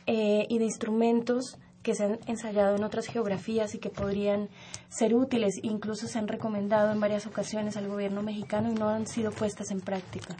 eh, 0.05 0.45
y 0.49 0.59
de 0.59 0.65
instrumentos 0.65 1.57
que 1.81 1.95
se 1.95 2.05
han 2.05 2.19
ensayado 2.27 2.75
en 2.75 2.83
otras 2.83 3.07
geografías 3.07 3.75
y 3.75 3.79
que 3.79 3.89
podrían 3.89 4.49
ser 4.89 5.13
útiles, 5.13 5.59
incluso 5.63 6.07
se 6.07 6.17
han 6.17 6.27
recomendado 6.27 6.91
en 6.91 6.99
varias 6.99 7.27
ocasiones 7.27 7.75
al 7.75 7.89
gobierno 7.89 8.23
mexicano 8.23 8.71
y 8.71 8.75
no 8.75 8.89
han 8.89 9.05
sido 9.05 9.31
puestas 9.31 9.69
en 9.71 9.81
práctica. 9.81 10.37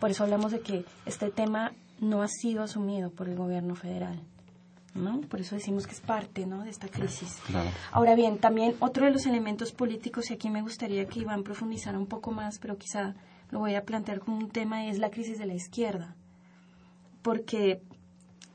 Por 0.00 0.10
eso 0.10 0.24
hablamos 0.24 0.52
de 0.52 0.60
que 0.60 0.84
este 1.04 1.30
tema 1.30 1.72
no 2.00 2.22
ha 2.22 2.28
sido 2.28 2.62
asumido 2.62 3.10
por 3.10 3.28
el 3.28 3.36
gobierno 3.36 3.74
federal. 3.74 4.18
¿No? 4.98 5.20
Por 5.22 5.40
eso 5.40 5.54
decimos 5.54 5.86
que 5.86 5.92
es 5.92 6.00
parte, 6.00 6.46
¿no? 6.46 6.62
De 6.64 6.70
esta 6.70 6.88
crisis. 6.88 7.38
Ahora 7.92 8.14
bien, 8.14 8.38
también 8.38 8.74
otro 8.80 9.06
de 9.06 9.12
los 9.12 9.26
elementos 9.26 9.72
políticos, 9.72 10.30
y 10.30 10.34
aquí 10.34 10.50
me 10.50 10.62
gustaría 10.62 11.06
que 11.06 11.20
Iván 11.20 11.42
profundizara 11.42 11.98
un 11.98 12.06
poco 12.06 12.30
más, 12.30 12.58
pero 12.58 12.76
quizá 12.76 13.14
lo 13.50 13.60
voy 13.60 13.74
a 13.74 13.84
plantear 13.84 14.20
como 14.20 14.36
un 14.36 14.50
tema, 14.50 14.86
es 14.86 14.98
la 14.98 15.10
crisis 15.10 15.38
de 15.38 15.46
la 15.46 15.54
izquierda. 15.54 16.14
Porque 17.22 17.80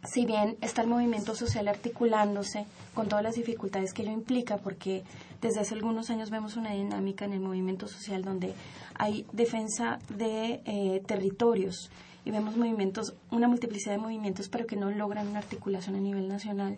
si 0.06 0.26
bien 0.26 0.58
está 0.62 0.82
el 0.82 0.88
movimiento 0.88 1.36
social 1.36 1.68
articulándose 1.68 2.66
con 2.94 3.08
todas 3.08 3.24
las 3.24 3.36
dificultades 3.36 3.94
que 3.94 4.02
ello 4.02 4.12
implica, 4.12 4.58
porque 4.58 5.04
desde 5.42 5.62
hace 5.62 5.76
algunos 5.76 6.10
años 6.10 6.30
vemos 6.30 6.56
una 6.58 6.72
dinámica 6.72 7.26
en 7.26 7.34
el 7.34 7.40
movimiento 7.40 7.88
social 7.88 8.24
donde 8.24 8.54
hay 8.96 9.26
defensa 9.32 10.00
de 10.10 10.62
eh, 10.66 11.02
territorios, 11.06 11.90
y 12.26 12.32
vemos 12.32 12.56
movimientos, 12.56 13.16
una 13.32 13.48
multiplicidad 13.48 13.94
de 13.94 13.98
movimientos, 13.98 14.50
pero 14.50 14.66
que 14.66 14.76
no 14.76 14.90
logran 14.92 15.28
una 15.28 15.40
articulación 15.40 15.96
a 15.96 16.00
nivel 16.00 16.28
nacional. 16.28 16.76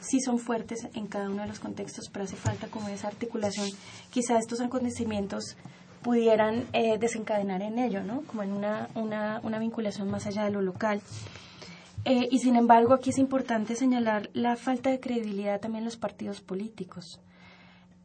Sí 0.00 0.20
son 0.20 0.38
fuertes 0.38 0.88
en 0.94 1.06
cada 1.06 1.28
uno 1.28 1.42
de 1.42 1.48
los 1.48 1.58
contextos, 1.58 2.08
pero 2.12 2.24
hace 2.24 2.36
falta 2.36 2.68
como 2.68 2.88
esa 2.88 3.08
articulación. 3.08 3.68
Quizá 4.10 4.38
estos 4.38 4.60
acontecimientos 4.60 5.56
pudieran 6.02 6.66
eh, 6.72 6.98
desencadenar 6.98 7.62
en 7.62 7.78
ello, 7.78 8.04
¿no? 8.04 8.22
Como 8.22 8.42
en 8.42 8.52
una, 8.52 8.88
una, 8.94 9.40
una 9.42 9.58
vinculación 9.58 10.10
más 10.10 10.26
allá 10.26 10.44
de 10.44 10.50
lo 10.52 10.62
local. 10.62 11.00
Eh, 12.04 12.28
y 12.30 12.38
sin 12.38 12.54
embargo, 12.54 12.94
aquí 12.94 13.10
es 13.10 13.18
importante 13.18 13.74
señalar 13.74 14.30
la 14.32 14.54
falta 14.54 14.90
de 14.90 15.00
credibilidad 15.00 15.60
también 15.60 15.80
en 15.80 15.86
los 15.86 15.96
partidos 15.96 16.40
políticos 16.40 17.20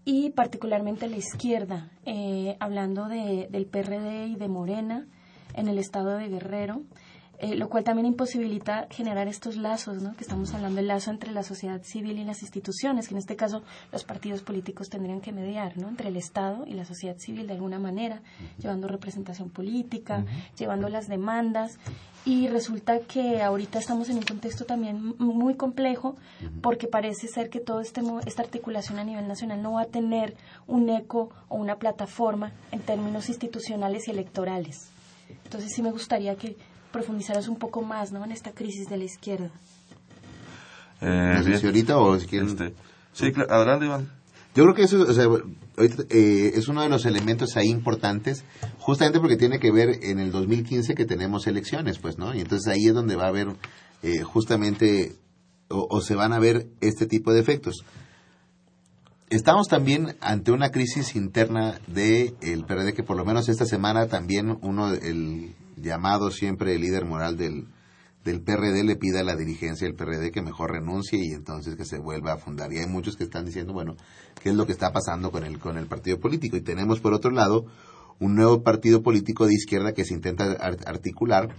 y 0.06 0.32
particularmente 0.32 1.08
la 1.08 1.18
izquierda, 1.18 1.92
eh, 2.06 2.58
hablando 2.60 3.08
de, 3.08 3.48
del 3.52 3.66
PRD 3.68 4.28
y 4.28 4.36
de 4.36 4.48
Morena, 4.48 5.06
en 5.54 5.68
el 5.68 5.78
estado 5.78 6.18
de 6.18 6.30
Guerrero. 6.30 6.82
eh, 7.42 7.56
lo 7.56 7.70
cual 7.70 7.84
también 7.84 8.06
imposibilita 8.06 8.86
generar 8.92 9.28
estos 9.28 9.58
lazos, 9.58 10.00
¿no? 10.04 10.16
Que 10.16 10.24
estamos 10.24 10.54
hablando 10.54 10.76
del 10.76 10.88
lazo 10.88 11.10
entre 11.10 11.32
la 11.32 11.42
sociedad 11.42 11.82
civil 11.82 12.20
y 12.20 12.24
las 12.24 12.44
instituciones, 12.44 13.08
que 13.08 13.16
en 13.16 13.18
este 13.18 13.36
caso 13.36 13.64
los 13.92 14.04
partidos 14.04 14.44
políticos 14.44 14.90
tendrían 14.90 15.22
que 15.22 15.32
mediar, 15.32 15.76
¿no? 15.76 15.90
Entre 15.90 16.10
el 16.10 16.18
Estado 16.18 16.66
y 16.68 16.74
la 16.76 16.86
sociedad 16.86 17.18
civil 17.18 17.48
de 17.48 17.54
alguna 17.54 17.80
manera, 17.80 18.22
llevando 18.60 18.88
representación 18.88 19.50
política, 19.50 20.24
llevando 20.56 20.88
las 20.88 21.08
demandas 21.08 21.80
y 22.26 22.48
resulta 22.48 23.00
que 23.00 23.42
ahorita 23.42 23.80
estamos 23.80 24.10
en 24.10 24.18
un 24.18 24.24
contexto 24.24 24.66
también 24.66 25.16
muy 25.18 25.56
complejo 25.56 26.16
porque 26.62 26.86
parece 26.86 27.28
ser 27.28 27.50
que 27.50 27.60
toda 27.60 27.82
este, 27.82 28.02
esta 28.28 28.44
articulación 28.44 29.00
a 29.00 29.04
nivel 29.04 29.28
nacional 29.28 29.64
no 29.64 29.74
va 29.74 29.82
a 29.82 29.86
tener 29.86 30.36
un 30.68 30.90
eco 30.90 31.32
o 31.50 31.56
una 31.56 31.78
plataforma 31.78 32.52
en 32.72 32.82
términos 32.82 33.30
institucionales 33.30 34.08
y 34.08 34.12
electorales. 34.12 34.91
Entonces 35.44 35.72
sí 35.76 35.82
me 35.82 35.92
gustaría 35.92 36.36
que 36.36 36.58
profundizaras 36.92 37.48
un 37.48 37.58
poco 37.58 37.82
más 37.82 38.12
¿no? 38.12 38.24
en 38.24 38.32
esta 38.32 38.52
crisis 38.52 38.88
de 38.90 38.98
la 38.98 39.04
izquierda. 39.06 39.52
Eh, 41.02 41.58
si 41.60 41.66
ahorita 41.66 41.98
o 41.98 42.20
si 42.20 42.28
quieren... 42.28 42.50
Este, 42.50 42.74
sí, 43.14 43.32
adelante 43.50 43.86
Iván. 43.86 44.22
Yo 44.54 44.64
creo 44.64 44.76
que 44.76 44.84
eso 44.84 45.02
o 45.02 45.14
sea, 45.14 45.26
eh, 46.10 46.52
es 46.56 46.68
uno 46.68 46.82
de 46.82 46.90
los 46.90 47.06
elementos 47.06 47.56
ahí 47.56 47.70
importantes, 47.70 48.44
justamente 48.80 49.20
porque 49.20 49.38
tiene 49.38 49.60
que 49.60 49.72
ver 49.72 50.00
en 50.04 50.20
el 50.20 50.32
2015 50.32 50.94
que 50.94 51.06
tenemos 51.06 51.48
elecciones, 51.48 52.00
pues, 52.00 52.18
¿no? 52.18 52.36
Y 52.36 52.42
entonces 52.42 52.68
ahí 52.68 52.88
es 52.88 52.94
donde 52.94 53.16
va 53.16 53.26
a 53.26 53.30
haber 53.30 53.48
eh, 54.04 54.22
justamente, 54.22 55.16
o, 55.70 56.02
se 56.02 56.16
van 56.16 56.34
a 56.34 56.40
ver 56.40 56.68
este 56.82 57.06
tipo 57.06 57.32
de 57.32 57.40
efectos. 57.40 57.86
Estamos 59.32 59.70
también 59.70 60.18
ante 60.20 60.52
una 60.52 60.72
crisis 60.72 61.16
interna 61.16 61.80
del 61.88 62.36
el 62.42 62.66
PRD, 62.66 62.94
que 62.94 63.02
por 63.02 63.16
lo 63.16 63.24
menos 63.24 63.48
esta 63.48 63.66
semana 63.66 64.08
también 64.08 64.58
uno, 64.62 64.94
el 64.94 65.56
llamado 65.78 66.32
siempre 66.32 66.76
el 66.76 66.82
líder 66.82 67.06
moral 67.06 67.38
del, 67.38 67.70
del 68.26 68.42
PRD 68.42 68.84
le 68.84 68.98
pide 68.98 69.22
a 69.22 69.24
la 69.24 69.38
dirigencia 69.38 69.88
del 69.88 69.96
PRD 69.96 70.32
que 70.32 70.42
mejor 70.42 70.72
renuncie 70.72 71.18
y 71.18 71.32
entonces 71.32 71.78
que 71.78 71.86
se 71.86 71.98
vuelva 71.98 72.34
a 72.34 72.38
fundar. 72.40 72.74
Y 72.74 72.80
hay 72.80 72.88
muchos 72.88 73.16
que 73.16 73.24
están 73.24 73.46
diciendo, 73.46 73.72
bueno, 73.72 73.96
¿qué 74.44 74.50
es 74.50 74.56
lo 74.56 74.66
que 74.66 74.74
está 74.74 74.92
pasando 74.92 75.32
con 75.32 75.46
el, 75.46 75.60
con 75.60 75.78
el 75.78 75.88
partido 75.88 76.20
político? 76.20 76.58
Y 76.58 76.62
tenemos, 76.62 77.00
por 77.00 77.14
otro 77.14 77.32
lado, 77.32 77.68
un 78.20 78.36
nuevo 78.36 78.64
partido 78.64 79.02
político 79.02 79.48
de 79.48 79.54
izquierda 79.54 79.94
que 79.94 80.04
se 80.04 80.14
intenta 80.14 80.44
articular, 80.86 81.56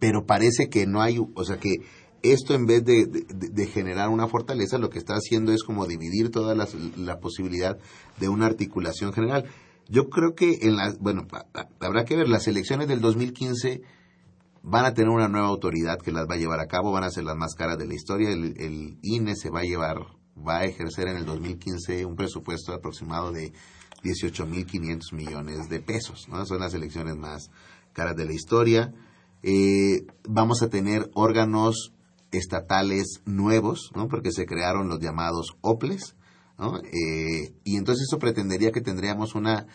pero 0.00 0.26
parece 0.26 0.68
que 0.68 0.88
no 0.88 1.00
hay, 1.00 1.18
o 1.20 1.44
sea, 1.44 1.58
que 1.58 1.76
esto 2.22 2.54
en 2.54 2.66
vez 2.66 2.84
de, 2.84 3.06
de, 3.06 3.66
generar 3.66 4.08
una 4.08 4.28
fortaleza, 4.28 4.78
lo 4.78 4.90
que 4.90 4.98
está 4.98 5.14
haciendo 5.14 5.52
es 5.52 5.64
como 5.64 5.86
dividir 5.86 6.30
toda 6.30 6.54
la, 6.54 7.18
posibilidad 7.18 7.78
de 8.20 8.28
una 8.28 8.46
articulación 8.46 9.12
general. 9.12 9.46
Yo 9.88 10.08
creo 10.08 10.34
que 10.34 10.60
en 10.62 10.76
las, 10.76 10.98
bueno, 10.98 11.26
habrá 11.80 12.04
que 12.04 12.16
ver, 12.16 12.28
las 12.28 12.46
elecciones 12.46 12.88
del 12.88 13.00
2015 13.00 13.82
van 14.62 14.84
a 14.84 14.94
tener 14.94 15.10
una 15.10 15.28
nueva 15.28 15.48
autoridad 15.48 15.98
que 15.98 16.12
las 16.12 16.28
va 16.28 16.34
a 16.34 16.38
llevar 16.38 16.60
a 16.60 16.68
cabo, 16.68 16.92
van 16.92 17.04
a 17.04 17.10
ser 17.10 17.24
las 17.24 17.36
más 17.36 17.54
caras 17.54 17.78
de 17.78 17.86
la 17.86 17.94
historia. 17.94 18.30
El, 18.30 18.98
INE 19.02 19.34
se 19.34 19.50
va 19.50 19.60
a 19.60 19.64
llevar, 19.64 19.98
va 20.36 20.58
a 20.58 20.64
ejercer 20.64 21.08
en 21.08 21.16
el 21.16 21.26
2015 21.26 22.06
un 22.06 22.14
presupuesto 22.14 22.72
aproximado 22.72 23.32
de 23.32 23.52
18.500 24.04 25.12
millones 25.12 25.68
de 25.68 25.80
pesos. 25.80 26.28
¿no? 26.28 26.46
Son 26.46 26.60
las 26.60 26.74
elecciones 26.74 27.16
más 27.16 27.50
caras 27.92 28.16
de 28.16 28.24
la 28.24 28.32
historia. 28.32 28.94
Eh, 29.42 30.06
vamos 30.28 30.62
a 30.62 30.68
tener 30.68 31.10
órganos 31.14 31.91
estatales 32.32 33.20
nuevos, 33.24 33.90
¿no? 33.94 34.08
porque 34.08 34.32
se 34.32 34.46
crearon 34.46 34.88
los 34.88 35.00
llamados 35.00 35.56
OPLES. 35.60 36.16
¿no? 36.58 36.78
Eh, 36.78 37.54
y 37.64 37.76
entonces 37.76 38.06
eso 38.08 38.18
pretendería 38.18 38.72
que 38.72 38.80
tendríamos 38.80 39.34
una 39.34 39.66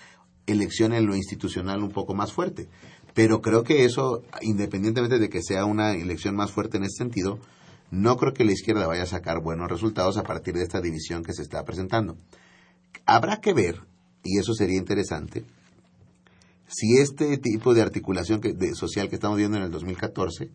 elección 0.48 0.94
en 0.94 1.06
lo 1.06 1.16
institucional 1.16 1.84
un 1.84 1.92
poco 1.92 2.14
más 2.14 2.34
fuerte. 2.34 2.68
Pero 3.14 3.42
creo 3.42 3.64
que 3.64 3.86
eso, 3.86 4.24
independientemente 4.42 5.20
de 5.20 5.30
que 5.30 5.42
sea 5.42 5.66
una 5.66 5.94
elección 5.94 6.36
más 6.36 6.52
fuerte 6.52 6.78
en 6.78 6.84
ese 6.84 6.98
sentido, 6.98 7.40
no 7.90 8.18
creo 8.18 8.34
que 8.34 8.46
la 8.46 8.52
izquierda 8.52 8.88
vaya 8.88 9.04
a 9.04 9.08
sacar 9.08 9.42
buenos 9.42 9.70
resultados 9.70 10.18
a 10.18 10.24
partir 10.24 10.56
de 10.56 10.64
esta 10.64 10.82
división 10.82 11.24
que 11.24 11.34
se 11.34 11.42
está 11.42 11.64
presentando. 11.64 12.18
Habrá 13.06 13.40
que 13.40 13.54
ver, 13.54 13.82
y 14.24 14.38
eso 14.40 14.54
sería 14.54 14.78
interesante, 14.78 15.46
si 16.68 16.98
este 16.98 17.38
tipo 17.38 17.74
de 17.74 17.82
articulación 17.82 18.42
social 18.74 19.10
que 19.10 19.16
estamos 19.16 19.38
viendo 19.38 19.58
en 19.58 19.64
el 19.64 19.72
2014 19.72 20.52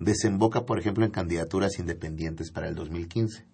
desemboca, 0.00 0.64
por 0.64 0.80
ejemplo, 0.80 1.04
en 1.04 1.12
candidaturas 1.12 1.78
independientes 1.78 2.50
para 2.50 2.66
el 2.66 2.74
2015. 2.74 3.46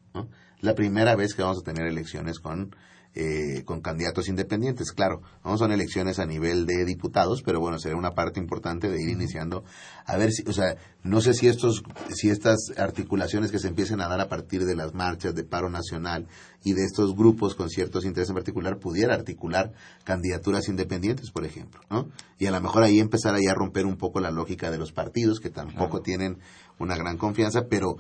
La 0.60 0.74
primera 0.74 1.14
vez 1.14 1.34
que 1.34 1.42
vamos 1.42 1.58
a 1.60 1.64
tener 1.64 1.86
elecciones 1.86 2.38
con 2.38 2.74
eh, 3.18 3.62
con 3.64 3.80
candidatos 3.80 4.28
independientes. 4.28 4.92
Claro, 4.92 5.22
no 5.42 5.56
son 5.56 5.72
elecciones 5.72 6.18
a 6.18 6.26
nivel 6.26 6.66
de 6.66 6.84
diputados, 6.84 7.42
pero 7.42 7.60
bueno, 7.60 7.78
será 7.78 7.96
una 7.96 8.10
parte 8.10 8.38
importante 8.38 8.90
de 8.90 9.02
ir 9.02 9.08
iniciando. 9.08 9.64
A 10.04 10.18
ver 10.18 10.32
si, 10.32 10.42
o 10.46 10.52
sea, 10.52 10.76
no 11.02 11.22
sé 11.22 11.32
si 11.32 11.48
estos, 11.48 11.82
si 12.14 12.28
estas 12.28 12.58
articulaciones 12.76 13.50
que 13.50 13.58
se 13.58 13.68
empiecen 13.68 14.02
a 14.02 14.08
dar 14.08 14.20
a 14.20 14.28
partir 14.28 14.66
de 14.66 14.76
las 14.76 14.92
marchas 14.92 15.34
de 15.34 15.44
paro 15.44 15.70
nacional 15.70 16.26
y 16.62 16.74
de 16.74 16.84
estos 16.84 17.16
grupos 17.16 17.54
con 17.54 17.70
ciertos 17.70 18.04
intereses 18.04 18.30
en 18.30 18.36
particular 18.36 18.78
pudiera 18.78 19.14
articular 19.14 19.72
candidaturas 20.04 20.68
independientes, 20.68 21.30
por 21.30 21.46
ejemplo, 21.46 21.80
¿no? 21.88 22.08
Y 22.38 22.46
a 22.46 22.50
lo 22.50 22.60
mejor 22.60 22.82
ahí 22.82 23.00
empezar 23.00 23.34
a 23.34 23.54
romper 23.54 23.86
un 23.86 23.96
poco 23.96 24.20
la 24.20 24.30
lógica 24.30 24.70
de 24.70 24.76
los 24.76 24.92
partidos 24.92 25.40
que 25.40 25.48
tampoco 25.48 26.02
tienen 26.02 26.38
una 26.78 26.96
gran 26.96 27.16
confianza, 27.16 27.66
pero 27.70 27.96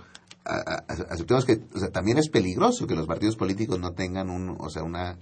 aceptemos 0.46 1.44
que 1.44 1.60
o 1.74 1.78
sea, 1.78 1.90
también 1.90 2.18
es 2.18 2.28
peligroso 2.28 2.86
que 2.86 2.94
los 2.94 3.06
partidos 3.06 3.36
políticos 3.36 3.78
no 3.78 3.92
tengan 3.92 4.30
un, 4.30 4.56
o 4.58 4.70
sea, 4.70 4.82
una, 4.82 5.18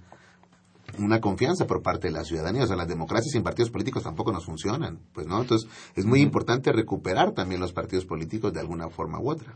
una 0.99 1.19
confianza 1.19 1.65
por 1.65 1.81
parte 1.81 2.07
de 2.07 2.13
la 2.13 2.23
ciudadanía. 2.23 2.63
O 2.63 2.67
sea, 2.67 2.75
las 2.75 2.87
democracias 2.87 3.31
sin 3.31 3.43
partidos 3.43 3.71
políticos 3.71 4.03
tampoco 4.03 4.31
nos 4.31 4.45
funcionan, 4.45 4.99
pues, 5.13 5.27
¿no? 5.27 5.41
Entonces, 5.41 5.69
es 5.95 6.05
muy 6.05 6.21
importante 6.21 6.71
recuperar 6.71 7.31
también 7.33 7.61
los 7.61 7.73
partidos 7.73 8.05
políticos 8.05 8.53
de 8.53 8.59
alguna 8.59 8.89
forma 8.89 9.19
u 9.19 9.31
otra. 9.31 9.53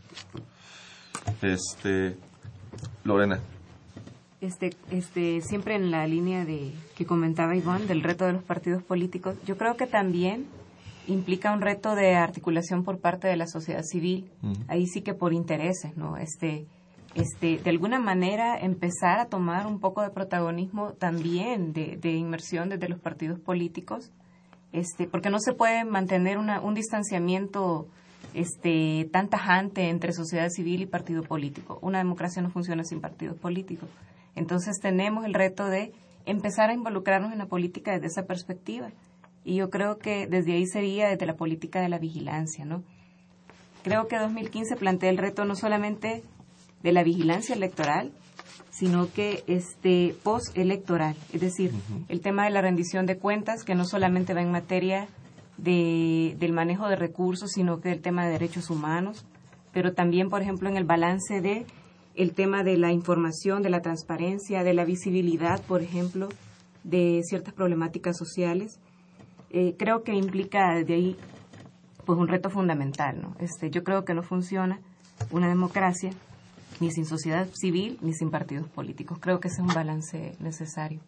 Este, 1.42 2.16
Lorena. 3.04 3.40
Este, 4.40 4.74
este, 4.90 5.42
siempre 5.42 5.74
en 5.74 5.90
la 5.90 6.06
línea 6.06 6.46
de 6.46 6.72
que 6.96 7.04
comentaba 7.04 7.54
Iván 7.54 7.86
del 7.86 8.02
reto 8.02 8.24
de 8.24 8.32
los 8.32 8.42
partidos 8.42 8.82
políticos, 8.82 9.36
yo 9.44 9.58
creo 9.58 9.76
que 9.76 9.86
también 9.86 10.46
implica 11.10 11.52
un 11.52 11.60
reto 11.60 11.94
de 11.94 12.14
articulación 12.14 12.84
por 12.84 13.00
parte 13.00 13.28
de 13.28 13.36
la 13.36 13.46
sociedad 13.46 13.82
civil, 13.82 14.30
ahí 14.68 14.86
sí 14.86 15.02
que 15.02 15.14
por 15.14 15.32
intereses, 15.32 15.96
¿no? 15.96 16.16
Este, 16.16 16.66
este, 17.14 17.58
de 17.58 17.70
alguna 17.70 17.98
manera 17.98 18.56
empezar 18.58 19.18
a 19.18 19.26
tomar 19.26 19.66
un 19.66 19.80
poco 19.80 20.02
de 20.02 20.10
protagonismo 20.10 20.92
también 20.92 21.72
de, 21.72 21.98
de 22.00 22.12
inmersión 22.12 22.68
desde 22.68 22.88
los 22.88 23.00
partidos 23.00 23.40
políticos, 23.40 24.12
este, 24.72 25.08
porque 25.08 25.30
no 25.30 25.40
se 25.40 25.52
puede 25.52 25.84
mantener 25.84 26.38
una, 26.38 26.60
un 26.60 26.74
distanciamiento 26.74 27.88
este, 28.34 29.08
tan 29.12 29.28
tajante 29.28 29.88
entre 29.88 30.12
sociedad 30.12 30.48
civil 30.50 30.82
y 30.82 30.86
partido 30.86 31.22
político. 31.22 31.78
Una 31.82 31.98
democracia 31.98 32.42
no 32.42 32.50
funciona 32.50 32.84
sin 32.84 33.00
partidos 33.00 33.36
políticos. 33.36 33.88
Entonces 34.36 34.78
tenemos 34.80 35.24
el 35.24 35.34
reto 35.34 35.66
de 35.66 35.92
empezar 36.26 36.70
a 36.70 36.74
involucrarnos 36.74 37.32
en 37.32 37.38
la 37.38 37.46
política 37.46 37.92
desde 37.92 38.06
esa 38.06 38.26
perspectiva 38.26 38.90
y 39.44 39.56
yo 39.56 39.70
creo 39.70 39.98
que 39.98 40.26
desde 40.26 40.52
ahí 40.52 40.66
sería 40.66 41.08
desde 41.08 41.26
la 41.26 41.36
política 41.36 41.80
de 41.80 41.88
la 41.88 41.98
vigilancia, 41.98 42.64
¿no? 42.64 42.82
Creo 43.82 44.08
que 44.08 44.18
2015 44.18 44.76
plantea 44.76 45.10
el 45.10 45.16
reto 45.16 45.44
no 45.44 45.54
solamente 45.54 46.22
de 46.82 46.92
la 46.92 47.02
vigilancia 47.02 47.54
electoral, 47.54 48.12
sino 48.70 49.10
que 49.12 49.42
este 49.46 50.14
postelectoral, 50.22 51.16
es 51.32 51.40
decir, 51.40 51.72
el 52.08 52.20
tema 52.20 52.44
de 52.44 52.50
la 52.50 52.60
rendición 52.60 53.06
de 53.06 53.18
cuentas, 53.18 53.64
que 53.64 53.74
no 53.74 53.84
solamente 53.84 54.34
va 54.34 54.42
en 54.42 54.50
materia 54.50 55.08
de, 55.56 56.36
del 56.38 56.52
manejo 56.52 56.88
de 56.88 56.96
recursos, 56.96 57.52
sino 57.52 57.80
que 57.80 57.90
el 57.90 58.00
tema 58.00 58.24
de 58.24 58.32
derechos 58.32 58.70
humanos, 58.70 59.26
pero 59.72 59.94
también, 59.94 60.28
por 60.28 60.42
ejemplo, 60.42 60.68
en 60.68 60.76
el 60.76 60.84
balance 60.84 61.40
de 61.40 61.66
el 62.14 62.34
tema 62.34 62.64
de 62.64 62.76
la 62.76 62.92
información, 62.92 63.62
de 63.62 63.70
la 63.70 63.80
transparencia, 63.80 64.62
de 64.62 64.74
la 64.74 64.84
visibilidad, 64.84 65.62
por 65.62 65.80
ejemplo, 65.80 66.28
de 66.84 67.20
ciertas 67.24 67.54
problemáticas 67.54 68.16
sociales 68.18 68.78
eh, 69.50 69.74
creo 69.78 70.02
que 70.02 70.14
implica 70.14 70.74
de 70.84 70.94
ahí 70.94 71.16
pues 72.04 72.18
un 72.18 72.28
reto 72.28 72.50
fundamental, 72.50 73.20
¿no? 73.20 73.36
Este, 73.40 73.70
yo 73.70 73.84
creo 73.84 74.04
que 74.04 74.14
no 74.14 74.22
funciona 74.22 74.80
una 75.30 75.48
democracia 75.48 76.10
ni 76.80 76.90
sin 76.90 77.04
sociedad 77.04 77.48
civil 77.52 77.98
ni 78.00 78.14
sin 78.14 78.30
partidos 78.30 78.68
políticos. 78.68 79.18
Creo 79.20 79.38
que 79.40 79.48
ese 79.48 79.60
es 79.60 79.68
un 79.68 79.74
balance 79.74 80.34
necesario. 80.40 81.00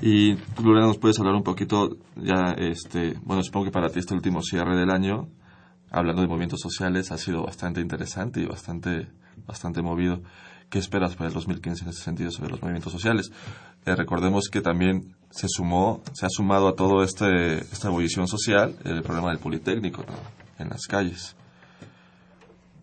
Y 0.00 0.34
Lorena, 0.62 0.86
nos 0.86 0.98
puedes 0.98 1.18
hablar 1.18 1.34
un 1.34 1.42
poquito, 1.42 1.96
ya, 2.16 2.54
este, 2.56 3.14
bueno, 3.22 3.42
supongo 3.42 3.66
que 3.66 3.70
para 3.70 3.90
ti 3.90 3.98
este 3.98 4.14
último 4.14 4.42
cierre 4.42 4.76
del 4.76 4.90
año, 4.90 5.28
hablando 5.90 6.22
de 6.22 6.28
movimientos 6.28 6.60
sociales, 6.60 7.12
ha 7.12 7.18
sido 7.18 7.42
bastante 7.42 7.80
interesante 7.80 8.40
y 8.40 8.46
bastante, 8.46 9.08
bastante 9.46 9.82
movido. 9.82 10.22
¿Qué 10.70 10.78
esperas 10.78 11.14
para 11.16 11.28
el 11.28 11.34
2015 11.34 11.84
en 11.84 11.90
ese 11.90 12.02
sentido 12.02 12.30
sobre 12.30 12.50
los 12.50 12.62
movimientos 12.62 12.92
sociales? 12.92 13.30
Eh, 13.84 13.94
recordemos 13.94 14.48
que 14.50 14.62
también 14.62 15.14
se 15.32 15.48
sumó, 15.48 16.02
se 16.12 16.26
ha 16.26 16.28
sumado 16.28 16.68
a 16.68 16.76
toda 16.76 17.04
este, 17.04 17.58
esta 17.58 17.88
ebullición 17.88 18.28
social 18.28 18.76
el 18.84 19.02
problema 19.02 19.30
del 19.30 19.38
Politécnico 19.38 20.04
en 20.58 20.68
las 20.68 20.86
calles. 20.86 21.34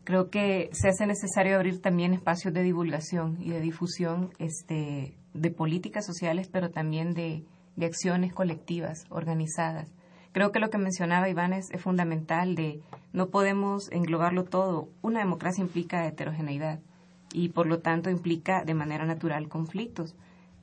Creo 0.03 0.31
que 0.31 0.69
se 0.73 0.89
hace 0.89 1.05
necesario 1.05 1.55
abrir 1.55 1.81
también 1.81 2.13
espacios 2.13 2.53
de 2.53 2.63
divulgación 2.63 3.37
y 3.39 3.51
de 3.51 3.61
difusión 3.61 4.31
este, 4.39 5.15
de 5.35 5.51
políticas 5.51 6.05
sociales, 6.05 6.49
pero 6.51 6.71
también 6.71 7.13
de, 7.13 7.45
de 7.75 7.85
acciones 7.85 8.33
colectivas, 8.33 9.05
organizadas. 9.09 9.93
Creo 10.31 10.51
que 10.51 10.59
lo 10.59 10.71
que 10.71 10.79
mencionaba 10.79 11.29
Iván 11.29 11.53
es, 11.53 11.69
es 11.71 11.81
fundamental 11.81 12.55
de 12.55 12.81
no 13.13 13.29
podemos 13.29 13.91
englobarlo 13.91 14.45
todo. 14.45 14.89
Una 15.03 15.19
democracia 15.19 15.63
implica 15.63 16.07
heterogeneidad 16.07 16.79
y 17.31 17.49
por 17.49 17.67
lo 17.67 17.79
tanto 17.79 18.09
implica 18.09 18.63
de 18.63 18.73
manera 18.73 19.05
natural 19.05 19.47
conflictos, 19.47 20.15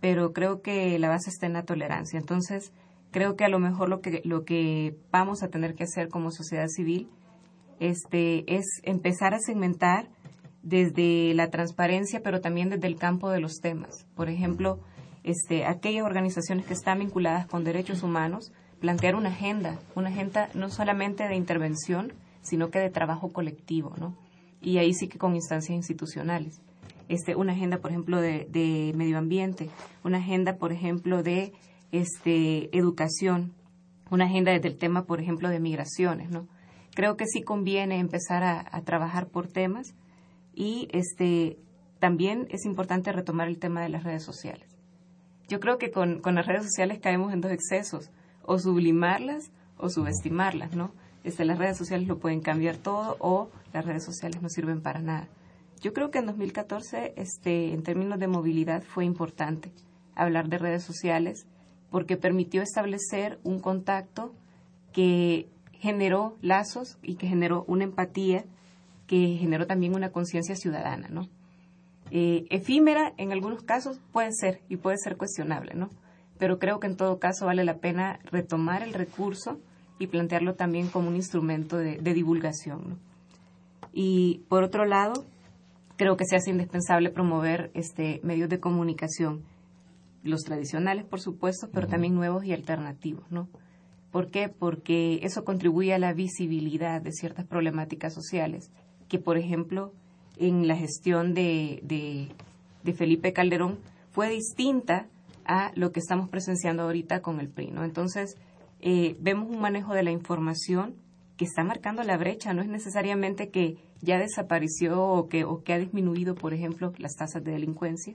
pero 0.07 0.33
creo 0.33 0.63
que 0.63 0.97
la 1.01 1.09
base 1.09 1.31
está 1.31 1.47
en 1.47 1.55
la 1.55 1.65
tolerancia. 1.65 2.17
Entonces, 2.17 2.73
creo 3.11 3.35
que 3.35 3.45
a 3.45 3.49
lo 3.49 3.59
mejor 3.59 3.89
lo 3.89 4.01
que 4.01 4.23
lo 4.25 4.45
que 4.45 4.97
vamos 5.11 5.43
a 5.43 5.49
tener 5.49 5.75
que 5.75 5.83
hacer 5.83 6.09
como 6.11 6.31
sociedad 6.31 6.69
civil 6.69 7.11
este 7.81 8.45
es 8.55 8.65
empezar 8.85 9.35
a 9.35 9.41
segmentar 9.41 10.09
desde 10.63 11.35
la 11.35 11.51
transparencia, 11.51 12.21
pero 12.23 12.41
también 12.41 12.71
desde 12.71 12.87
el 12.87 12.95
campo 12.95 13.31
de 13.31 13.41
los 13.41 13.55
temas. 13.55 14.07
Por 14.15 14.29
ejemplo, 14.29 14.79
este, 15.25 15.67
aquellas 15.67 16.05
organizaciones 16.05 16.67
que 16.67 16.75
están 16.75 17.01
vinculadas 17.01 17.49
con 17.49 17.65
derechos 17.65 18.05
humanos, 18.05 18.53
plantear 18.79 19.17
una 19.17 19.31
agenda, 19.31 19.77
una 19.97 20.11
agenda 20.11 20.51
no 20.55 20.69
solamente 20.69 21.27
de 21.27 21.35
intervención, 21.35 22.13
sino 22.43 22.71
que 22.71 22.79
de 22.79 22.91
trabajo 22.91 23.33
colectivo, 23.33 23.93
¿no? 23.99 24.17
Y 24.61 24.79
ahí 24.79 24.95
sí 24.95 25.09
que 25.09 25.19
con 25.19 25.35
instancias 25.35 25.75
institucionales. 25.75 26.61
Este, 27.09 27.37
una 27.37 27.53
agenda, 27.53 27.79
por 27.79 27.91
ejemplo, 27.91 28.21
de, 28.21 28.93
medio 28.97 29.19
ambiente, 29.19 29.71
una 30.05 30.19
agenda, 30.19 30.57
por 30.57 30.73
ejemplo, 30.73 31.23
de 31.23 31.53
este, 31.93 32.77
educación, 32.77 33.55
una 34.11 34.25
agenda 34.25 34.53
desde 34.53 34.69
el 34.69 34.77
tema, 34.77 35.05
por 35.05 35.21
ejemplo, 35.21 35.49
de 35.49 35.61
migraciones, 35.61 36.31
¿no? 36.31 36.49
Creo 36.95 37.17
que 37.17 37.27
sí 37.27 37.43
conviene 37.43 37.99
empezar 37.99 38.43
a, 38.43 38.65
a 38.71 38.83
trabajar 38.83 39.29
por 39.29 39.49
temas 39.49 39.95
y 40.55 40.89
este, 40.93 41.59
también 41.99 42.47
es 42.51 42.65
importante 42.65 43.13
retomar 43.13 43.49
el 43.49 43.59
tema 43.59 43.83
de 43.83 43.91
las 43.91 44.03
redes 44.03 44.25
sociales. 44.25 44.77
Yo 45.49 45.61
creo 45.61 45.79
que 45.79 45.91
con, 45.91 46.21
con 46.21 46.35
las 46.35 46.47
redes 46.47 46.65
sociales 46.65 46.99
caemos 47.01 47.33
en 47.33 47.41
dos 47.41 47.53
excesos, 47.53 48.11
o 48.47 48.59
sublimarlas 48.59 49.51
o 49.77 49.91
subestimarlas, 49.91 50.75
¿no? 50.75 50.93
Este, 51.25 51.45
las 51.45 51.59
redes 51.59 51.77
sociales 51.77 52.07
lo 52.09 52.19
pueden 52.19 52.41
cambiar 52.41 52.77
todo 52.77 53.17
o 53.19 53.51
las 53.73 53.85
redes 53.85 54.05
sociales 54.05 54.41
no 54.41 54.49
sirven 54.49 54.81
para 54.81 55.01
nada. 55.01 55.29
Yo 55.81 55.93
creo 55.93 56.11
que 56.11 56.19
en 56.19 56.27
2014, 56.27 57.15
este, 57.17 57.73
en 57.73 57.83
términos 57.83 58.19
de 58.19 58.29
movilidad, 58.29 58.83
fue 58.83 59.05
importante 59.05 59.71
hablar 60.15 60.49
de 60.49 60.59
redes 60.59 60.83
sociales 60.83 61.47
porque 61.91 62.17
permitió 62.17 62.63
establecer 62.63 63.39
un 63.45 63.61
contacto 63.61 64.35
que 64.93 65.49
generó 65.73 66.37
lazos 66.41 66.99
y 67.03 67.17
que 67.17 67.27
generó 67.27 67.65
una 67.69 67.85
empatía, 67.85 68.45
que 69.07 69.37
generó 69.39 69.67
también 69.67 69.95
una 69.95 70.11
conciencia 70.11 70.57
ciudadana, 70.57 71.09
¿no? 71.09 71.29
Eh, 72.11 72.47
efímera 72.51 73.13
en 73.19 73.33
algunos 73.33 73.63
casos 73.63 74.01
puede 74.13 74.33
ser 74.33 74.63
y 74.69 74.77
puede 74.77 74.97
ser 74.97 75.17
cuestionable, 75.17 75.75
¿no? 75.75 75.91
Pero 76.39 76.59
creo 76.59 76.81
que 76.81 76.87
en 76.87 76.97
todo 76.97 77.19
caso 77.19 77.47
vale 77.47 77.65
la 77.65 77.79
pena 77.79 78.21
retomar 78.25 78.83
el 78.83 78.95
recurso 78.95 79.61
y 79.99 80.07
plantearlo 80.07 80.55
también 80.55 80.89
como 80.89 81.09
un 81.09 81.17
instrumento 81.17 81.77
de, 81.77 81.99
de 81.99 82.15
divulgación, 82.15 82.91
¿no? 82.91 82.99
Y 83.93 84.43
por 84.49 84.63
otro 84.63 84.85
lado, 84.85 85.25
creo 85.97 86.17
que 86.17 86.25
se 86.27 86.37
hace 86.37 86.51
indispensable 86.51 87.11
promover 87.11 87.71
este 87.75 88.21
medios 88.23 88.49
de 88.49 88.61
comunicación, 88.61 89.43
los 90.23 90.43
tradicionales, 90.43 91.05
por 91.05 91.21
supuesto, 91.21 91.69
pero 91.73 91.87
también 91.87 92.15
nuevos 92.15 92.45
y 92.45 92.53
alternativos, 92.53 93.31
¿no? 93.31 93.49
¿Por 94.11 94.31
qué? 94.31 94.49
Porque 94.49 95.21
eso 95.23 95.45
contribuye 95.45 95.93
a 95.95 95.99
la 95.99 96.13
visibilidad 96.13 97.01
de 97.03 97.13
ciertas 97.13 97.47
problemáticas 97.47 98.15
sociales 98.15 98.71
que, 99.09 99.19
por 99.19 99.37
ejemplo, 99.37 99.93
en 100.37 100.67
la 100.69 100.77
gestión 100.77 101.35
de, 101.35 101.81
de, 101.83 102.29
de 102.83 102.93
Felipe 102.93 103.33
Calderón 103.33 103.79
fue 104.11 104.29
distinta 104.29 105.07
a 105.45 105.71
lo 105.75 105.93
que 105.93 106.01
estamos 106.01 106.29
presenciando 106.29 106.83
ahorita 106.83 107.21
con 107.21 107.41
el 107.41 107.49
PRI, 107.49 107.71
¿no? 107.71 107.85
Entonces, 107.85 108.37
eh, 108.81 109.17
vemos 109.21 109.49
un 109.49 109.61
manejo 109.61 109.95
de 109.95 110.03
la 110.03 110.11
información 110.11 110.97
que 111.37 111.45
está 111.45 111.63
marcando 111.63 112.03
la 112.03 112.17
brecha, 112.17 112.53
no 112.53 112.63
es 112.63 112.69
necesariamente 112.69 113.51
que 113.51 113.77
ya 114.03 114.19
desapareció 114.19 115.03
o 115.03 115.29
que, 115.29 115.45
o 115.45 115.63
que 115.63 115.73
ha 115.73 115.79
disminuido, 115.79 116.35
por 116.35 116.55
ejemplo, 116.55 116.93
las 116.99 117.15
tasas 117.17 117.43
de 117.45 117.53
delincuencia, 117.53 118.15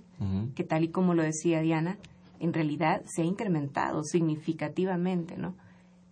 que 0.55 0.63
tal 0.63 0.83
y 0.83 0.89
como 0.89 1.13
lo 1.13 1.23
decía 1.23 1.61
Diana, 1.61 1.97
en 2.39 2.53
realidad 2.53 3.01
se 3.05 3.21
ha 3.21 3.25
incrementado 3.25 4.03
significativamente, 4.03 5.37
¿no? 5.37 5.55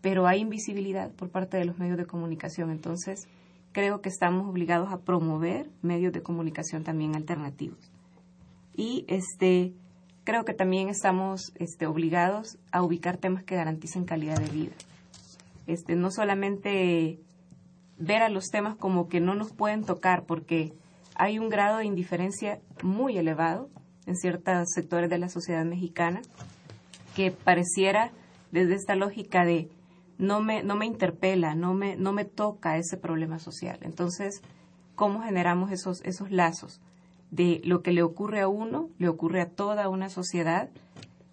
Pero 0.02 0.28
hay 0.28 0.42
invisibilidad 0.42 1.12
por 1.12 1.30
parte 1.30 1.58
de 1.58 1.66
los 1.66 1.78
medios 1.78 1.98
de 1.98 2.06
comunicación, 2.06 2.72
entonces 2.72 3.28
creo 3.72 4.02
que 4.02 4.10
estamos 4.10 4.48
obligados 4.48 4.92
a 4.92 5.00
promover 5.00 5.70
medios 5.82 6.14
de 6.14 6.22
comunicación 6.22 6.84
también 6.84 7.16
alternativos. 7.16 7.92
Y 8.76 9.06
este 9.08 9.74
creo 10.24 10.46
que 10.46 10.54
también 10.54 10.90
estamos 10.90 11.52
este, 11.56 11.88
obligados 11.88 12.60
a 12.72 12.84
ubicar 12.84 13.18
temas 13.18 13.44
que 13.44 13.56
garanticen 13.56 14.06
calidad 14.06 14.38
de 14.38 14.50
vida. 14.50 14.74
Este, 15.66 15.96
no 15.96 16.12
solamente 16.12 17.20
ver 18.00 18.24
a 18.24 18.30
los 18.30 18.46
temas 18.50 18.76
como 18.76 19.08
que 19.10 19.20
no 19.20 19.36
nos 19.36 19.54
pueden 19.54 19.84
tocar, 19.84 20.24
porque 20.24 20.74
hay 21.16 21.38
un 21.38 21.50
grado 21.50 21.78
de 21.78 21.86
indiferencia 21.86 22.60
muy 22.82 23.18
elevado 23.18 23.70
en 24.06 24.16
ciertos 24.16 24.70
sectores 24.74 25.10
de 25.10 25.20
la 25.20 25.30
sociedad 25.30 25.66
mexicana 25.66 26.22
que 27.16 27.32
pareciera 27.32 28.12
desde 28.52 28.76
esta 28.76 28.96
lógica 28.96 29.46
de 29.46 29.70
no 30.18 30.42
me, 30.42 30.64
no 30.64 30.76
me 30.76 30.86
interpela, 30.86 31.56
no 31.56 31.74
me, 31.74 31.96
no 31.96 32.14
me 32.14 32.26
toca 32.26 32.78
ese 32.78 32.98
problema 32.98 33.40
social. 33.40 33.80
Entonces, 33.82 34.42
¿cómo 34.96 35.22
generamos 35.22 35.72
esos, 35.72 36.02
esos 36.04 36.32
lazos? 36.32 36.82
De 37.32 37.62
lo 37.64 37.82
que 37.82 37.92
le 37.92 38.02
ocurre 38.02 38.42
a 38.42 38.48
uno, 38.48 38.90
le 38.98 39.08
ocurre 39.08 39.42
a 39.42 39.50
toda 39.50 39.90
una 39.90 40.10
sociedad, 40.10 40.70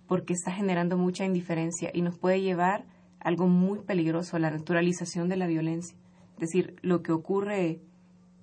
porque 0.06 0.34
está 0.34 0.52
generando 0.52 0.96
mucha 0.96 1.24
indiferencia 1.24 1.90
y 1.92 2.02
nos 2.02 2.18
puede 2.18 2.40
llevar 2.40 2.84
a 3.20 3.28
algo 3.28 3.48
muy 3.48 3.80
peligroso, 3.80 4.38
la 4.38 4.50
naturalización 4.50 5.28
de 5.28 5.36
la 5.36 5.46
violencia. 5.46 5.96
Es 6.36 6.40
decir, 6.40 6.76
lo 6.82 7.02
que 7.02 7.12
ocurre 7.12 7.80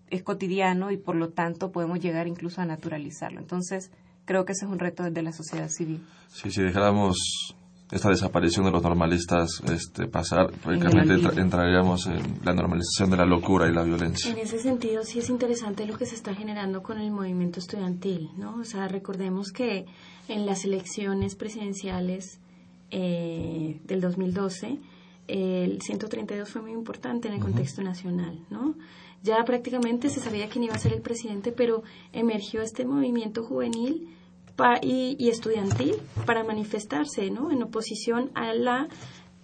es 0.09 0.23
cotidiano 0.23 0.91
y 0.91 0.97
por 0.97 1.15
lo 1.15 1.29
tanto 1.29 1.71
podemos 1.71 1.99
llegar 1.99 2.27
incluso 2.27 2.61
a 2.61 2.65
naturalizarlo. 2.65 3.39
Entonces, 3.39 3.91
creo 4.25 4.45
que 4.45 4.53
ese 4.53 4.65
es 4.65 4.71
un 4.71 4.79
reto 4.79 5.03
desde 5.03 5.21
la 5.21 5.31
sociedad 5.31 5.69
civil. 5.69 6.03
Sí, 6.27 6.51
si 6.51 6.61
dejáramos 6.61 7.55
esta 7.91 8.09
desaparición 8.09 8.65
de 8.65 8.71
los 8.71 8.81
normalistas 8.81 9.61
este, 9.71 10.07
pasar, 10.07 10.51
prácticamente 10.51 11.13
entra, 11.13 11.39
entraríamos 11.39 12.07
en 12.07 12.39
la 12.43 12.53
normalización 12.53 13.11
de 13.11 13.17
la 13.17 13.25
locura 13.25 13.69
y 13.69 13.73
la 13.73 13.83
violencia. 13.83 14.31
En 14.31 14.39
ese 14.39 14.57
sentido, 14.57 15.03
sí 15.03 15.19
es 15.19 15.29
interesante 15.29 15.85
lo 15.85 15.97
que 15.97 16.07
se 16.07 16.15
está 16.15 16.33
generando 16.33 16.81
con 16.81 16.99
el 16.99 17.11
movimiento 17.11 17.59
estudiantil, 17.59 18.31
¿no? 18.35 18.55
O 18.55 18.63
sea, 18.63 18.87
recordemos 18.87 19.51
que 19.51 19.85
en 20.27 20.45
las 20.47 20.65
elecciones 20.65 21.35
presidenciales 21.35 22.39
eh, 22.89 23.79
del 23.83 24.01
2012, 24.01 24.79
el 25.28 25.82
132 25.82 26.49
fue 26.49 26.61
muy 26.61 26.71
importante 26.71 27.28
en 27.28 27.36
el 27.36 27.39
contexto 27.39 27.82
nacional, 27.82 28.39
¿no? 28.49 28.76
Ya 29.21 29.43
prácticamente 29.45 30.09
se 30.09 30.19
sabía 30.19 30.49
quién 30.49 30.65
iba 30.65 30.76
a 30.76 30.80
ser 30.80 30.93
el 30.93 31.01
presidente, 31.01 31.51
pero 31.51 31.84
emergió 32.11 32.61
este 32.61 32.86
movimiento 32.86 33.43
juvenil 33.43 34.09
y, 34.82 35.15
y, 35.17 35.30
estudiantil 35.30 35.95
para 36.26 36.43
manifestarse, 36.43 37.32
¿no? 37.32 37.49
En 37.51 37.63
oposición 37.63 38.32
a 38.36 38.53
la 38.53 38.89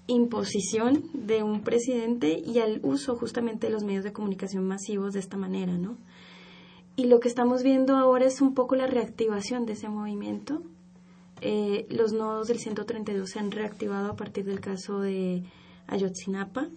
imposición 0.07 1.03
de 1.13 1.43
un 1.43 1.61
presidente 1.61 2.41
y 2.45 2.59
al 2.59 2.79
uso 2.83 3.15
justamente 3.15 3.67
de 3.67 3.73
los 3.73 3.83
medios 3.83 4.03
de 4.03 4.11
comunicación 4.11 4.67
masivos 4.67 5.13
de 5.13 5.19
esta 5.19 5.37
manera, 5.37 5.77
¿no? 5.77 5.97
Y 6.95 7.05
lo 7.05 7.21
que 7.21 7.29
estamos 7.29 7.63
viendo 7.63 7.95
ahora 7.95 8.25
es 8.25 8.41
un 8.41 8.53
poco 8.53 8.75
la 8.75 8.85
reactivación 8.85 9.65
de 9.65 9.73
ese 9.73 9.87
movimiento. 9.87 10.61
Eh, 11.39 11.87
los 11.89 12.11
nodos 12.11 12.49
del 12.49 12.59
132 12.59 13.29
se 13.29 13.39
han 13.39 13.51
reactivado 13.51 14.11
a 14.11 14.15
partir 14.17 14.43
del 14.43 14.59
caso 14.59 14.99
de 14.99 15.43
Ayotzinapa. 15.89 16.69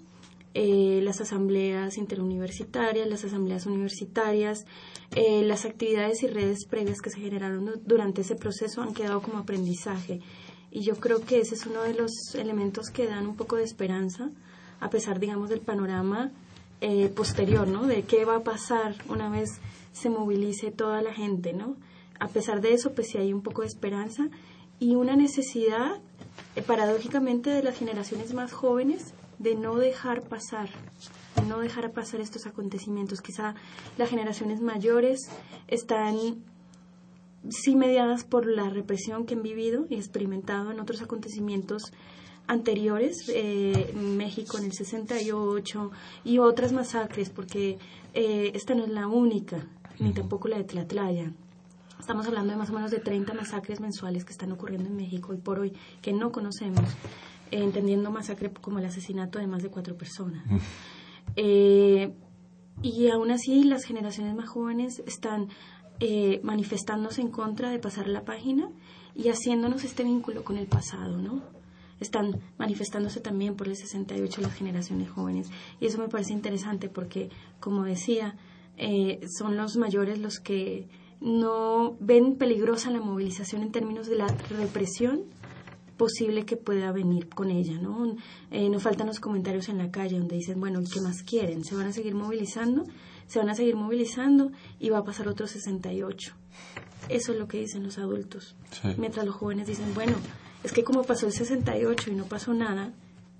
Eh, 0.54 1.00
las 1.02 1.20
asambleas 1.22 1.96
interuniversitarias, 1.96 3.08
las 3.08 3.24
asambleas 3.24 3.64
universitarias, 3.64 4.66
eh, 5.14 5.42
las 5.44 5.64
actividades 5.64 6.22
y 6.22 6.26
redes 6.26 6.66
previas 6.66 7.00
que 7.00 7.08
se 7.08 7.20
generaron 7.20 7.80
durante 7.86 8.20
ese 8.20 8.34
proceso 8.34 8.82
han 8.82 8.92
quedado 8.92 9.22
como 9.22 9.38
aprendizaje. 9.38 10.20
Y 10.70 10.82
yo 10.82 10.96
creo 10.96 11.24
que 11.24 11.40
ese 11.40 11.54
es 11.54 11.64
uno 11.64 11.82
de 11.82 11.94
los 11.94 12.34
elementos 12.34 12.90
que 12.90 13.06
dan 13.06 13.26
un 13.26 13.36
poco 13.36 13.56
de 13.56 13.64
esperanza, 13.64 14.30
a 14.80 14.90
pesar, 14.90 15.20
digamos, 15.20 15.48
del 15.48 15.60
panorama 15.60 16.32
eh, 16.82 17.08
posterior, 17.08 17.66
¿no? 17.66 17.86
De 17.86 18.02
qué 18.02 18.26
va 18.26 18.36
a 18.36 18.42
pasar 18.42 18.96
una 19.08 19.30
vez 19.30 19.60
se 19.92 20.10
movilice 20.10 20.70
toda 20.70 21.00
la 21.00 21.14
gente, 21.14 21.52
¿no? 21.52 21.76
A 22.20 22.28
pesar 22.28 22.60
de 22.60 22.74
eso, 22.74 22.92
pues 22.92 23.08
sí 23.08 23.18
hay 23.18 23.32
un 23.32 23.42
poco 23.42 23.62
de 23.62 23.68
esperanza 23.68 24.28
y 24.80 24.96
una 24.96 25.14
necesidad, 25.14 26.00
paradójicamente, 26.60 27.50
de 27.50 27.62
las 27.62 27.78
generaciones 27.78 28.34
más 28.34 28.52
jóvenes 28.52 29.14
de 29.38 29.54
no 29.56 29.76
dejar 29.76 30.22
pasar, 30.22 30.68
de 31.36 31.42
no 31.46 31.58
dejar 31.58 31.92
pasar 31.92 32.20
estos 32.20 32.46
acontecimientos. 32.46 33.20
Quizá 33.22 33.54
las 33.96 34.10
generaciones 34.10 34.60
mayores 34.60 35.30
están 35.68 36.44
sí 37.48 37.74
mediadas 37.74 38.24
por 38.24 38.46
la 38.46 38.68
represión 38.68 39.26
que 39.26 39.34
han 39.34 39.42
vivido 39.42 39.86
y 39.88 39.96
experimentado 39.96 40.70
en 40.70 40.80
otros 40.80 41.02
acontecimientos 41.02 41.92
anteriores, 42.46 43.30
eh, 43.34 43.92
México 43.94 44.58
en 44.58 44.64
el 44.64 44.72
68 44.72 45.90
y 46.24 46.38
otras 46.38 46.72
masacres, 46.72 47.30
porque 47.30 47.78
eh, 48.14 48.52
esta 48.54 48.74
no 48.74 48.84
es 48.84 48.90
la 48.90 49.06
única, 49.06 49.66
ni 49.98 50.12
tampoco 50.12 50.48
la 50.48 50.58
de 50.58 50.64
Tlatlaya. 50.64 51.32
Estamos 52.02 52.26
hablando 52.26 52.50
de 52.50 52.58
más 52.58 52.68
o 52.68 52.72
menos 52.72 52.90
de 52.90 52.98
30 52.98 53.32
masacres 53.32 53.78
mensuales 53.78 54.24
que 54.24 54.32
están 54.32 54.50
ocurriendo 54.50 54.88
en 54.88 54.96
México 54.96 55.30
hoy 55.30 55.38
por 55.38 55.60
hoy, 55.60 55.72
que 56.02 56.12
no 56.12 56.32
conocemos. 56.32 56.84
entendiendo 57.52 58.10
masacre 58.10 58.50
como 58.50 58.80
el 58.80 58.86
asesinato 58.86 59.38
de 59.38 59.46
más 59.46 59.62
de 59.62 59.68
cuatro 59.68 59.96
personas. 59.96 60.42
Eh, 61.36 62.12
y 62.82 63.08
aún 63.08 63.30
así 63.30 63.62
las 63.62 63.84
generaciones 63.84 64.34
más 64.34 64.48
jóvenes 64.48 65.00
están 65.06 65.46
eh, 66.00 66.40
manifestándose 66.42 67.20
en 67.20 67.30
contra 67.30 67.70
de 67.70 67.78
pasar 67.78 68.08
la 68.08 68.24
página 68.24 68.68
y 69.14 69.28
haciéndonos 69.28 69.84
este 69.84 70.02
vínculo 70.02 70.42
con 70.42 70.56
el 70.56 70.66
pasado, 70.66 71.18
¿no? 71.18 71.40
Están 72.00 72.40
manifestándose 72.58 73.20
también 73.20 73.54
por 73.54 73.68
el 73.68 73.76
68 73.76 74.40
las 74.40 74.54
generaciones 74.54 75.08
jóvenes. 75.08 75.50
Y 75.78 75.86
eso 75.86 75.98
me 75.98 76.08
parece 76.08 76.32
interesante 76.32 76.88
porque, 76.88 77.30
como 77.60 77.84
decía, 77.84 78.34
eh, 78.76 79.20
son 79.38 79.56
los 79.56 79.76
mayores 79.76 80.18
los 80.18 80.40
que 80.40 80.88
no 81.22 81.96
ven 82.00 82.36
peligrosa 82.36 82.90
la 82.90 83.00
movilización 83.00 83.62
en 83.62 83.70
términos 83.70 84.08
de 84.08 84.16
la 84.16 84.26
represión 84.50 85.22
posible 85.96 86.44
que 86.44 86.56
pueda 86.56 86.90
venir 86.90 87.28
con 87.28 87.50
ella, 87.50 87.78
¿no? 87.78 88.16
Eh, 88.50 88.68
no 88.68 88.80
faltan 88.80 89.06
los 89.06 89.20
comentarios 89.20 89.68
en 89.68 89.78
la 89.78 89.92
calle 89.92 90.18
donde 90.18 90.34
dicen, 90.34 90.58
bueno, 90.58 90.80
¿qué 90.92 91.00
más 91.00 91.22
quieren? 91.22 91.64
¿Se 91.64 91.76
van 91.76 91.86
a 91.86 91.92
seguir 91.92 92.16
movilizando? 92.16 92.84
Se 93.28 93.38
van 93.38 93.48
a 93.50 93.54
seguir 93.54 93.76
movilizando 93.76 94.50
y 94.80 94.90
va 94.90 94.98
a 94.98 95.04
pasar 95.04 95.28
otro 95.28 95.46
68. 95.46 96.34
Eso 97.08 97.32
es 97.32 97.38
lo 97.38 97.46
que 97.46 97.58
dicen 97.58 97.84
los 97.84 97.98
adultos. 97.98 98.56
Mientras 98.98 99.24
los 99.24 99.36
jóvenes 99.36 99.68
dicen, 99.68 99.94
bueno, 99.94 100.16
es 100.64 100.72
que 100.72 100.82
como 100.82 101.04
pasó 101.04 101.26
el 101.26 101.32
68 101.32 102.10
y 102.10 102.14
no 102.14 102.24
pasó 102.24 102.52
nada, 102.52 102.92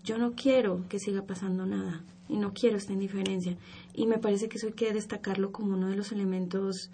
yo 0.04 0.18
no 0.18 0.32
quiero 0.32 0.84
que 0.88 1.00
siga 1.00 1.22
pasando 1.22 1.66
nada 1.66 2.04
y 2.28 2.36
no 2.36 2.52
quiero 2.52 2.76
esta 2.76 2.92
indiferencia. 2.92 3.56
Y 3.92 4.06
me 4.06 4.18
parece 4.18 4.48
que 4.48 4.58
eso 4.58 4.68
hay 4.68 4.74
que 4.74 4.92
destacarlo 4.92 5.50
como 5.50 5.74
uno 5.74 5.88
de 5.88 5.96
los 5.96 6.12
elementos 6.12 6.90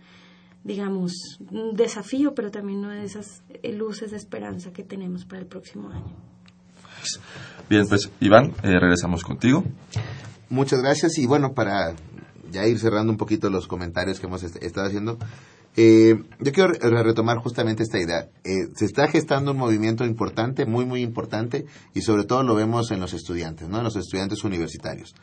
digamos, 0.64 1.12
un 1.50 1.74
desafío, 1.74 2.34
pero 2.34 2.50
también 2.50 2.80
una 2.80 2.96
de 2.96 3.04
esas 3.04 3.42
eh, 3.62 3.72
luces 3.72 4.10
de 4.10 4.16
esperanza 4.16 4.72
que 4.72 4.84
tenemos 4.84 5.24
para 5.24 5.40
el 5.40 5.46
próximo 5.46 5.90
año. 5.90 6.16
Bien, 7.70 7.86
pues 7.88 8.10
Iván, 8.20 8.54
eh, 8.62 8.78
regresamos 8.78 9.22
contigo. 9.22 9.64
Muchas 10.50 10.80
gracias 10.80 11.18
y 11.18 11.26
bueno, 11.26 11.54
para 11.54 11.94
ya 12.50 12.66
ir 12.66 12.78
cerrando 12.78 13.12
un 13.12 13.18
poquito 13.18 13.50
los 13.50 13.66
comentarios 13.66 14.18
que 14.18 14.26
hemos 14.26 14.42
estado 14.42 14.86
haciendo, 14.86 15.18
eh, 15.76 16.16
yo 16.40 16.52
quiero 16.52 16.72
retomar 17.02 17.38
justamente 17.38 17.82
esta 17.82 17.98
idea. 17.98 18.28
se 18.74 18.84
está 18.84 19.06
gestando 19.08 19.52
un 19.52 19.58
movimiento 19.58 20.04
importante, 20.04 20.66
muy, 20.66 20.84
muy 20.84 21.02
importante, 21.02 21.66
y 21.94 22.00
sobre 22.00 22.24
todo 22.24 22.42
lo 22.42 22.54
vemos 22.54 22.90
en 22.90 23.00
los 23.00 23.12
estudiantes, 23.12 23.68
¿no? 23.68 23.78
En 23.78 23.84
los 23.84 23.96
estudiantes 23.96 24.42
universitarios. 24.42 25.14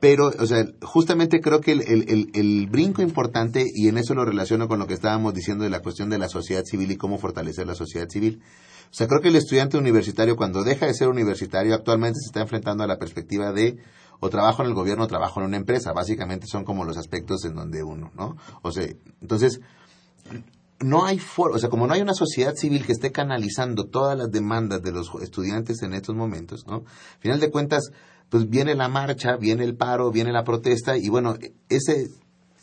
Pero, 0.00 0.28
o 0.28 0.46
sea, 0.46 0.64
justamente 0.82 1.40
creo 1.40 1.60
que 1.60 1.72
el, 1.72 2.66
brinco 2.70 3.02
importante, 3.02 3.66
y 3.72 3.88
en 3.88 3.98
eso 3.98 4.14
lo 4.14 4.24
relaciono 4.24 4.66
con 4.66 4.78
lo 4.78 4.86
que 4.86 4.94
estábamos 4.94 5.34
diciendo 5.34 5.64
de 5.64 5.70
la 5.70 5.80
cuestión 5.80 6.08
de 6.08 6.18
la 6.18 6.28
sociedad 6.28 6.64
civil 6.64 6.90
y 6.90 6.96
cómo 6.96 7.18
fortalecer 7.18 7.66
la 7.66 7.74
sociedad 7.74 8.08
civil. 8.08 8.42
O 8.90 8.94
sea, 8.94 9.06
creo 9.06 9.20
que 9.20 9.28
el 9.28 9.36
estudiante 9.36 9.76
universitario, 9.76 10.36
cuando 10.36 10.64
deja 10.64 10.86
de 10.86 10.94
ser 10.94 11.08
universitario, 11.08 11.74
actualmente 11.74 12.18
se 12.18 12.28
está 12.28 12.40
enfrentando 12.40 12.82
a 12.82 12.86
la 12.86 12.98
perspectiva 12.98 13.52
de 13.52 13.78
o 14.20 14.30
trabajo 14.30 14.62
en 14.62 14.68
el 14.68 14.74
gobierno 14.74 15.04
o 15.04 15.06
trabajo 15.06 15.40
en 15.40 15.46
una 15.46 15.56
empresa. 15.58 15.92
Básicamente 15.92 16.46
son 16.46 16.64
como 16.64 16.84
los 16.84 16.96
aspectos 16.96 17.44
en 17.44 17.54
donde 17.54 17.82
uno, 17.82 18.10
¿no? 18.16 18.36
O 18.62 18.72
sea, 18.72 18.86
entonces, 19.20 19.60
no 20.80 21.04
hay 21.04 21.20
o 21.36 21.58
sea, 21.58 21.68
como 21.68 21.86
no 21.86 21.92
hay 21.92 22.00
una 22.00 22.14
sociedad 22.14 22.54
civil 22.54 22.86
que 22.86 22.92
esté 22.92 23.12
canalizando 23.12 23.84
todas 23.84 24.16
las 24.16 24.30
demandas 24.30 24.82
de 24.82 24.92
los 24.92 25.10
estudiantes 25.22 25.82
en 25.82 25.92
estos 25.92 26.14
momentos, 26.14 26.66
¿no? 26.66 26.76
Al 26.76 27.20
final 27.20 27.40
de 27.40 27.50
cuentas, 27.50 27.92
pues 28.30 28.48
viene 28.48 28.74
la 28.74 28.88
marcha, 28.88 29.36
viene 29.36 29.64
el 29.64 29.76
paro, 29.76 30.10
viene 30.10 30.32
la 30.32 30.44
protesta 30.44 30.96
y 30.96 31.08
bueno, 31.08 31.36
ese, 31.68 32.10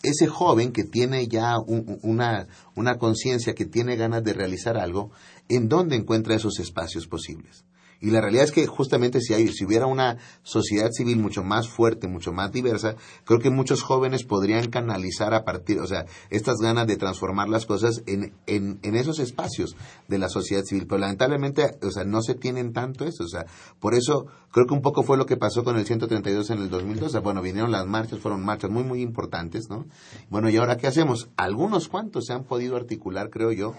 ese 0.02 0.28
joven 0.28 0.72
que 0.72 0.86
tiene 0.86 1.28
ya 1.28 1.58
una, 1.60 2.48
una 2.76 2.98
conciencia, 2.98 3.54
que 3.54 3.66
tiene 3.66 3.98
ganas 3.98 4.24
de 4.24 4.34
realizar 4.34 4.78
algo, 4.78 5.12
¿en 5.50 5.68
dónde 5.68 5.98
encuentra 5.98 6.36
esos 6.36 6.60
espacios 6.60 7.08
posibles? 7.08 7.66
Y 8.00 8.12
la 8.12 8.22
realidad 8.22 8.44
es 8.44 8.52
que 8.52 8.68
justamente 8.68 9.22
si, 9.22 9.34
hay, 9.34 9.48
si 9.50 9.66
hubiera 9.66 9.88
una 9.88 10.18
sociedad 10.44 10.92
civil 10.92 11.18
mucho 11.18 11.44
más 11.44 11.68
fuerte, 11.68 12.08
mucho 12.08 12.32
más 12.32 12.52
diversa, 12.52 12.96
creo 13.26 13.40
que 13.40 13.50
muchos 13.50 13.82
jóvenes 13.82 14.24
podrían 14.24 14.70
canalizar 14.70 15.34
a 15.34 15.44
partir, 15.44 15.80
o 15.80 15.88
sea, 15.88 16.06
estas 16.30 16.58
ganas 16.58 16.88
de 16.88 16.98
transformar 16.98 17.50
las 17.50 17.66
cosas 17.66 18.04
en, 18.06 18.34
en, 18.46 18.80
en 18.84 18.96
esos 18.96 19.20
espacios 19.20 19.76
de 20.08 20.18
la 20.18 20.30
sociedad 20.30 20.64
civil. 20.64 20.86
Pero 20.88 21.00
lamentablemente, 21.00 21.78
o 21.82 21.92
sea, 21.92 22.04
no 22.04 22.22
se 22.22 22.36
tienen 22.36 22.74
tanto 22.74 23.06
eso. 23.06 23.24
O 23.24 23.28
sea, 23.28 23.46
por 23.80 23.94
eso 23.94 24.28
creo 24.52 24.66
que 24.66 24.74
un 24.74 24.82
poco 24.82 25.04
fue 25.04 25.18
lo 25.18 25.26
que 25.26 25.38
pasó 25.38 25.64
con 25.64 25.78
el 25.78 25.86
132 25.86 26.50
en 26.52 26.60
el 26.60 26.70
2012. 26.70 27.20
Bueno, 27.20 27.42
vinieron 27.42 27.72
las 27.72 27.86
marchas, 27.86 28.20
fueron 28.20 28.44
marchas 28.44 28.70
muy, 28.70 28.84
muy 28.84 29.02
importantes, 29.02 29.70
¿no? 29.70 29.86
Bueno, 30.30 30.50
¿y 30.50 30.58
ahora 30.58 30.78
qué 30.78 30.88
hacemos? 30.88 31.30
Algunos 31.38 31.90
cuantos 31.90 32.26
se 32.26 32.34
han 32.34 32.44
podido 32.44 32.76
articular, 32.76 33.30
creo 33.30 33.52
yo, 33.52 33.74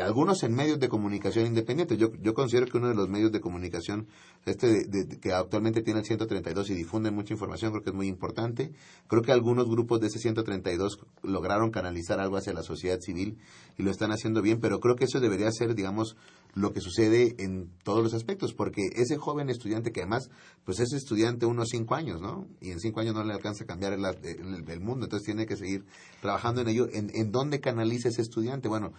algunos 0.00 0.42
en 0.42 0.54
medios 0.54 0.78
de 0.78 0.88
comunicación 0.88 1.46
independientes. 1.46 1.98
Yo, 1.98 2.12
yo 2.20 2.34
considero 2.34 2.66
que 2.66 2.78
uno 2.78 2.88
de 2.88 2.94
los 2.94 3.08
medios 3.08 3.32
de 3.32 3.40
comunicación, 3.40 4.06
este 4.46 4.88
que 5.20 5.32
actualmente 5.32 5.82
tiene 5.82 6.00
el 6.00 6.06
132 6.06 6.70
y 6.70 6.74
difunde 6.74 7.10
mucha 7.10 7.32
información, 7.34 7.72
creo 7.72 7.82
que 7.82 7.90
es 7.90 7.96
muy 7.96 8.08
importante. 8.08 8.72
Creo 9.08 9.22
que 9.22 9.32
algunos 9.32 9.68
grupos 9.68 10.00
de 10.00 10.08
ese 10.08 10.18
132 10.18 10.98
lograron 11.22 11.70
canalizar 11.70 12.20
algo 12.20 12.36
hacia 12.36 12.52
la 12.52 12.62
sociedad 12.62 12.98
civil 13.00 13.38
y 13.78 13.82
lo 13.82 13.90
están 13.90 14.12
haciendo 14.12 14.42
bien, 14.42 14.60
pero 14.60 14.80
creo 14.80 14.96
que 14.96 15.04
eso 15.04 15.20
debería 15.20 15.50
ser, 15.50 15.74
digamos, 15.74 16.16
lo 16.54 16.72
que 16.72 16.80
sucede 16.80 17.36
en 17.38 17.70
todos 17.84 18.02
los 18.02 18.14
aspectos, 18.14 18.54
porque 18.54 18.88
ese 18.94 19.16
joven 19.16 19.50
estudiante 19.50 19.92
que 19.92 20.00
además, 20.00 20.30
pues 20.64 20.80
es 20.80 20.92
estudiante 20.92 21.46
unos 21.46 21.68
cinco 21.70 21.94
años, 21.94 22.20
¿no? 22.20 22.46
Y 22.60 22.70
en 22.70 22.80
cinco 22.80 23.00
años 23.00 23.14
no 23.14 23.24
le 23.24 23.32
alcanza 23.32 23.64
a 23.64 23.66
cambiar 23.66 23.92
el, 23.92 24.04
el, 24.04 24.80
mundo, 24.80 25.06
entonces 25.06 25.26
tiene 25.26 25.46
que 25.46 25.56
seguir 25.56 25.84
trabajando 26.20 26.60
en 26.60 26.68
ello. 26.68 26.88
¿En, 26.92 27.10
¿En 27.14 27.30
dónde 27.30 27.60
canaliza 27.60 28.08
ese 28.08 28.22
estudiante? 28.22 28.68
Bueno, 28.68 28.92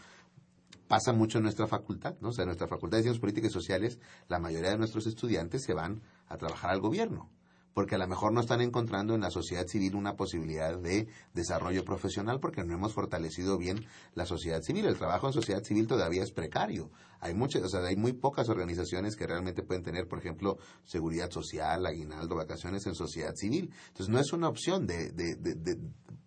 pasa 0.91 1.13
mucho 1.13 1.37
en 1.37 1.45
nuestra 1.45 1.67
facultad, 1.67 2.15
¿no? 2.19 2.29
O 2.29 2.31
sea, 2.33 2.43
en 2.43 2.47
nuestra 2.47 2.67
facultad 2.67 2.97
de 2.97 3.03
Ciencias 3.03 3.21
Políticas 3.21 3.51
y 3.51 3.53
Sociales, 3.53 3.97
la 4.27 4.39
mayoría 4.39 4.71
de 4.71 4.77
nuestros 4.77 5.07
estudiantes 5.07 5.63
se 5.63 5.73
van 5.73 6.01
a 6.27 6.35
trabajar 6.35 6.69
al 6.69 6.81
gobierno, 6.81 7.29
porque 7.73 7.95
a 7.95 7.97
lo 7.97 8.09
mejor 8.09 8.33
no 8.33 8.41
están 8.41 8.59
encontrando 8.59 9.15
en 9.15 9.21
la 9.21 9.31
sociedad 9.31 9.65
civil 9.67 9.95
una 9.95 10.17
posibilidad 10.17 10.77
de 10.77 11.07
desarrollo 11.33 11.85
profesional 11.85 12.41
porque 12.41 12.65
no 12.65 12.73
hemos 12.73 12.91
fortalecido 12.91 13.57
bien 13.57 13.85
la 14.15 14.25
sociedad 14.25 14.61
civil. 14.63 14.85
El 14.85 14.97
trabajo 14.97 15.27
en 15.27 15.33
sociedad 15.33 15.63
civil 15.63 15.87
todavía 15.87 16.23
es 16.23 16.33
precario. 16.33 16.91
Hay 17.21 17.35
muchas, 17.35 17.61
o 17.63 17.69
sea, 17.69 17.79
hay 17.85 17.95
muy 17.95 18.11
pocas 18.11 18.49
organizaciones 18.49 19.15
que 19.15 19.27
realmente 19.27 19.63
pueden 19.63 19.83
tener, 19.83 20.09
por 20.09 20.19
ejemplo, 20.19 20.57
seguridad 20.83 21.31
social, 21.31 21.85
aguinaldo, 21.85 22.35
vacaciones 22.35 22.85
en 22.85 22.95
sociedad 22.95 23.33
civil. 23.33 23.71
Entonces, 23.87 24.09
no 24.09 24.19
es 24.19 24.33
una 24.33 24.49
opción 24.49 24.85
de, 24.85 25.13
de, 25.13 25.35
de 25.37 25.77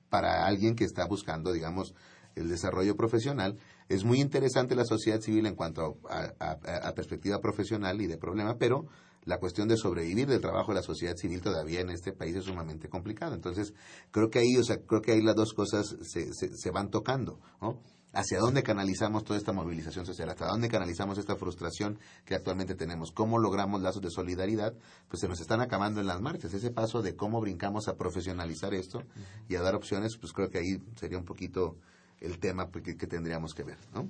para 0.09 0.47
alguien 0.47 0.75
que 0.75 0.85
está 0.85 1.07
buscando, 1.07 1.53
digamos, 1.53 1.95
el 2.35 2.49
desarrollo 2.49 2.97
profesional 2.97 3.59
es 3.89 4.05
muy 4.05 4.21
interesante 4.21 4.75
la 4.75 4.85
sociedad 4.85 5.21
civil 5.21 5.47
en 5.47 5.55
cuanto 5.55 5.99
a, 6.09 6.93
perspectiva 6.95 7.41
profesional 7.41 8.01
y 8.01 8.07
de 8.07 8.17
problema, 8.17 8.57
pero 8.59 8.87
la 9.25 9.39
cuestión 9.39 9.69
de 9.69 9.77
sobrevivir 9.77 10.27
del 10.27 10.41
trabajo 10.41 10.73
de 10.73 10.81
la 10.81 10.83
sociedad 10.83 11.17
civil 11.17 11.41
todavía 11.41 11.81
en 11.81 11.91
este 11.91 12.13
país 12.13 12.37
es 12.37 12.45
sumamente 12.45 12.89
complicado. 12.89 13.35
Entonces, 13.35 13.73
creo 14.11 14.29
que 14.31 14.39
ahí, 14.39 14.57
o 14.57 14.65
sea, 14.65 14.79
creo 14.79 15.01
que 15.01 15.13
ahí 15.13 15.23
las 15.23 15.35
dos 15.35 15.53
cosas 15.55 15.97
se, 16.03 16.33
se, 16.33 16.71
van 16.71 16.91
tocando, 16.91 17.41
¿no? 17.61 17.81
hacia 18.13 18.39
dónde 18.39 18.63
canalizamos 18.63 19.25
toda 19.25 19.39
esta 19.39 19.53
movilización 19.53 20.07
social, 20.07 20.31
hasta 20.31 20.47
dónde 20.47 20.69
canalizamos 20.69 21.19
esta 21.19 21.35
frustración 21.35 21.99
que 22.25 22.37
actualmente 22.37 22.77
tenemos, 22.77 23.11
cómo 23.11 23.39
logramos 23.39 23.83
lazos 23.83 24.03
de 24.03 24.11
solidaridad, 24.11 24.73
pues 25.09 25.21
se 25.21 25.29
nos 25.29 25.41
están 25.41 25.61
acabando 25.61 26.01
en 26.01 26.07
las 26.07 26.21
marchas. 26.21 26.55
Ese 26.55 26.71
paso 26.71 27.03
de 27.03 27.17
cómo 27.17 27.41
brincamos 27.41 27.89
a 27.89 27.97
profesionalizar 27.97 28.73
esto 28.73 29.03
y 29.49 29.57
a 29.57 29.63
dar 29.63 29.75
opciones, 29.75 30.17
pues 30.17 30.33
creo 30.33 30.49
que 30.49 30.59
ahí 30.59 30.79
sería 30.95 31.19
un 31.19 31.25
poquito 31.25 31.77
el 32.25 32.39
tema 32.39 32.69
pues, 32.69 32.85
que, 32.85 33.07
tendríamos 33.07 33.55
que 33.55 33.63
ver, 33.63 33.79
¿no? 33.95 34.09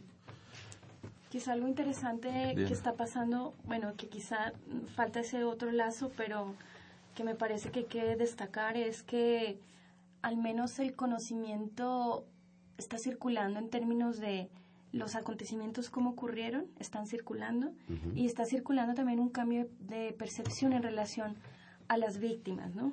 Quizá 1.31 1.53
algo 1.53 1.67
interesante 1.67 2.55
que 2.55 2.73
está 2.73 2.95
pasando, 2.95 3.55
bueno, 3.65 3.95
que 3.97 4.09
quizá 4.09 4.53
falta 4.95 5.21
ese 5.21 5.43
otro 5.43 5.73
lazo, 5.73 6.13
pero 6.17 6.55
que 7.17 7.25
me 7.25 7.35
parece 7.35 7.71
que 7.71 7.81
hay 7.81 7.87
que 7.87 8.17
destacar 8.17 8.77
es 8.77 9.03
que 9.03 9.59
al 10.23 10.37
menos 10.37 10.79
el 10.79 10.95
conocimiento 10.95 12.25
está 12.79 12.99
circulando 12.99 13.59
en 13.59 13.69
términos 13.69 14.21
de 14.21 14.49
los 14.93 15.17
acontecimientos 15.17 15.91
como 15.91 16.11
ocurrieron, 16.11 16.67
están 16.79 17.09
circulando 17.09 17.73
y 18.15 18.27
está 18.27 18.45
circulando 18.45 18.95
también 18.95 19.19
un 19.19 19.29
cambio 19.29 19.69
de 19.81 20.13
percepción 20.13 20.73
en 20.73 20.85
relación 20.85 21.37
a 21.89 21.97
las 21.97 22.19
víctimas, 22.19 22.77
¿no? 22.77 22.93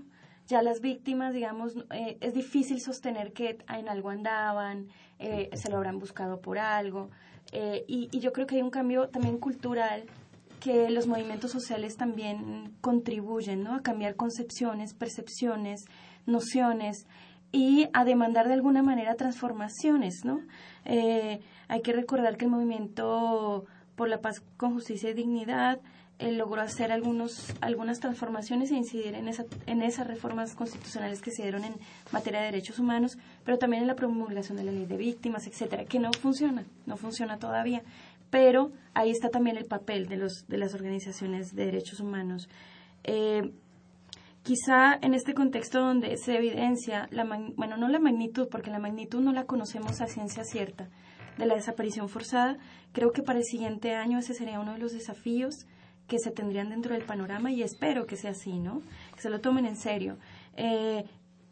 ya 0.51 0.61
las 0.61 0.81
víctimas, 0.81 1.33
digamos, 1.33 1.75
eh, 1.91 2.17
es 2.19 2.33
difícil 2.33 2.81
sostener 2.81 3.33
que 3.33 3.57
en 3.69 3.89
algo 3.89 4.09
andaban, 4.09 4.89
eh, 5.21 5.49
se 5.53 5.69
lo 5.69 5.77
habrán 5.77 5.99
buscado 5.99 6.41
por 6.41 6.57
algo. 6.57 7.09
Eh, 7.51 7.85
y, 7.87 8.19
yo 8.19 8.33
creo 8.33 8.47
que 8.47 8.55
hay 8.55 8.61
un 8.61 8.69
cambio 8.69 9.09
también 9.09 9.37
cultural 9.37 10.03
que 10.59 10.89
los 10.89 11.07
movimientos 11.07 11.51
sociales 11.51 11.95
también 11.95 12.73
contribuyen, 12.81 13.63
¿no? 13.63 13.75
A 13.75 13.81
cambiar 13.81 14.15
concepciones, 14.15 14.93
percepciones, 14.93 15.85
nociones 16.25 17.07
y 17.51 17.87
a 17.93 18.03
demandar 18.03 18.47
de 18.47 18.53
alguna 18.53 18.83
manera 18.83 19.15
transformaciones, 19.15 20.23
¿no? 20.23 20.41
hay 20.83 21.81
que 21.81 21.93
recordar 21.93 22.35
que 22.35 22.45
el 22.45 22.51
movimiento 22.51 23.65
por 23.95 24.09
la 24.09 24.19
paz 24.19 24.41
con 24.57 24.73
justicia 24.73 25.09
y 25.09 25.13
dignidad 25.13 25.79
él 26.21 26.37
logró 26.37 26.61
hacer 26.61 26.91
algunos, 26.91 27.53
algunas 27.61 27.99
transformaciones 27.99 28.71
e 28.71 28.75
incidir 28.75 29.15
en, 29.15 29.27
esa, 29.27 29.45
en 29.65 29.81
esas 29.81 30.07
reformas 30.07 30.55
constitucionales 30.55 31.21
que 31.21 31.31
se 31.31 31.41
dieron 31.41 31.65
en 31.65 31.73
materia 32.11 32.39
de 32.39 32.45
derechos 32.45 32.79
humanos, 32.79 33.17
pero 33.43 33.57
también 33.57 33.81
en 33.81 33.87
la 33.87 33.95
promulgación 33.95 34.57
de 34.57 34.63
la 34.63 34.71
ley 34.71 34.85
de 34.85 34.97
víctimas, 34.97 35.47
etcétera, 35.47 35.85
que 35.85 35.99
no 35.99 36.11
funciona, 36.13 36.63
no 36.85 36.95
funciona 36.97 37.37
todavía. 37.37 37.81
pero 38.29 38.71
ahí 38.93 39.11
está 39.11 39.29
también 39.29 39.57
el 39.57 39.65
papel 39.65 40.07
de, 40.07 40.15
los, 40.15 40.47
de 40.47 40.57
las 40.57 40.73
organizaciones 40.73 41.53
de 41.53 41.65
derechos 41.65 41.99
humanos. 41.99 42.47
Eh, 43.03 43.51
quizá 44.43 44.97
en 45.01 45.13
este 45.13 45.33
contexto 45.33 45.81
donde 45.81 46.15
se 46.17 46.37
evidencia, 46.37 47.09
bueno, 47.55 47.75
no 47.75 47.89
la 47.89 47.99
magnitud, 47.99 48.47
porque 48.49 48.71
la 48.71 48.79
magnitud 48.79 49.19
no 49.19 49.33
la 49.33 49.45
conocemos 49.45 49.99
a 49.99 50.07
ciencia 50.07 50.43
cierta, 50.45 50.87
de 51.37 51.45
la 51.45 51.55
desaparición 51.55 52.07
forzada, 52.07 52.57
creo 52.91 53.11
que 53.11 53.23
para 53.23 53.39
el 53.39 53.45
siguiente 53.45 53.95
año 53.95 54.19
ese 54.19 54.33
sería 54.33 54.59
uno 54.59 54.73
de 54.73 54.79
los 54.79 54.93
desafíos 54.93 55.65
que 56.11 56.19
se 56.19 56.29
tendrían 56.29 56.67
dentro 56.67 56.93
del 56.93 57.05
panorama 57.05 57.53
y 57.53 57.63
espero 57.63 58.05
que 58.05 58.17
sea 58.17 58.31
así, 58.31 58.59
¿no? 58.59 58.81
Que 59.15 59.21
se 59.21 59.29
lo 59.29 59.39
tomen 59.39 59.65
en 59.65 59.77
serio. 59.77 60.17
Eh, 60.57 61.05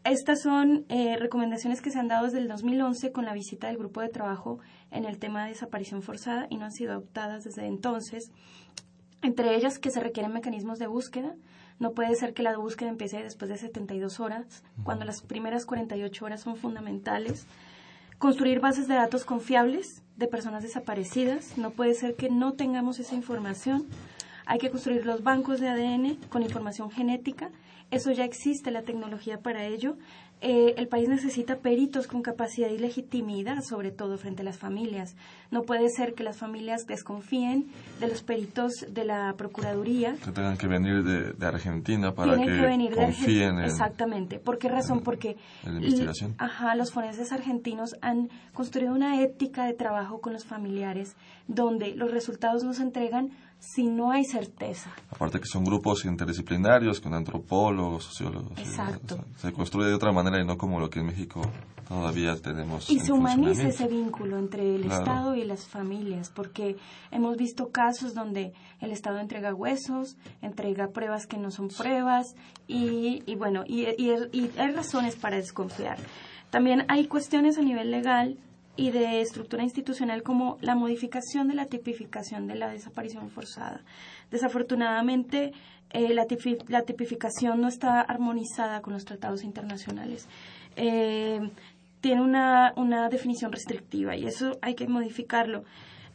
estas 0.03 0.41
son 0.41 0.85
eh, 0.89 1.15
recomendaciones 1.15 1.81
que 1.81 1.91
se 1.91 1.97
han 1.97 2.09
dado 2.09 2.25
desde 2.25 2.39
el 2.39 2.49
2011 2.49 3.13
con 3.13 3.23
la 3.23 3.31
visita 3.31 3.67
del 3.67 3.77
grupo 3.77 4.01
de 4.01 4.09
trabajo 4.09 4.59
en 4.91 5.05
el 5.05 5.17
tema 5.17 5.43
de 5.43 5.51
desaparición 5.51 6.01
forzada 6.01 6.47
y 6.49 6.57
no 6.57 6.65
han 6.65 6.73
sido 6.73 6.91
adoptadas 6.91 7.45
desde 7.45 7.67
entonces. 7.67 8.33
Entre 9.21 9.55
ellas 9.55 9.79
que 9.79 9.91
se 9.91 10.01
requieren 10.01 10.33
mecanismos 10.33 10.77
de 10.77 10.87
búsqueda. 10.87 11.35
No 11.79 11.93
puede 11.93 12.13
ser 12.15 12.33
que 12.33 12.43
la 12.43 12.57
búsqueda 12.57 12.89
empiece 12.89 13.23
después 13.23 13.47
de 13.47 13.55
72 13.55 14.19
horas, 14.19 14.65
cuando 14.83 15.05
las 15.05 15.21
primeras 15.21 15.65
48 15.65 16.25
horas 16.25 16.41
son 16.41 16.57
fundamentales. 16.57 17.47
Construir 18.17 18.59
bases 18.59 18.89
de 18.89 18.95
datos 18.95 19.23
confiables 19.23 20.03
de 20.17 20.27
personas 20.27 20.63
desaparecidas. 20.63 21.57
No 21.57 21.71
puede 21.71 21.93
ser 21.93 22.15
que 22.15 22.29
no 22.29 22.55
tengamos 22.55 22.99
esa 22.99 23.15
información. 23.15 23.87
Hay 24.49 24.57
que 24.57 24.71
construir 24.71 25.05
los 25.05 25.21
bancos 25.21 25.59
de 25.59 25.69
ADN 25.69 26.15
con 26.27 26.41
información 26.41 26.89
genética. 26.89 27.51
Eso 27.91 28.11
ya 28.11 28.25
existe 28.25 28.71
la 28.71 28.81
tecnología 28.81 29.37
para 29.41 29.65
ello. 29.65 29.95
Eh, 30.41 30.73
el 30.77 30.87
país 30.87 31.07
necesita 31.07 31.57
peritos 31.57 32.07
con 32.07 32.23
capacidad 32.23 32.69
y 32.69 32.79
legitimidad, 32.79 33.61
sobre 33.61 33.91
todo 33.91 34.17
frente 34.17 34.41
a 34.41 34.45
las 34.45 34.57
familias. 34.57 35.15
No 35.51 35.63
puede 35.63 35.89
ser 35.89 36.15
que 36.15 36.23
las 36.23 36.37
familias 36.37 36.87
desconfíen 36.87 37.67
de 37.99 38.07
los 38.07 38.23
peritos 38.23 38.71
de 38.89 39.05
la 39.05 39.35
Procuraduría. 39.37 40.15
Que 40.15 40.31
tengan 40.31 40.57
que 40.57 40.67
venir 40.67 41.03
de, 41.03 41.45
Argentina 41.45 42.15
para 42.15 42.35
que, 42.35 42.89
confíen 42.95 43.59
en... 43.59 43.65
Exactamente. 43.65 44.39
¿Por 44.39 44.57
qué 44.57 44.69
razón? 44.69 45.01
Porque... 45.01 45.35
la 45.63 45.73
investigación. 45.73 46.33
Ajá, 46.39 46.73
los 46.73 46.91
forenses 46.91 47.31
argentinos 47.31 47.97
han 48.01 48.29
construido 48.53 48.93
una 48.93 49.21
ética 49.21 49.65
de 49.65 49.73
trabajo 49.73 50.21
con 50.21 50.33
los 50.33 50.45
familiares 50.45 51.15
donde 51.47 51.95
los 51.95 52.11
resultados 52.11 52.63
nos 52.63 52.79
entregan 52.79 53.31
si 53.59 53.87
no 53.87 54.11
hay 54.11 54.23
certeza. 54.23 54.91
Aparte 55.11 55.39
que 55.39 55.45
son 55.45 55.65
grupos 55.65 56.05
interdisciplinarios 56.05 56.99
con 57.01 57.13
antropólogos, 57.13 58.05
sociólogos. 58.05 58.57
Exacto. 58.57 59.19
se 59.35 59.51
construye 59.51 59.89
de 59.89 59.95
otra 59.95 60.11
manera 60.11 60.41
y 60.41 60.45
no 60.45 60.57
como 60.57 60.79
lo 60.79 60.89
que 60.89 60.99
en 61.01 61.07
México 61.07 61.41
todavía 61.87 62.35
tenemos. 62.37 62.89
Y 62.89 62.99
se 62.99 63.11
humaniza 63.11 63.67
ese 63.67 63.87
vínculo 63.87 64.37
entre 64.37 64.75
el 64.75 64.85
Estado 64.85 65.35
y 65.35 65.43
las 65.43 65.67
familias, 65.67 66.29
porque 66.29 66.77
hemos 67.11 67.35
visto 67.35 67.69
casos 67.69 68.13
donde 68.13 68.53
el 68.79 68.91
Estado 68.91 69.19
entrega 69.19 69.53
huesos, 69.53 70.17
entrega 70.41 70.87
pruebas 70.93 71.25
que 71.27 71.37
no 71.37 71.51
son 71.51 71.67
pruebas 71.67 72.35
y, 72.67 73.23
y 73.25 73.35
bueno, 73.35 73.63
y, 73.67 73.87
y 73.97 74.51
hay 74.57 74.71
razones 74.71 75.15
para 75.15 75.35
desconfiar. 75.35 75.97
También 76.49 76.85
hay 76.87 77.07
cuestiones 77.07 77.57
a 77.57 77.61
nivel 77.61 77.91
legal 77.91 78.37
y 78.79 78.91
de 78.91 79.19
estructura 79.19 79.61
institucional 79.61 80.23
como 80.23 80.57
la 80.61 80.73
modificación 80.73 81.49
de 81.49 81.53
la 81.53 81.65
tipificación 81.65 82.47
de 82.47 82.55
la 82.55 82.69
desaparición 82.69 83.29
forzada. 83.29 83.81
Desafortunadamente, 84.31 85.51
eh, 85.89 86.13
la, 86.13 86.25
tipificación 86.85 87.59
no 87.59 87.67
está 87.67 87.99
armonizada 87.99 88.81
con 88.81 88.93
los 88.93 89.03
tratados 89.03 89.43
internacionales. 89.43 90.29
Eh, 90.77 91.41
tiene 91.99 92.21
una, 92.21 92.71
una, 92.77 93.09
definición 93.09 93.51
restrictiva 93.51 94.15
y 94.15 94.25
eso 94.25 94.57
hay 94.61 94.75
que 94.75 94.87
modificarlo. 94.87 95.65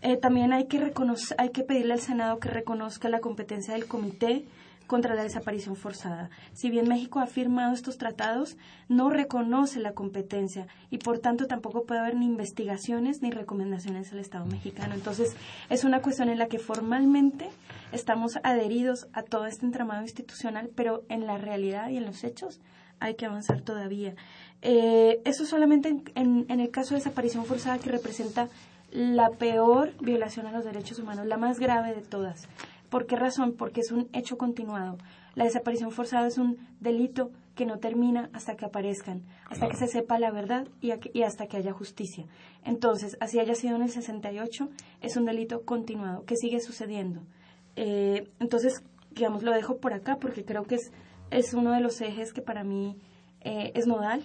Eh, 0.00 0.16
también 0.16 0.54
hay 0.54 0.64
que, 0.64 0.78
reconocer, 0.78 1.36
hay 1.38 1.50
que 1.50 1.64
pedirle 1.64 1.92
al 1.92 2.00
Senado 2.00 2.38
que 2.38 2.48
reconozca 2.48 3.10
la 3.10 3.20
competencia 3.20 3.74
del 3.74 3.86
comité 3.86 4.46
contra 4.86 5.14
la 5.14 5.22
desaparición 5.22 5.76
forzada. 5.76 6.30
Si 6.52 6.70
bien 6.70 6.88
México 6.88 7.20
ha 7.20 7.26
firmado 7.26 7.74
estos 7.74 7.98
tratados, 7.98 8.56
no 8.88 9.10
reconoce 9.10 9.80
la 9.80 9.92
competencia 9.92 10.66
y 10.90 10.98
por 10.98 11.18
tanto 11.18 11.46
tampoco 11.46 11.84
puede 11.84 12.00
haber 12.00 12.16
ni 12.16 12.26
investigaciones 12.26 13.22
ni 13.22 13.30
recomendaciones 13.30 14.12
al 14.12 14.18
Estado 14.18 14.46
mexicano. 14.46 14.94
Entonces, 14.94 15.34
es 15.70 15.84
una 15.84 16.00
cuestión 16.00 16.28
en 16.28 16.38
la 16.38 16.48
que 16.48 16.58
formalmente 16.58 17.48
estamos 17.92 18.38
adheridos 18.42 19.06
a 19.12 19.22
todo 19.22 19.46
este 19.46 19.66
entramado 19.66 20.02
institucional, 20.02 20.70
pero 20.74 21.02
en 21.08 21.26
la 21.26 21.38
realidad 21.38 21.88
y 21.88 21.96
en 21.96 22.04
los 22.04 22.24
hechos 22.24 22.60
hay 23.00 23.14
que 23.14 23.26
avanzar 23.26 23.60
todavía. 23.60 24.14
Eh, 24.62 25.20
eso 25.24 25.44
solamente 25.44 25.88
en, 26.14 26.46
en 26.48 26.60
el 26.60 26.70
caso 26.70 26.94
de 26.94 27.00
desaparición 27.00 27.44
forzada 27.44 27.78
que 27.78 27.90
representa 27.90 28.48
la 28.90 29.30
peor 29.30 29.92
violación 30.00 30.46
a 30.46 30.52
los 30.52 30.64
derechos 30.64 30.98
humanos, 31.00 31.26
la 31.26 31.36
más 31.36 31.58
grave 31.58 31.94
de 31.94 32.02
todas. 32.02 32.48
¿Por 32.94 33.06
qué 33.06 33.16
razón? 33.16 33.56
Porque 33.58 33.80
es 33.80 33.90
un 33.90 34.08
hecho 34.12 34.38
continuado. 34.38 34.98
La 35.34 35.42
desaparición 35.42 35.90
forzada 35.90 36.28
es 36.28 36.38
un 36.38 36.58
delito 36.78 37.32
que 37.56 37.66
no 37.66 37.80
termina 37.80 38.30
hasta 38.32 38.54
que 38.54 38.66
aparezcan, 38.66 39.24
hasta 39.50 39.66
que 39.66 39.76
se 39.76 39.88
sepa 39.88 40.16
la 40.20 40.30
verdad 40.30 40.68
y, 40.80 40.92
hasta 41.22 41.48
que 41.48 41.56
haya 41.56 41.72
justicia. 41.72 42.24
Entonces, 42.62 43.16
así 43.18 43.40
haya 43.40 43.56
sido 43.56 43.74
en 43.74 43.82
el 43.82 43.90
68, 43.90 44.68
es 45.00 45.16
un 45.16 45.24
delito 45.24 45.64
continuado 45.64 46.24
que 46.24 46.36
sigue 46.36 46.60
sucediendo. 46.60 47.26
Eh, 47.74 48.30
entonces, 48.38 48.84
digamos, 49.10 49.42
lo 49.42 49.50
dejo 49.50 49.78
por 49.78 49.92
acá 49.92 50.18
porque 50.20 50.44
creo 50.44 50.62
que 50.62 50.76
es, 50.76 50.92
es 51.32 51.52
uno 51.52 51.72
de 51.72 51.80
los 51.80 52.00
ejes 52.00 52.32
que 52.32 52.42
para 52.42 52.62
mí 52.62 52.96
eh, 53.40 53.72
es 53.74 53.88
nodal 53.88 54.22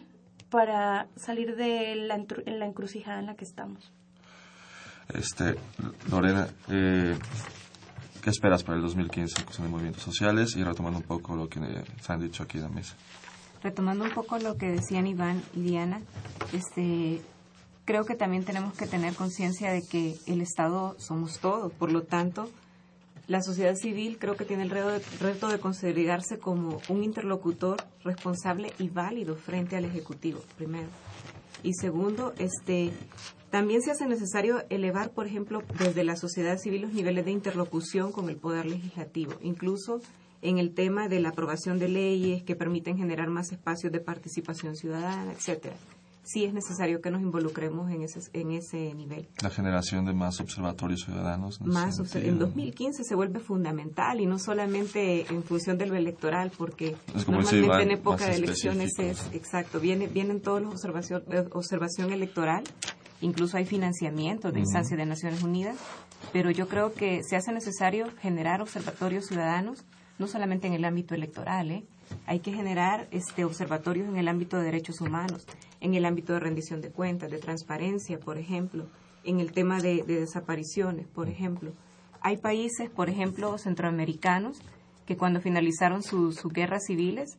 para 0.52 1.08
salir 1.16 1.56
de 1.56 1.96
la, 1.96 2.24
la 2.46 2.66
encrucijada 2.68 3.18
en 3.18 3.26
la 3.26 3.34
que 3.34 3.46
estamos. 3.46 3.92
Este, 5.12 5.56
Lorena, 6.12 6.48
eh, 6.70 7.18
¿Qué 8.22 8.30
esperas 8.30 8.64
para 8.64 8.76
el 8.78 8.84
2015 8.84 9.46
en 9.58 9.64
de 9.64 9.70
movimientos 9.70 10.04
sociales? 10.04 10.56
Y 10.58 10.64
retomando 10.64 11.00
un 11.00 11.06
poco 11.06 11.38
lo 11.38 11.48
que 11.48 11.60
se 12.02 12.14
han 12.14 12.20
dicho 12.20 12.44
aquí 12.44 12.58
en 12.58 12.64
la 12.64 12.70
mesa. 12.70 12.96
Retomando 13.64 14.04
un 14.04 14.12
poco 14.12 14.38
lo 14.40 14.58
que 14.58 14.68
decían 14.68 15.08
Iván 15.08 15.42
y 15.56 15.62
Diana, 15.62 16.02
este, 16.52 17.22
creo 17.86 18.04
que 18.04 18.16
también 18.16 18.44
tenemos 18.44 18.74
que 18.74 18.88
tener 18.88 19.16
conciencia 19.16 19.72
de 19.72 19.82
que 19.88 20.18
el 20.28 20.42
Estado 20.42 20.96
somos 21.00 21.40
todos. 21.40 21.72
Por 21.72 21.94
lo 21.94 22.04
tanto, 22.04 22.50
la 23.28 23.42
sociedad 23.42 23.76
civil 23.76 24.18
creo 24.20 24.36
que 24.36 24.44
tiene 24.44 24.64
el 24.64 24.70
reto 24.70 24.90
de, 24.90 25.02
reto 25.20 25.48
de 25.48 25.60
consolidarse 25.60 26.40
como 26.40 26.82
un 26.90 27.04
interlocutor 27.04 27.78
responsable 28.04 28.74
y 28.80 28.90
válido 28.90 29.36
frente 29.36 29.78
al 29.78 29.86
Ejecutivo, 29.86 30.42
primero. 30.58 30.88
Y 31.64 31.74
segundo, 31.74 32.34
este, 32.38 32.92
también 33.50 33.82
se 33.82 33.92
hace 33.92 34.06
necesario 34.06 34.64
elevar, 34.70 35.12
por 35.12 35.28
ejemplo, 35.28 35.64
desde 35.80 36.04
la 36.04 36.16
sociedad 36.16 36.58
civil 36.58 36.84
los 36.84 36.94
niveles 36.94 37.26
de 37.26 37.32
interlocución 37.32 38.12
con 38.12 38.30
el 38.30 38.38
Poder 38.38 38.66
Legislativo, 38.66 39.34
incluso 39.42 40.02
en 40.42 40.58
el 40.58 40.74
tema 40.74 41.08
de 41.08 41.20
la 41.20 41.30
aprobación 41.30 41.80
de 41.80 41.90
leyes 41.90 42.44
que 42.44 42.56
permiten 42.56 42.98
generar 42.98 43.30
más 43.30 43.52
espacios 43.52 43.92
de 43.92 44.00
participación 44.00 44.76
ciudadana, 44.76 45.34
etcétera. 45.34 45.76
Sí 46.24 46.46
es 46.46 46.54
necesario 46.54 47.02
que 47.02 47.10
nos 47.10 47.22
involucremos 47.22 47.90
en 47.92 48.04
ese, 48.04 48.20
en 48.34 48.52
ese 48.52 48.94
nivel. 48.94 49.28
La 49.42 49.50
generación 49.50 50.06
de 50.06 50.14
más 50.14 50.40
observatorios 50.40 51.02
ciudadanos. 51.02 51.60
Más 51.62 52.00
en 52.16 52.40
2015 52.40 53.04
se 53.04 53.16
vuelve 53.16 53.40
fundamental 53.40 54.20
y 54.22 54.26
no 54.26 54.38
solamente 54.38 55.26
en 55.32 55.44
función 55.44 55.78
de 55.78 55.88
lo 55.88 55.96
electoral, 55.96 56.52
porque 56.58 56.96
normalmente 57.28 57.82
en 57.84 57.92
época 57.92 58.26
de 58.26 58.36
elecciones 58.36 58.98
es 59.00 59.30
exacto, 59.34 59.80
viene, 59.80 60.08
vienen 60.08 60.42
todos 60.42 60.62
los 60.62 60.74
observación, 60.74 61.24
observación 61.52 62.12
electoral 62.12 62.64
incluso 63.22 63.58
hay 63.58 63.66
financiamiento 63.66 64.52
de 64.52 64.60
instancias 64.60 64.98
de 64.98 65.06
Naciones 65.06 65.44
Unidas, 65.44 65.78
pero 66.32 66.52
yo 66.52 66.68
creo 66.68 66.94
que 66.94 67.22
se 67.24 67.36
hace 67.36 67.52
necesario 67.52 68.08
generar 68.22 68.62
observatorios 68.62 69.28
ciudadanos, 69.28 69.86
no 70.18 70.28
solamente 70.28 70.68
en 70.68 70.74
el 70.74 70.86
ámbito 70.86 71.16
electoral, 71.16 71.72
¿eh? 71.72 71.86
hay 72.26 72.40
que 72.40 72.52
generar 72.52 73.08
este, 73.12 73.46
observatorios 73.46 74.08
en 74.08 74.18
el 74.18 74.28
ámbito 74.28 74.58
de 74.58 74.64
derechos 74.64 75.02
humanos, 75.02 75.46
en 75.82 75.94
el 75.94 76.06
ámbito 76.06 76.34
de 76.34 76.40
rendición 76.40 76.82
de 76.82 76.92
cuentas, 76.92 77.32
de 77.32 77.40
transparencia, 77.40 78.20
por 78.20 78.38
ejemplo, 78.38 78.88
en 79.24 79.40
el 79.40 79.52
tema 79.52 79.82
de, 79.82 80.04
desapariciones, 80.04 81.08
por 81.08 81.30
ejemplo. 81.30 81.74
Hay 82.22 82.38
países, 82.38 82.90
por 82.90 83.10
ejemplo, 83.10 83.58
centroamericanos, 83.58 84.60
que 85.06 85.18
cuando 85.18 85.42
finalizaron 85.42 86.04
sus 86.04 86.44
guerras 86.44 86.84
civiles, 86.86 87.38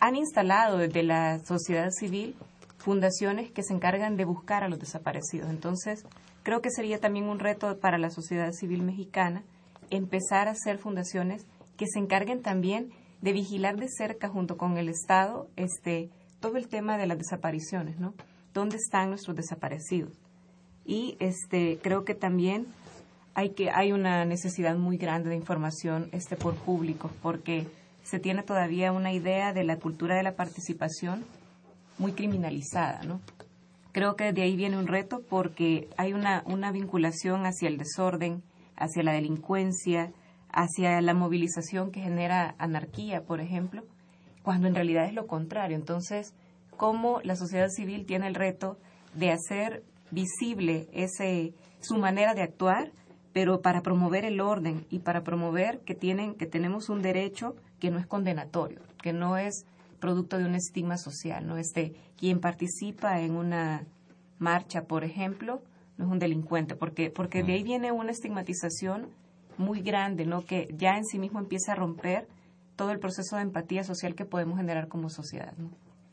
han 0.00 0.16
instalado 0.16 0.78
desde 0.78 1.02
la 1.02 1.38
sociedad 1.40 1.90
civil 1.90 2.34
fundaciones 2.78 3.50
que 3.50 3.62
se 3.62 3.74
encargan 3.74 4.16
de 4.16 4.24
buscar 4.24 4.64
a 4.64 4.68
los 4.68 4.78
desaparecidos. 4.78 5.50
Entonces, 5.50 6.04
creo 6.42 6.62
que 6.62 6.70
sería 6.70 6.98
también 6.98 7.26
un 7.26 7.38
reto 7.38 7.78
para 7.78 7.98
la 7.98 8.10
sociedad 8.10 8.52
civil 8.52 8.82
mexicana 8.82 9.44
empezar 9.90 10.48
a 10.48 10.52
hacer 10.52 10.78
fundaciones 10.78 11.46
que 11.76 11.86
se 11.86 11.98
encarguen 11.98 12.42
también 12.42 12.90
de 13.20 13.32
vigilar 13.32 13.76
de 13.76 13.88
cerca 13.88 14.28
junto 14.28 14.56
con 14.56 14.78
el 14.78 14.88
Estado 14.88 15.48
este 15.56 16.10
todo 16.40 16.56
el 16.56 16.68
tema 16.68 16.98
de 16.98 17.06
las 17.06 17.18
desapariciones, 17.18 17.98
¿no? 17.98 18.14
¿Dónde 18.52 18.76
están 18.76 19.10
nuestros 19.10 19.36
desaparecidos? 19.36 20.12
Y 20.84 21.16
este 21.20 21.78
creo 21.82 22.04
que 22.04 22.14
también 22.14 22.66
hay 23.34 23.50
que 23.50 23.70
hay 23.70 23.92
una 23.92 24.24
necesidad 24.24 24.76
muy 24.76 24.96
grande 24.96 25.30
de 25.30 25.36
información 25.36 26.08
este 26.12 26.36
por 26.36 26.54
público 26.54 27.10
porque 27.22 27.68
se 28.02 28.18
tiene 28.18 28.42
todavía 28.42 28.92
una 28.92 29.12
idea 29.12 29.52
de 29.52 29.62
la 29.62 29.76
cultura 29.76 30.16
de 30.16 30.22
la 30.22 30.34
participación 30.34 31.24
muy 31.98 32.12
criminalizada, 32.12 33.02
¿no? 33.04 33.20
Creo 33.92 34.16
que 34.16 34.32
de 34.32 34.42
ahí 34.42 34.56
viene 34.56 34.78
un 34.78 34.86
reto 34.86 35.22
porque 35.28 35.88
hay 35.96 36.12
una, 36.12 36.42
una 36.46 36.72
vinculación 36.72 37.44
hacia 37.44 37.68
el 37.68 37.76
desorden, 37.76 38.42
hacia 38.76 39.02
la 39.02 39.12
delincuencia, 39.12 40.12
hacia 40.50 41.00
la 41.00 41.14
movilización 41.14 41.90
que 41.90 42.00
genera 42.00 42.54
anarquía, 42.58 43.22
por 43.22 43.40
ejemplo, 43.40 43.82
cuando 44.50 44.66
en 44.66 44.74
realidad 44.74 45.06
es 45.06 45.14
lo 45.14 45.28
contrario. 45.28 45.76
Entonces, 45.76 46.34
¿cómo 46.76 47.20
la 47.22 47.36
sociedad 47.36 47.68
civil 47.68 48.04
tiene 48.04 48.26
el 48.26 48.34
reto 48.34 48.78
de 49.14 49.30
hacer 49.30 49.84
visible 50.10 50.88
ese, 50.92 51.54
su 51.78 51.98
manera 51.98 52.34
de 52.34 52.42
actuar, 52.42 52.90
pero 53.32 53.60
para 53.60 53.80
promover 53.80 54.24
el 54.24 54.40
orden 54.40 54.86
y 54.90 54.98
para 54.98 55.22
promover 55.22 55.78
que, 55.82 55.94
tienen, 55.94 56.34
que 56.34 56.46
tenemos 56.46 56.88
un 56.88 57.00
derecho 57.00 57.54
que 57.78 57.92
no 57.92 58.00
es 58.00 58.08
condenatorio, 58.08 58.80
que 59.00 59.12
no 59.12 59.36
es 59.36 59.66
producto 60.00 60.36
de 60.36 60.46
un 60.46 60.56
estigma 60.56 60.96
social, 60.96 61.46
no 61.46 61.56
este 61.56 61.94
quien 62.18 62.40
participa 62.40 63.20
en 63.20 63.36
una 63.36 63.86
marcha, 64.40 64.82
por 64.82 65.04
ejemplo, 65.04 65.62
no 65.96 66.06
es 66.06 66.10
un 66.10 66.18
delincuente, 66.18 66.74
porque 66.74 67.12
porque 67.12 67.44
de 67.44 67.52
ahí 67.52 67.62
viene 67.62 67.92
una 67.92 68.10
estigmatización 68.10 69.10
muy 69.58 69.80
grande, 69.80 70.26
¿no? 70.26 70.44
Que 70.44 70.74
ya 70.76 70.96
en 70.96 71.04
sí 71.04 71.20
mismo 71.20 71.38
empieza 71.38 71.70
a 71.70 71.76
romper 71.76 72.26
todo 72.80 72.92
el 72.92 72.98
proceso 72.98 73.36
de 73.36 73.42
empatía 73.42 73.84
social 73.84 74.14
que 74.14 74.24
podemos 74.24 74.56
generar 74.56 74.88
como 74.88 75.10
sociedad, 75.10 75.52
¿no? 75.58 75.68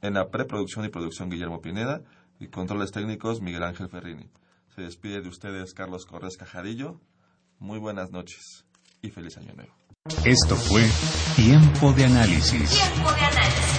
en 0.01 0.13
la 0.15 0.29
preproducción 0.29 0.85
y 0.85 0.89
producción, 0.89 1.29
Guillermo 1.29 1.61
Pineda. 1.61 2.01
Y 2.39 2.47
controles 2.47 2.91
técnicos, 2.91 3.41
Miguel 3.41 3.61
Ángel 3.61 3.89
Ferrini. 3.89 4.27
Se 4.73 4.81
despide 4.81 5.21
de 5.21 5.29
ustedes 5.29 5.75
Carlos 5.75 6.07
Corres 6.07 6.35
Cajarillo. 6.35 6.99
Muy 7.59 7.77
buenas 7.77 8.09
noches 8.09 8.65
y 9.03 9.11
feliz 9.11 9.37
año 9.37 9.53
nuevo. 9.53 9.73
Esto 10.25 10.55
fue 10.55 10.83
Tiempo 11.35 11.93
de 11.93 12.05
Análisis. 12.05 12.71
Tiempo 12.71 13.11
de 13.11 13.21
análisis. 13.21 13.78